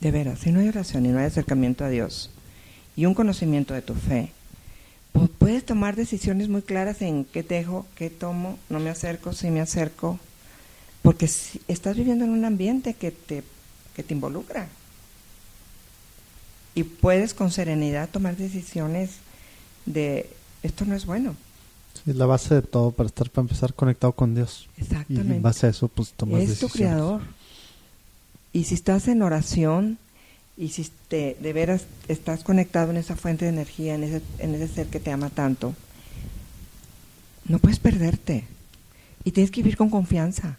de 0.00 0.10
veras, 0.10 0.40
si 0.40 0.52
no 0.52 0.60
hay 0.60 0.68
oración 0.68 1.06
y 1.06 1.08
no 1.08 1.18
hay 1.18 1.26
acercamiento 1.26 1.84
a 1.84 1.88
Dios 1.88 2.30
y 2.96 3.06
un 3.06 3.14
conocimiento 3.14 3.72
de 3.72 3.82
tu 3.82 3.94
fe, 3.94 4.30
pu- 5.14 5.30
puedes 5.38 5.64
tomar 5.64 5.96
decisiones 5.96 6.48
muy 6.48 6.62
claras 6.62 7.00
en 7.02 7.24
qué 7.24 7.42
dejo, 7.42 7.86
qué 7.94 8.10
tomo, 8.10 8.58
no 8.68 8.78
me 8.80 8.90
acerco, 8.90 9.32
si 9.32 9.50
me 9.50 9.60
acerco, 9.60 10.18
porque 11.02 11.28
si- 11.28 11.60
estás 11.68 11.96
viviendo 11.96 12.24
en 12.24 12.30
un 12.32 12.44
ambiente 12.44 12.94
que 12.94 13.10
te, 13.10 13.42
que 13.94 14.02
te 14.02 14.12
involucra. 14.14 14.68
Y 16.74 16.82
puedes 16.82 17.32
con 17.32 17.50
serenidad 17.50 18.08
tomar 18.10 18.36
decisiones 18.36 19.12
de 19.86 20.28
esto 20.62 20.84
no 20.84 20.94
es 20.94 21.06
bueno. 21.06 21.36
Es 22.06 22.14
la 22.16 22.26
base 22.26 22.54
de 22.54 22.62
todo 22.62 22.92
para 22.92 23.08
estar, 23.08 23.28
para 23.30 23.42
empezar 23.42 23.74
conectado 23.74 24.12
con 24.12 24.34
Dios. 24.34 24.68
Y 24.76 24.82
Exactamente. 24.82 25.36
en 25.36 25.42
base 25.42 25.66
a 25.66 25.70
eso, 25.70 25.88
pues 25.88 26.12
tomas 26.12 26.42
es 26.42 26.58
tu 26.60 26.68
creador. 26.68 27.20
Y 28.52 28.64
si 28.64 28.74
estás 28.74 29.08
en 29.08 29.22
oración 29.22 29.98
y 30.56 30.68
si 30.68 30.88
te, 31.08 31.36
de 31.40 31.52
veras 31.52 31.84
estás 32.08 32.44
conectado 32.44 32.90
en 32.90 32.96
esa 32.96 33.16
fuente 33.16 33.44
de 33.44 33.50
energía, 33.50 33.94
en 33.96 34.04
ese, 34.04 34.22
en 34.38 34.54
ese 34.54 34.68
ser 34.68 34.86
que 34.86 35.00
te 35.00 35.10
ama 35.10 35.30
tanto, 35.30 35.74
no 37.46 37.58
puedes 37.58 37.78
perderte. 37.78 38.44
Y 39.24 39.32
tienes 39.32 39.50
que 39.50 39.62
vivir 39.62 39.76
con 39.76 39.90
confianza 39.90 40.58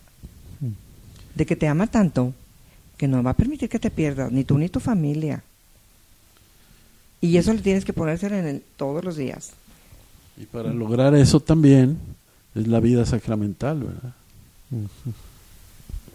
Mm. 0.59 0.71
de 1.35 1.45
que 1.45 1.55
te 1.55 1.67
ama 1.67 1.85
tanto 1.87 2.33
que 2.97 3.07
no 3.07 3.21
va 3.21 3.29
a 3.31 3.35
permitir 3.35 3.69
que 3.69 3.77
te 3.79 3.91
pierdas, 3.91 4.31
ni 4.31 4.43
tú 4.43 4.57
ni 4.57 4.69
tu 4.69 4.79
familia. 4.79 5.43
Y 7.21 7.37
eso 7.37 7.53
lo 7.53 7.61
tienes 7.61 7.85
que 7.85 7.93
ponerse 7.93 8.25
en 8.27 8.33
el, 8.47 8.63
todos 8.75 9.03
los 9.05 9.15
días. 9.15 9.51
Y 10.37 10.45
para 10.45 10.71
lograr 10.73 11.15
eso 11.15 11.39
también 11.39 11.97
es 12.55 12.67
la 12.67 12.79
vida 12.79 13.05
sacramental, 13.05 13.79
¿verdad? 13.83 14.13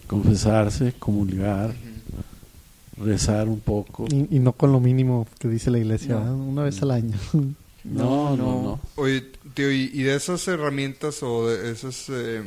Confesarse, 0.07 0.93
comulgar, 0.99 1.73
rezar 2.97 3.47
un 3.47 3.59
poco. 3.59 4.05
Y, 4.09 4.35
y 4.35 4.39
no 4.39 4.53
con 4.53 4.71
lo 4.71 4.79
mínimo 4.79 5.27
que 5.39 5.47
dice 5.47 5.71
la 5.71 5.79
iglesia, 5.79 6.15
No. 6.15 6.19
¿verdad? 6.19 6.33
una 6.35 6.63
vez 6.63 6.81
al 6.81 6.91
año. 6.91 7.17
No, 7.85 8.37
no, 8.37 8.61
no. 8.63 8.79
Oye, 8.95 9.25
tío, 9.55 9.69
y, 9.69 9.89
de 9.89 10.15
esas 10.15 10.47
herramientas 10.47 11.21
o 11.21 11.49
de 11.49 11.69
esas 11.69 12.05
eh, 12.07 12.41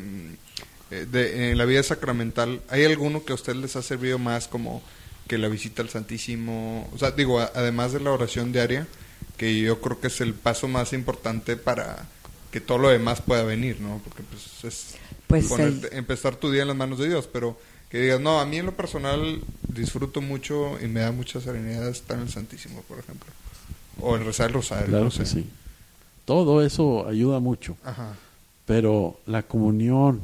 eh, 0.91 1.07
de, 1.13 1.51
en 1.51 1.59
la 1.59 1.67
vida 1.67 1.83
sacramental, 1.83 2.63
¿hay 2.71 2.87
alguno 2.87 3.23
que 3.23 3.33
a 3.33 3.35
usted 3.35 3.55
les 3.55 3.77
ha 3.77 3.83
servido 3.83 4.19
más 4.19 4.49
como 4.49 4.81
que 5.29 5.37
la 5.37 5.49
visita 5.49 5.83
al 5.83 5.91
Santísimo? 5.91 6.89
O 6.95 6.97
sea, 6.97 7.11
digo, 7.11 7.39
a- 7.39 7.51
además 7.55 7.93
de 7.93 8.01
la 8.01 8.13
oración 8.13 8.51
diaria, 8.51 8.87
que 9.37 9.59
yo 9.61 9.81
creo 9.81 10.01
que 10.01 10.07
es 10.09 10.21
el 10.21 10.35
paso 10.35 10.69
más 10.69 10.93
importante 10.93 11.57
para 11.57 12.07
que 12.51 12.61
todo 12.61 12.79
lo 12.79 12.89
demás 12.89 13.21
pueda 13.21 13.43
venir, 13.43 13.81
¿no? 13.81 14.01
Porque 14.05 14.23
pues 14.23 14.65
es 14.65 14.95
Pues 15.27 15.49
ponerte- 15.49 15.89
el- 15.93 15.99
empezar 15.99 16.37
tu 16.37 16.51
día 16.51 16.63
en 16.63 16.69
las 16.69 16.77
manos 16.77 16.99
de 16.99 17.09
Dios, 17.09 17.29
pero 17.33 17.59
que 17.91 18.01
digas, 18.01 18.21
no, 18.21 18.41
a 18.41 18.47
mí 18.47 18.57
en 18.59 18.67
lo 18.67 18.75
personal 18.77 19.41
disfruto 19.69 20.21
mucho 20.21 20.79
y 20.83 20.87
me 20.89 21.01
da 21.01 21.13
mucha 21.13 21.41
serenidad 21.41 21.89
estar 21.89 22.17
en 22.17 22.25
el 22.25 22.31
Santísimo, 22.31 22.83
por 22.89 22.99
ejemplo. 22.99 23.31
O 24.01 24.17
en 24.17 24.25
rezar 24.25 24.49
el 24.49 24.55
rosario. 24.55 24.87
Claro 24.87 25.05
no 25.05 25.11
que 25.11 25.25
sí. 25.27 25.47
Todo 26.25 26.63
eso 26.63 27.07
ayuda 27.09 27.39
mucho, 27.41 27.77
Ajá. 27.85 28.15
pero 28.67 29.19
la 29.27 29.43
comunión 29.43 30.21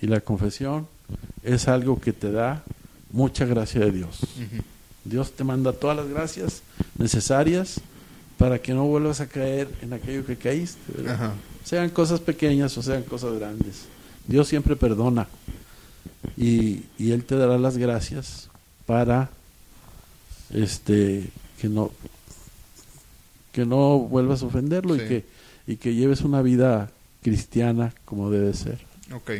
y 0.00 0.06
la 0.06 0.20
confesión 0.20 0.86
es 1.42 1.68
algo 1.68 2.00
que 2.00 2.12
te 2.12 2.30
da 2.32 2.62
mucha 3.12 3.44
gracia 3.44 3.80
de 3.80 3.90
Dios. 3.92 4.20
Dios 5.04 5.32
te 5.32 5.44
manda 5.44 5.72
todas 5.72 5.96
las 5.96 6.08
gracias 6.08 6.62
necesarias 6.98 7.80
para 8.38 8.58
que 8.60 8.74
no 8.74 8.84
vuelvas 8.84 9.20
a 9.20 9.26
caer 9.26 9.68
en 9.82 9.92
aquello 9.92 10.24
que 10.26 10.36
caíste. 10.36 10.80
¿verdad? 10.96 11.14
Ajá. 11.14 11.32
Sean 11.64 11.90
cosas 11.90 12.20
pequeñas 12.20 12.76
o 12.78 12.82
sean 12.82 13.02
cosas 13.02 13.38
grandes. 13.38 13.86
Dios 14.26 14.48
siempre 14.48 14.76
perdona 14.76 15.28
y, 16.36 16.84
y 16.98 17.12
Él 17.12 17.24
te 17.24 17.36
dará 17.36 17.58
las 17.58 17.76
gracias 17.78 18.48
para 18.86 19.30
este 20.52 21.28
que 21.60 21.68
no 21.68 21.90
que 23.52 23.64
no 23.64 23.98
vuelvas 24.00 24.42
a 24.42 24.46
ofenderlo 24.46 24.94
Sí. 24.96 25.02
y 25.02 25.08
que 25.08 25.24
y 25.68 25.76
que 25.76 25.94
lleves 25.94 26.20
una 26.20 26.42
vida 26.42 26.90
cristiana 27.22 27.92
como 28.04 28.30
debe 28.30 28.54
ser. 28.54 28.78
Ok. 29.12 29.30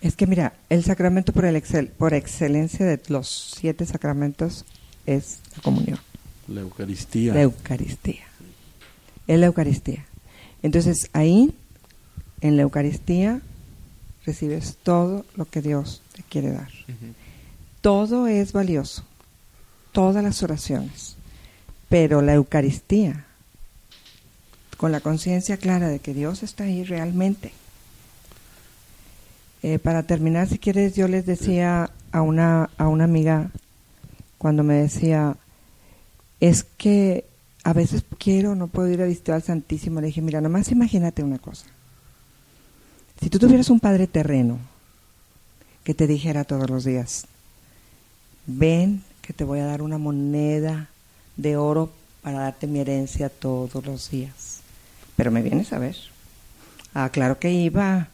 Es 0.00 0.14
que 0.14 0.26
mira, 0.26 0.52
el 0.68 0.84
sacramento 0.84 1.32
por, 1.32 1.44
el 1.46 1.56
excel, 1.56 1.88
por 1.88 2.12
excelencia 2.14 2.84
de 2.86 3.00
los 3.08 3.54
siete 3.58 3.84
sacramentos 3.86 4.64
es 5.06 5.40
la 5.56 5.62
comunión, 5.62 5.98
La 6.48 6.62
Eucaristía. 6.62 7.34
la 7.34 7.42
Eucaristía. 7.42 8.24
Es 9.26 9.38
la 9.38 9.46
Eucaristía. 9.46 10.04
Entonces 10.62 11.10
ahí, 11.12 11.54
en 12.40 12.56
la 12.56 12.62
Eucaristía, 12.62 13.40
recibes 14.24 14.76
todo 14.82 15.24
lo 15.36 15.44
que 15.44 15.62
Dios 15.62 16.02
te 16.14 16.22
quiere 16.22 16.52
dar. 16.52 16.70
Todo 17.80 18.26
es 18.26 18.52
valioso, 18.52 19.04
todas 19.92 20.22
las 20.24 20.42
oraciones, 20.42 21.16
pero 21.88 22.22
la 22.22 22.34
Eucaristía, 22.34 23.24
con 24.76 24.92
la 24.92 25.00
conciencia 25.00 25.56
clara 25.56 25.88
de 25.88 25.98
que 25.98 26.14
Dios 26.14 26.42
está 26.42 26.64
ahí 26.64 26.84
realmente. 26.84 27.52
Eh, 29.62 29.78
para 29.78 30.04
terminar, 30.04 30.48
si 30.48 30.58
quieres, 30.58 30.94
yo 30.94 31.08
les 31.08 31.26
decía 31.26 31.90
a 32.12 32.22
una, 32.22 32.70
a 32.78 32.88
una 32.88 33.04
amiga 33.04 33.50
cuando 34.38 34.62
me 34.62 34.74
decía, 34.74 35.36
es 36.40 36.64
que 36.64 37.24
a 37.64 37.72
veces 37.72 38.04
quiero, 38.18 38.54
no 38.54 38.68
puedo 38.68 38.88
ir 38.88 39.02
a 39.02 39.06
visitar 39.06 39.34
al 39.36 39.42
Santísimo, 39.42 40.00
le 40.00 40.06
dije, 40.08 40.22
mira, 40.22 40.40
nomás 40.40 40.70
imagínate 40.70 41.22
una 41.22 41.38
cosa. 41.38 41.66
Si 43.20 43.28
tú 43.30 43.38
tuvieras 43.38 43.68
un 43.70 43.80
padre 43.80 44.06
terreno 44.06 44.58
que 45.84 45.94
te 45.94 46.06
dijera 46.06 46.44
todos 46.44 46.70
los 46.70 46.84
días, 46.84 47.26
ven 48.46 49.02
que 49.22 49.32
te 49.32 49.44
voy 49.44 49.58
a 49.60 49.66
dar 49.66 49.82
una 49.82 49.98
moneda 49.98 50.88
de 51.36 51.56
oro 51.56 51.90
para 52.22 52.40
darte 52.40 52.66
mi 52.66 52.78
herencia 52.80 53.28
todos 53.28 53.84
los 53.84 54.10
días. 54.10 54.60
Pero 55.16 55.30
me 55.30 55.42
vienes 55.42 55.72
a 55.72 55.78
ver. 55.78 55.96
Ah, 56.94 57.10
claro 57.10 57.38
que 57.38 57.50
iba, 57.52 58.08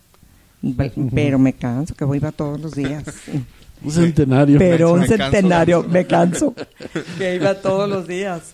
pe- 0.77 0.93
pero 1.15 1.39
me 1.39 1.53
canso, 1.53 1.95
que 1.95 2.05
voy 2.05 2.19
iba 2.19 2.33
todos 2.33 2.61
los 2.61 2.75
días. 2.75 3.05
Un 3.85 3.91
centenario. 3.93 4.59
Pero 4.59 4.93
un 4.93 5.01
Me 5.01 5.07
centenario, 5.09 5.83
canso. 5.83 5.93
me 5.93 6.07
canso, 6.07 6.55
que 7.19 7.35
iba 7.37 7.61
todos 7.61 7.89
los 7.89 8.07
días. 8.09 8.53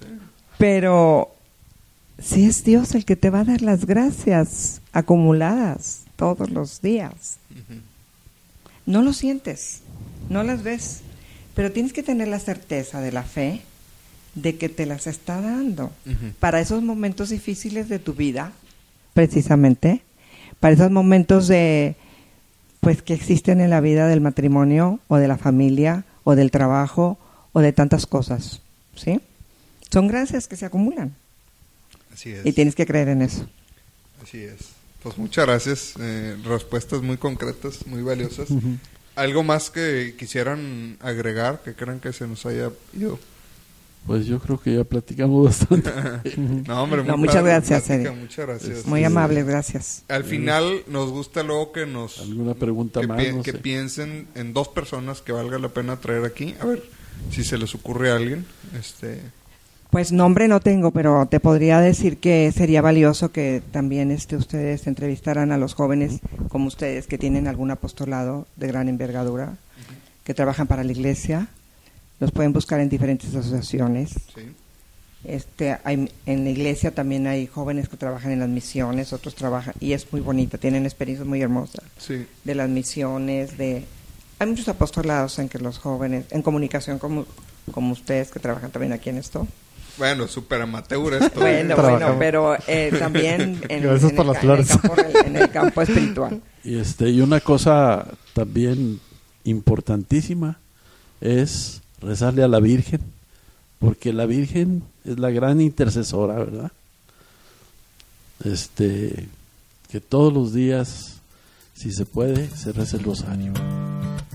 Pero 0.59 1.35
si 2.19 2.45
es 2.45 2.65
Dios 2.65 2.95
el 2.95 3.05
que 3.05 3.17
te 3.17 3.31
va 3.31 3.41
a 3.41 3.45
dar 3.45 3.63
las 3.63 3.87
gracias 3.87 4.81
acumuladas 4.93 6.03
todos 6.17 6.51
los 6.51 6.83
días. 6.83 7.39
No 8.87 9.03
lo 9.03 9.13
sientes, 9.13 9.81
no 10.29 10.43
las 10.43 10.63
ves, 10.63 11.01
pero 11.55 11.71
tienes 11.73 11.93
que 11.93 12.03
tener 12.03 12.29
la 12.29 12.39
certeza 12.41 13.01
de 13.01 13.13
la 13.13 13.23
fe 13.23 13.63
de 14.35 14.57
que 14.57 14.69
te 14.69 14.85
las 14.87 15.07
está 15.07 15.41
dando 15.41 15.93
para 16.41 16.61
esos 16.61 16.83
momentos 16.83 17.31
difíciles 17.31 17.89
de 17.89 17.99
tu 17.99 18.15
vida, 18.15 18.53
precisamente, 19.15 20.03
para 20.61 20.75
esos 20.75 20.91
momentos 20.91 21.49
de 21.49 21.95
pues 22.81 23.03
que 23.03 23.15
existen 23.15 23.61
en 23.61 23.71
la 23.71 23.81
vida 23.81 24.09
del 24.09 24.21
matrimonio 24.21 25.01
o 25.09 25.17
de 25.17 25.29
la 25.29 25.37
familia 25.39 26.05
o 26.25 26.35
del 26.35 26.51
trabajo 26.51 27.19
o 27.53 27.61
de 27.61 27.73
tantas 27.73 28.07
cosas, 28.07 28.61
¿sí? 28.97 29.21
Son 29.93 30.09
gracias 30.09 30.47
que 30.49 30.57
se 30.57 30.67
acumulan 30.67 31.15
Así 32.13 32.31
es. 32.31 32.47
y 32.47 32.53
tienes 32.53 32.75
que 32.75 32.87
creer 32.87 33.09
en 33.09 33.23
eso. 33.23 33.47
Así 34.23 34.39
es. 34.39 34.71
Pues 35.03 35.17
muchas 35.19 35.47
gracias. 35.47 35.95
eh, 35.99 36.37
respuestas 36.45 37.03
muy 37.03 37.17
concretas, 37.17 37.87
muy 37.87 38.03
valiosas. 38.03 38.49
¿Algo 39.17 39.43
más 39.43 39.71
que 39.71 40.15
quisieran 40.19 40.97
agregar 41.01 41.63
que 41.63 41.75
crean 41.75 42.01
que 42.01 42.13
se 42.13 42.27
nos 42.27 42.45
haya 42.47 42.71
ido? 42.93 43.19
Pues 44.07 44.27
yo 44.27 44.39
creo 44.41 44.59
que 44.59 44.75
ya 44.77 44.85
platicamos 44.85 45.45
bastante. 45.69 45.91
No, 46.67 46.83
hombre, 46.83 47.05
No, 47.05 47.17
muchas 47.17 47.37
padre 47.37 47.51
gracias, 47.53 47.83
plática. 47.85 48.13
Muchas 48.13 48.47
gracias. 48.47 48.87
Muy 48.87 49.01
Sí. 49.01 49.05
amable, 49.07 49.43
gracias. 49.45 50.05
Al 50.09 50.25
final 50.25 50.83
nos 50.89 51.11
gusta 51.11 51.43
luego 51.43 51.73
que 51.73 51.87
nos... 51.87 52.19
¿Alguna 52.21 52.55
pregunta 52.55 53.01
que, 53.01 53.07
más? 53.07 53.19
pi- 53.25 53.33
No 53.33 53.43
que 53.43 53.53
sé. 53.53 53.59
piensen 53.59 54.27
en 54.35 54.53
dos 54.53 54.69
personas 54.69 55.21
que 55.21 55.33
valga 55.33 55.59
la 55.59 55.69
pena 55.69 55.97
traer 55.97 56.25
aquí. 56.25 56.55
A 56.61 56.67
ver 56.67 56.83
si 57.31 57.45
se 57.45 57.59
les 57.59 57.75
ocurre 57.75 58.11
a 58.11 58.17
alguien. 58.17 58.47
Este, 58.79 59.21
Pues 59.91 60.11
nombre 60.13 60.49
no 60.49 60.61
tengo, 60.61 60.91
pero 60.93 61.27
te 61.27 61.39
podría 61.39 61.81
decir 61.81 62.17
que 62.19 62.51
sería 62.53 62.81
valioso 62.81 63.31
que 63.33 63.63
también 63.71 64.11
este, 64.11 64.37
ustedes 64.37 64.87
entrevistaran 64.87 65.53
a 65.53 65.59
los 65.59 65.75
jóvenes 65.75 66.21
como 66.49 66.67
ustedes 66.69 67.07
que 67.07 67.19
tienen 67.19 67.47
algún 67.49 67.71
apostolado 67.71 68.47
de 68.57 68.67
gran 68.69 68.89
envergadura, 68.89 69.57
que 70.25 70.33
trabajan 70.35 70.67
para 70.67 70.85
la 70.85 70.93
iglesia. 70.93 71.49
Los 72.21 72.31
pueden 72.31 72.53
buscar 72.53 72.79
en 72.81 72.89
diferentes 72.89 73.35
asociaciones. 73.35 74.11
¿sí? 74.35 74.43
Este, 75.25 75.77
hay, 75.85 76.11
en 76.27 76.45
la 76.45 76.51
iglesia 76.51 76.93
también 76.95 77.27
hay 77.27 77.47
jóvenes 77.47 77.89
que 77.89 77.97
trabajan 77.97 78.33
en 78.33 78.41
las 78.41 78.49
misiones, 78.49 79.13
otros 79.13 79.35
trabajan, 79.35 79.75
y 79.81 79.93
es 79.93 80.11
muy 80.13 80.21
bonito, 80.23 80.59
tienen 80.59 80.85
experiencias 80.87 81.27
muy 81.29 81.43
hermosas 81.43 81.85
Sí. 81.99 82.27
de 82.45 82.55
las 82.55 82.69
misiones, 82.71 83.59
de... 83.59 83.85
Hay 84.39 84.47
muchos 84.49 84.69
apostolados 84.69 85.39
en 85.39 85.49
que 85.51 85.59
los 85.59 85.79
jóvenes, 85.79 86.25
en 86.31 86.41
comunicación 86.41 86.99
como, 86.99 87.27
como 87.73 87.93
ustedes 87.93 88.31
que 88.31 88.41
trabajan 88.41 88.71
también 88.71 88.93
aquí 88.95 89.11
en 89.11 89.19
esto. 89.19 89.47
Bueno, 89.99 90.27
súper 90.29 90.63
amateur 90.63 91.13
esto. 91.23 91.39
Bueno, 91.41 91.75
Trabajamos. 91.75 92.01
bueno, 92.01 92.19
pero 92.19 92.57
eh, 92.67 92.91
también 92.99 93.61
en, 93.69 93.83
Gracias 93.83 94.11
en 94.13 94.17
por 94.17 94.25
el, 94.27 94.33
las 94.33 94.39
ca- 94.39 94.47
en 94.47 94.59
el 94.59 94.65
flores. 94.65 94.69
campo, 94.69 94.95
en 95.27 95.37
el 95.37 95.51
campo 95.51 95.83
espiritual. 95.83 96.41
Y 96.65 96.79
este 96.79 97.09
y 97.09 97.23
una 97.23 97.41
cosa 97.41 98.07
también 98.35 99.01
importantísima 99.45 100.59
es 101.23 101.81
rezarle 102.03 102.43
a 102.43 102.49
la 102.49 102.61
Virgen, 102.61 103.01
porque 103.79 104.13
la 104.13 104.27
Virgen 104.27 104.83
es 105.05 105.19
la 105.19 105.31
gran 105.31 105.61
intercesora, 105.61 106.35
¿verdad? 106.35 106.73
Este 108.45 109.29
que 109.91 110.01
todos 110.01 110.33
los 110.33 110.53
días 110.55 111.17
si 111.75 111.93
se 111.93 112.07
puede 112.07 112.49
se 112.57 112.73
reza 112.73 112.97
el 112.97 113.05
rosario. 113.05 113.53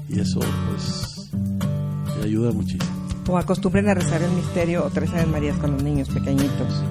Y 0.10 0.20
eso 0.20 0.40
pues 0.70 1.30
te 2.20 2.26
ayuda 2.26 2.52
muchísimo. 2.52 2.84
O 3.28 3.38
acostumbren 3.38 3.90
a 3.90 3.94
rezar 3.96 4.22
el 4.22 4.32
misterio 4.32 4.86
o 4.86 4.90
tres 4.92 5.10
Aves 5.12 5.28
Marías 5.28 5.58
con 5.58 5.72
los 5.72 5.82
niños 5.84 6.10
pequeñitos. 6.10 6.84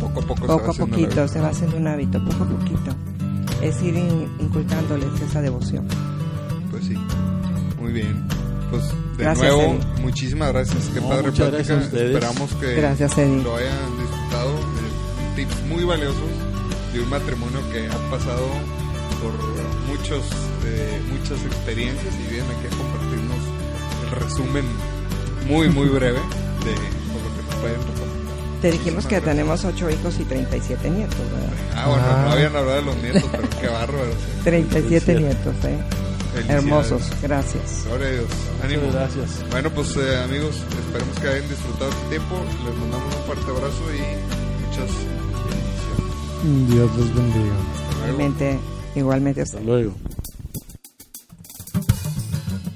Poco 0.00 0.20
a 0.20 0.26
poco, 0.26 0.40
se 0.42 0.46
Poco 0.46 0.64
va 0.66 0.70
a 0.70 0.74
poquito, 0.88 1.28
se 1.28 1.40
va 1.40 1.48
haciendo 1.48 1.76
un 1.78 1.86
hábito, 1.86 2.22
poco 2.24 2.44
a 2.44 2.48
poquito. 2.48 2.94
Es 3.62 3.80
ir 3.82 3.96
in- 3.96 4.28
inculcándoles 4.40 5.08
esa 5.22 5.40
devoción. 5.40 5.86
Pues 6.70 6.84
sí. 6.84 6.94
Muy 7.80 7.92
bien. 7.92 8.26
Pues 8.70 8.82
de 9.16 9.22
Gracias, 9.24 9.52
nuevo, 9.52 9.62
Eddie. 9.74 10.02
muchas 10.02 10.34
gracias. 10.34 10.84
Qué 10.92 11.00
No, 11.00 11.08
padre 11.08 11.22
muchas 11.30 11.48
plática. 11.48 11.56
gracias 11.56 11.78
a 11.78 11.84
ustedes. 11.86 12.14
Esperamos 12.14 12.54
que 12.54 12.74
Gracias, 12.74 13.18
Eddie. 13.18 13.42
lo 13.42 13.56
hayan 13.56 13.98
disfrutado. 14.00 14.50
Eh, 14.50 15.36
tips 15.36 15.62
muy 15.68 15.84
valiosos 15.84 16.30
de 16.92 17.00
un 17.00 17.08
matrimonio 17.10 17.60
que 17.72 17.86
ha 17.86 18.10
pasado 18.10 18.46
por 19.22 19.32
muchos 19.88 20.24
eh, 20.64 21.00
muchas 21.10 21.38
experiencias 21.46 22.14
y 22.14 22.30
vienen 22.32 22.50
aquí 22.50 22.66
a 22.66 22.76
compartirnos 22.76 23.38
el 24.04 24.20
resumen 24.24 24.64
muy, 25.48 25.68
muy 25.68 25.88
breve 25.88 26.18
de 26.18 26.74
por 27.12 27.22
lo 27.22 27.36
que 27.36 27.42
nos 27.46 27.54
pueden 27.60 27.76
recomendar. 27.80 28.16
Te 28.62 28.70
dijimos 28.72 29.06
que 29.06 29.16
Muchísimas 29.16 29.24
tenemos 29.36 29.64
ocho 29.64 29.90
hijos 29.90 30.18
y 30.18 30.24
37 30.24 30.90
nietos, 30.90 31.16
¿verdad? 31.18 31.52
Ah, 31.76 31.88
bueno, 31.88 32.02
Ah. 32.08 32.22
no 32.26 32.32
habían 32.32 32.56
hablado 32.56 32.76
de 32.78 32.82
los 32.82 32.96
nietos, 32.96 33.22
pero 33.30 33.48
qué 33.60 33.68
bárbaro. 33.68 34.10
sí. 34.12 34.40
37 34.44 35.04
cierto. 35.04 35.20
nietos, 35.22 35.54
¿eh? 35.64 35.78
Hermosos, 36.48 37.02
gracias. 37.22 37.84
Gloria 37.86 38.08
a 38.08 38.10
Dios. 38.12 38.28
Ánimo. 38.62 38.82
Muchas 38.86 39.16
gracias. 39.16 39.50
Bueno, 39.50 39.70
pues 39.70 39.96
eh, 39.96 40.16
amigos, 40.22 40.56
esperemos 40.56 41.18
que 41.18 41.28
hayan 41.28 41.48
disfrutado 41.48 41.90
este 41.90 42.08
tiempo. 42.10 42.36
Les 42.64 42.76
mandamos 42.78 43.14
un 43.14 43.22
fuerte 43.24 43.50
abrazo 43.50 43.82
y 43.94 44.66
muchas 44.66 44.90
bendiciones. 46.44 46.68
Dios 46.68 46.96
los 46.96 47.14
bendiga. 47.14 47.54
Igualmente, 48.04 48.58
igualmente. 48.94 49.42
Hasta 49.42 49.60
luego. 49.60 49.92